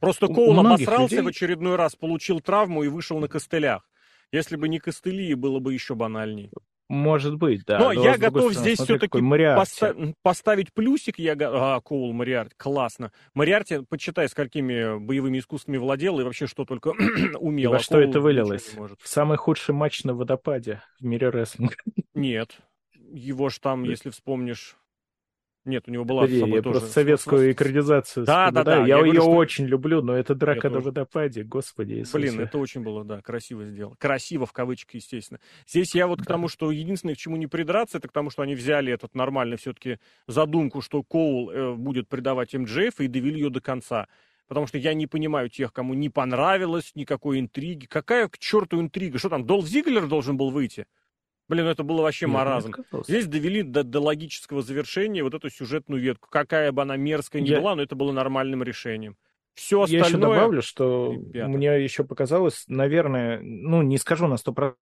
Просто 0.00 0.26
Коул 0.26 0.58
обосрался 0.58 1.16
людей... 1.16 1.24
в 1.24 1.28
очередной 1.28 1.76
раз, 1.76 1.94
получил 1.94 2.40
травму 2.40 2.82
и 2.82 2.88
вышел 2.88 3.20
на 3.20 3.28
костылях. 3.28 3.88
Если 4.32 4.56
бы 4.56 4.68
не 4.68 4.78
костыли, 4.78 5.34
было 5.34 5.60
бы 5.60 5.72
еще 5.72 5.94
банальней. 5.94 6.50
Может 6.88 7.36
быть, 7.36 7.64
да. 7.64 7.78
Но, 7.78 7.92
Но 7.92 8.04
я 8.04 8.18
готов 8.18 8.52
стороны, 8.52 8.54
здесь 8.54 8.78
все-таки 8.80 9.18
поста- 9.56 9.94
поставить 10.22 10.74
плюсик. 10.74 11.18
Я... 11.18 11.34
А, 11.40 11.80
Коул 11.80 12.12
Мариарти, 12.12 12.54
классно. 12.58 13.10
Мариарти, 13.32 13.78
почитай, 13.88 14.28
с 14.28 14.34
какими 14.34 14.98
боевыми 14.98 15.38
искусствами 15.38 15.78
владел 15.78 16.20
и 16.20 16.24
вообще 16.24 16.46
что 16.46 16.64
только 16.66 16.88
умел. 17.38 17.70
И 17.70 17.72
во 17.72 17.76
а 17.76 17.80
что 17.80 17.94
Коул 17.94 18.10
это 18.10 18.20
вылилось? 18.20 18.74
Самый 19.02 19.38
худший 19.38 19.74
матч 19.74 20.04
на 20.04 20.12
водопаде 20.12 20.82
в 21.00 21.04
мире 21.04 21.30
рестлинга. 21.30 21.76
Нет. 22.12 22.58
Его 22.92 23.48
ж 23.48 23.58
там, 23.60 23.84
если 23.84 24.10
вспомнишь, 24.10 24.76
нет, 25.64 25.84
у 25.86 25.90
него 25.90 26.04
была 26.04 26.26
да, 26.26 26.32
я 26.32 26.40
тоже... 26.46 26.62
просто 26.62 26.88
советскую 26.88 27.52
экранизацию. 27.52 28.26
Да, 28.26 28.50
да, 28.50 28.64
да. 28.64 28.76
Я, 28.86 28.98
я 28.98 29.06
ее 29.06 29.22
что... 29.22 29.30
очень 29.30 29.66
люблю, 29.66 30.02
но 30.02 30.14
это 30.14 30.34
драка 30.34 30.68
на 30.68 30.80
водопаде, 30.80 31.42
господи 31.42 31.94
Иисусе. 31.94 32.18
Блин, 32.18 32.40
это 32.40 32.58
очень 32.58 32.82
было, 32.82 33.04
да, 33.04 33.22
красиво 33.22 33.64
сделано. 33.64 33.96
Красиво 33.96 34.46
в 34.46 34.52
кавычках, 34.52 34.94
естественно. 34.94 35.40
Здесь 35.66 35.94
я 35.94 36.06
вот 36.06 36.18
да. 36.18 36.24
к 36.24 36.26
тому, 36.26 36.48
что 36.48 36.70
единственное, 36.70 37.14
к 37.14 37.18
чему 37.18 37.36
не 37.36 37.46
придраться, 37.46 37.98
это 37.98 38.08
к 38.08 38.12
тому, 38.12 38.30
что 38.30 38.42
они 38.42 38.54
взяли 38.54 38.92
этот 38.92 39.14
нормальный 39.14 39.56
все-таки 39.56 39.98
задумку, 40.26 40.82
что 40.82 41.02
Коул 41.02 41.50
э, 41.50 41.74
будет 41.74 42.08
предавать 42.08 42.54
МДФ 42.54 43.00
и 43.00 43.08
довели 43.08 43.40
ее 43.40 43.50
до 43.50 43.60
конца. 43.60 44.06
Потому 44.46 44.66
что 44.66 44.76
я 44.76 44.92
не 44.92 45.06
понимаю 45.06 45.48
тех, 45.48 45.72
кому 45.72 45.94
не 45.94 46.10
понравилось 46.10 46.92
никакой 46.94 47.40
интриги. 47.40 47.86
Какая 47.86 48.28
к 48.28 48.38
черту 48.38 48.80
интрига? 48.80 49.18
Что 49.18 49.30
там, 49.30 49.46
Долф 49.46 49.66
Зиглер 49.66 50.06
должен 50.06 50.36
был 50.36 50.50
выйти? 50.50 50.86
Блин, 51.54 51.68
это 51.68 51.84
было 51.84 52.02
вообще 52.02 52.26
маразм. 52.26 52.74
Здесь 53.06 53.28
довели 53.28 53.62
до, 53.62 53.84
до 53.84 54.00
логического 54.00 54.60
завершения 54.60 55.22
вот 55.22 55.34
эту 55.34 55.50
сюжетную 55.50 56.02
ветку. 56.02 56.28
Какая 56.28 56.72
бы 56.72 56.82
она 56.82 56.96
мерзкая 56.96 57.42
ни 57.42 57.48
Я... 57.48 57.60
была, 57.60 57.76
но 57.76 57.82
это 57.82 57.94
было 57.94 58.10
нормальным 58.10 58.64
решением. 58.64 59.16
Все 59.54 59.82
остальное... 59.82 60.02
Я 60.02 60.08
еще 60.08 60.18
добавлю, 60.18 60.62
что 60.62 61.12
Ребята. 61.12 61.48
мне 61.48 61.84
еще 61.84 62.02
показалось, 62.02 62.64
наверное, 62.66 63.38
ну, 63.40 63.82
не 63.82 63.98
скажу 63.98 64.26
на 64.26 64.34
100%, 64.34 64.74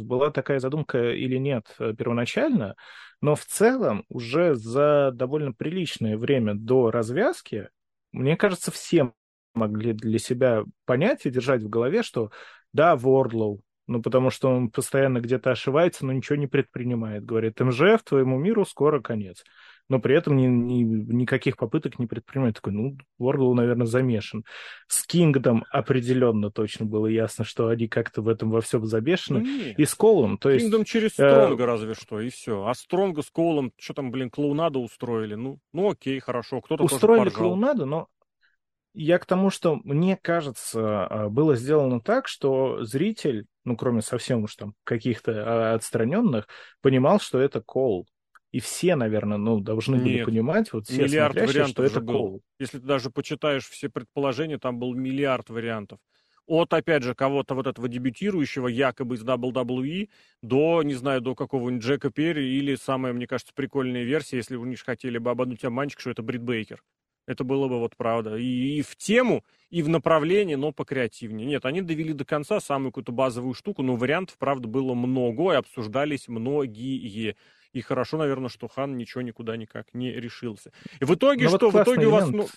была 0.00 0.32
такая 0.32 0.58
задумка 0.58 1.12
или 1.12 1.36
нет 1.36 1.72
э, 1.78 1.94
первоначально, 1.96 2.74
но 3.20 3.36
в 3.36 3.44
целом 3.44 4.04
уже 4.08 4.56
за 4.56 5.12
довольно 5.14 5.52
приличное 5.52 6.16
время 6.16 6.54
до 6.56 6.90
развязки, 6.90 7.68
мне 8.10 8.36
кажется, 8.36 8.72
все 8.72 9.12
могли 9.54 9.92
для 9.92 10.18
себя 10.18 10.64
понять 10.84 11.26
и 11.26 11.30
держать 11.30 11.62
в 11.62 11.68
голове, 11.68 12.02
что 12.02 12.32
да, 12.72 12.96
Вордлоу, 12.96 13.62
ну, 13.88 14.02
потому 14.02 14.30
что 14.30 14.50
он 14.50 14.70
постоянно 14.70 15.20
где-то 15.20 15.50
ошивается, 15.50 16.04
но 16.04 16.12
ничего 16.12 16.36
не 16.36 16.46
предпринимает. 16.46 17.24
Говорит, 17.24 17.58
МЖФ, 17.58 18.02
твоему 18.04 18.38
миру 18.38 18.64
скоро 18.66 19.00
конец. 19.00 19.42
Но 19.88 19.98
при 19.98 20.14
этом 20.14 20.36
ни, 20.36 20.44
ни, 20.44 20.82
никаких 20.82 21.56
попыток 21.56 21.98
не 21.98 22.06
предпринимает. 22.06 22.56
Такой, 22.56 22.74
ну, 22.74 22.98
Уордл, 23.16 23.54
наверное, 23.54 23.86
замешан. 23.86 24.44
С 24.86 25.06
Кингдом 25.06 25.64
определенно 25.70 26.50
точно 26.50 26.84
было 26.84 27.06
ясно, 27.06 27.44
что 27.44 27.68
они 27.68 27.88
как-то 27.88 28.20
в 28.20 28.28
этом 28.28 28.50
во 28.50 28.60
всем 28.60 28.84
забешены. 28.84 29.40
Ну, 29.40 29.74
и 29.78 29.84
с 29.86 29.94
Колом, 29.94 30.36
то 30.36 30.50
есть... 30.50 30.66
Кингдом 30.66 30.84
через 30.84 31.12
Стронга 31.12 31.62
э... 31.62 31.66
разве 31.66 31.94
что, 31.94 32.20
и 32.20 32.28
все. 32.28 32.66
А 32.66 32.74
Стронга 32.74 33.22
с 33.22 33.30
Колом, 33.30 33.72
что 33.78 33.94
там, 33.94 34.10
блин, 34.10 34.28
клоунаду 34.28 34.80
устроили. 34.80 35.34
Ну, 35.34 35.58
ну 35.72 35.90
окей, 35.90 36.20
хорошо, 36.20 36.60
кто-то 36.60 36.84
Устроили 36.84 37.30
клоунаду, 37.30 37.86
но 37.86 38.08
я 38.98 39.18
к 39.18 39.26
тому, 39.26 39.48
что 39.50 39.76
мне 39.84 40.18
кажется, 40.20 41.06
а, 41.06 41.28
было 41.28 41.54
сделано 41.54 42.00
так, 42.00 42.26
что 42.26 42.84
зритель, 42.84 43.46
ну, 43.64 43.76
кроме 43.76 44.02
совсем 44.02 44.42
уж 44.42 44.56
там 44.56 44.74
каких-то 44.82 45.32
а, 45.32 45.74
отстраненных, 45.74 46.48
понимал, 46.82 47.20
что 47.20 47.38
это 47.38 47.60
кол. 47.60 48.08
И 48.50 48.58
все, 48.60 48.96
наверное, 48.96 49.36
ну, 49.36 49.60
должны 49.60 49.96
Нет, 49.96 50.04
были 50.04 50.24
понимать, 50.24 50.72
вот 50.72 50.88
все 50.88 51.04
миллиард 51.04 51.36
вариантов 51.36 51.70
что 51.70 51.84
это 51.84 52.00
кол. 52.00 52.42
Если 52.58 52.78
ты 52.78 52.86
даже 52.86 53.10
почитаешь 53.10 53.68
все 53.68 53.88
предположения, 53.88 54.58
там 54.58 54.80
был 54.80 54.94
миллиард 54.94 55.48
вариантов. 55.48 56.00
От, 56.46 56.72
опять 56.72 57.02
же, 57.04 57.14
кого-то 57.14 57.54
вот 57.54 57.66
этого 57.66 57.88
дебютирующего, 57.88 58.66
якобы 58.66 59.14
из 59.14 59.22
WWE, 59.22 60.08
до, 60.42 60.82
не 60.82 60.94
знаю, 60.94 61.20
до 61.20 61.36
какого-нибудь 61.36 61.84
Джека 61.84 62.10
Перри, 62.10 62.58
или 62.58 62.74
самая, 62.74 63.12
мне 63.12 63.28
кажется, 63.28 63.52
прикольная 63.54 64.02
версия, 64.02 64.38
если 64.38 64.56
вы 64.56 64.66
не 64.66 64.76
хотели 64.76 65.18
бы 65.18 65.30
обмануть 65.30 65.62
обманщик, 65.64 66.00
что 66.00 66.10
это 66.10 66.22
Брит 66.22 66.42
Бейкер. 66.42 66.82
Это 67.28 67.44
было 67.44 67.68
бы 67.68 67.78
вот 67.78 67.94
правда. 67.94 68.36
И, 68.36 68.78
и 68.78 68.82
в 68.82 68.96
тему, 68.96 69.44
и 69.68 69.82
в 69.82 69.88
направлении, 69.90 70.54
но 70.54 70.72
покреативнее. 70.72 71.46
Нет, 71.46 71.66
они 71.66 71.82
довели 71.82 72.14
до 72.14 72.24
конца 72.24 72.58
самую 72.58 72.90
какую-то 72.90 73.12
базовую 73.12 73.52
штуку, 73.52 73.82
но 73.82 73.96
вариантов, 73.96 74.38
правда, 74.38 74.66
было 74.66 74.94
много, 74.94 75.52
и 75.52 75.56
обсуждались 75.56 76.26
многие. 76.26 77.36
И 77.74 77.80
хорошо, 77.82 78.16
наверное, 78.16 78.48
что 78.48 78.66
Хан 78.66 78.96
ничего 78.96 79.20
никуда 79.20 79.58
никак 79.58 79.92
не 79.92 80.10
решился. 80.10 80.72
И 81.00 81.04
в 81.04 81.14
итоге 81.14 81.44
но 81.44 81.50
ну, 81.50 81.56
что? 81.58 81.68
Вот 81.68 81.80
в 81.80 81.82
итоге 81.82 82.06
у 82.06 82.10
вас... 82.10 82.30
Ну... 82.30 82.48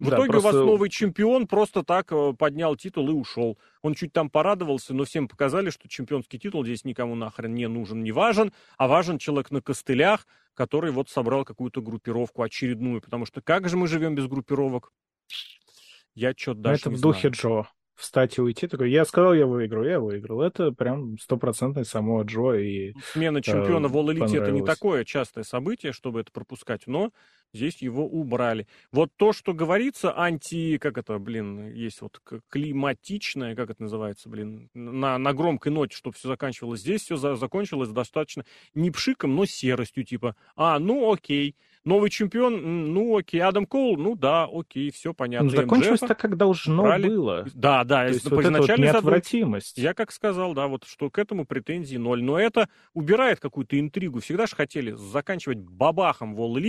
В 0.00 0.08
да, 0.08 0.16
итоге 0.16 0.30
просто... 0.32 0.48
у 0.48 0.52
вас 0.52 0.66
новый 0.66 0.88
чемпион 0.88 1.46
просто 1.46 1.82
так 1.82 2.10
э, 2.10 2.32
поднял 2.32 2.74
титул 2.74 3.10
и 3.10 3.12
ушел. 3.12 3.58
Он 3.82 3.94
чуть 3.94 4.14
там 4.14 4.30
порадовался, 4.30 4.94
но 4.94 5.04
всем 5.04 5.28
показали, 5.28 5.68
что 5.68 5.88
чемпионский 5.88 6.38
титул 6.38 6.64
здесь 6.64 6.86
никому 6.86 7.14
нахрен 7.14 7.52
не 7.52 7.68
нужен, 7.68 8.02
не 8.02 8.10
важен, 8.10 8.50
а 8.78 8.88
важен 8.88 9.18
человек 9.18 9.50
на 9.50 9.60
костылях, 9.60 10.26
который 10.54 10.90
вот 10.90 11.10
собрал 11.10 11.44
какую-то 11.44 11.82
группировку 11.82 12.42
очередную. 12.42 13.02
Потому 13.02 13.26
что 13.26 13.42
как 13.42 13.68
же 13.68 13.76
мы 13.76 13.88
живем 13.88 14.14
без 14.14 14.26
группировок? 14.26 14.90
Я 16.14 16.32
что-то 16.34 16.60
даже 16.60 16.80
Это 16.80 16.90
в 16.90 17.00
духе 17.00 17.28
Джо. 17.28 17.66
Встать 17.94 18.38
и 18.38 18.40
уйти. 18.40 18.66
Такой, 18.66 18.90
я 18.90 19.04
сказал, 19.04 19.34
я 19.34 19.46
выиграл, 19.46 19.84
я 19.84 20.00
выиграл. 20.00 20.40
Это 20.40 20.72
прям 20.72 21.18
стопроцентное 21.18 21.84
само 21.84 22.22
Джо. 22.22 22.54
И, 22.54 22.94
Смена 23.12 23.42
чемпиона 23.42 23.84
э, 23.84 23.88
в 23.90 23.96
All 23.98 24.14
Elite 24.14 24.40
это 24.40 24.50
не 24.50 24.64
такое 24.64 25.04
частое 25.04 25.44
событие, 25.44 25.92
чтобы 25.92 26.20
это 26.20 26.32
пропускать, 26.32 26.86
но 26.86 27.12
здесь 27.52 27.82
его 27.82 28.06
убрали. 28.06 28.66
Вот 28.92 29.10
то, 29.16 29.32
что 29.32 29.52
говорится, 29.52 30.16
анти, 30.16 30.78
как 30.78 30.98
это, 30.98 31.18
блин, 31.18 31.72
есть 31.72 32.00
вот 32.00 32.20
климатичное, 32.48 33.54
как 33.54 33.70
это 33.70 33.82
называется, 33.82 34.28
блин, 34.28 34.70
на, 34.74 35.18
на 35.18 35.32
громкой 35.32 35.72
ноте, 35.72 35.96
чтобы 35.96 36.16
все 36.16 36.28
заканчивалось. 36.28 36.80
Здесь 36.80 37.02
все 37.02 37.16
за, 37.16 37.36
закончилось 37.36 37.90
достаточно 37.90 38.44
не 38.74 38.90
пшиком, 38.90 39.34
но 39.34 39.46
серостью, 39.46 40.04
типа, 40.04 40.36
а, 40.56 40.78
ну 40.78 41.12
окей, 41.12 41.56
новый 41.84 42.10
чемпион, 42.10 42.92
ну 42.92 43.16
окей, 43.16 43.40
Адам 43.40 43.66
Коул, 43.66 43.96
ну 43.96 44.14
да, 44.14 44.48
окей, 44.50 44.90
все 44.90 45.14
понятно. 45.14 45.50
Ну, 45.50 45.56
закончилось 45.56 46.00
так, 46.00 46.18
как 46.18 46.36
должно 46.36 46.82
брали. 46.82 47.08
было. 47.08 47.46
Да, 47.54 47.84
да, 47.84 48.06
То 48.06 48.12
есть 48.12 48.30
вот 48.30 48.44
эта 48.44 48.58
вот 48.58 48.78
неотвратимость. 48.78 49.78
Я 49.78 49.94
как 49.94 50.12
сказал, 50.12 50.54
да, 50.54 50.66
вот 50.66 50.84
что 50.84 51.10
к 51.10 51.18
этому 51.18 51.44
претензий 51.44 51.98
ноль. 51.98 52.22
Но 52.22 52.38
это 52.38 52.68
убирает 52.94 53.40
какую-то 53.40 53.78
интригу. 53.78 54.20
Всегда 54.20 54.46
же 54.46 54.56
хотели 54.56 54.92
заканчивать 54.92 55.58
бабахом 55.58 56.34
в 56.34 56.40
All 56.40 56.60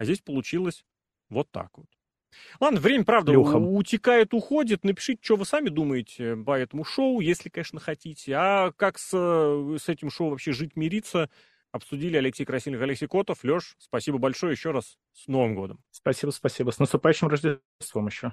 а 0.00 0.04
здесь 0.04 0.20
получилось 0.22 0.82
вот 1.28 1.50
так 1.50 1.76
вот. 1.76 1.86
Ладно, 2.58 2.80
время, 2.80 3.04
правда, 3.04 3.32
Люхом. 3.32 3.68
утекает, 3.74 4.32
уходит. 4.32 4.82
Напишите, 4.82 5.20
что 5.22 5.36
вы 5.36 5.44
сами 5.44 5.68
думаете 5.68 6.36
по 6.36 6.58
этому 6.58 6.84
шоу, 6.84 7.20
если, 7.20 7.50
конечно, 7.50 7.80
хотите. 7.80 8.32
А 8.34 8.72
как 8.72 8.98
с, 8.98 9.10
с 9.10 9.88
этим 9.88 10.10
шоу 10.10 10.30
вообще 10.30 10.52
жить, 10.52 10.74
мириться, 10.74 11.28
обсудили 11.70 12.16
Алексей 12.16 12.46
Красильник, 12.46 12.80
Алексей 12.80 13.08
Котов. 13.08 13.44
Леш, 13.44 13.76
спасибо 13.78 14.16
большое 14.16 14.52
еще 14.52 14.70
раз. 14.70 14.96
С 15.12 15.26
Новым 15.26 15.54
годом. 15.54 15.80
Спасибо, 15.90 16.30
спасибо. 16.30 16.70
С 16.70 16.78
наступающим 16.78 17.28
Рождеством 17.28 18.06
еще. 18.06 18.32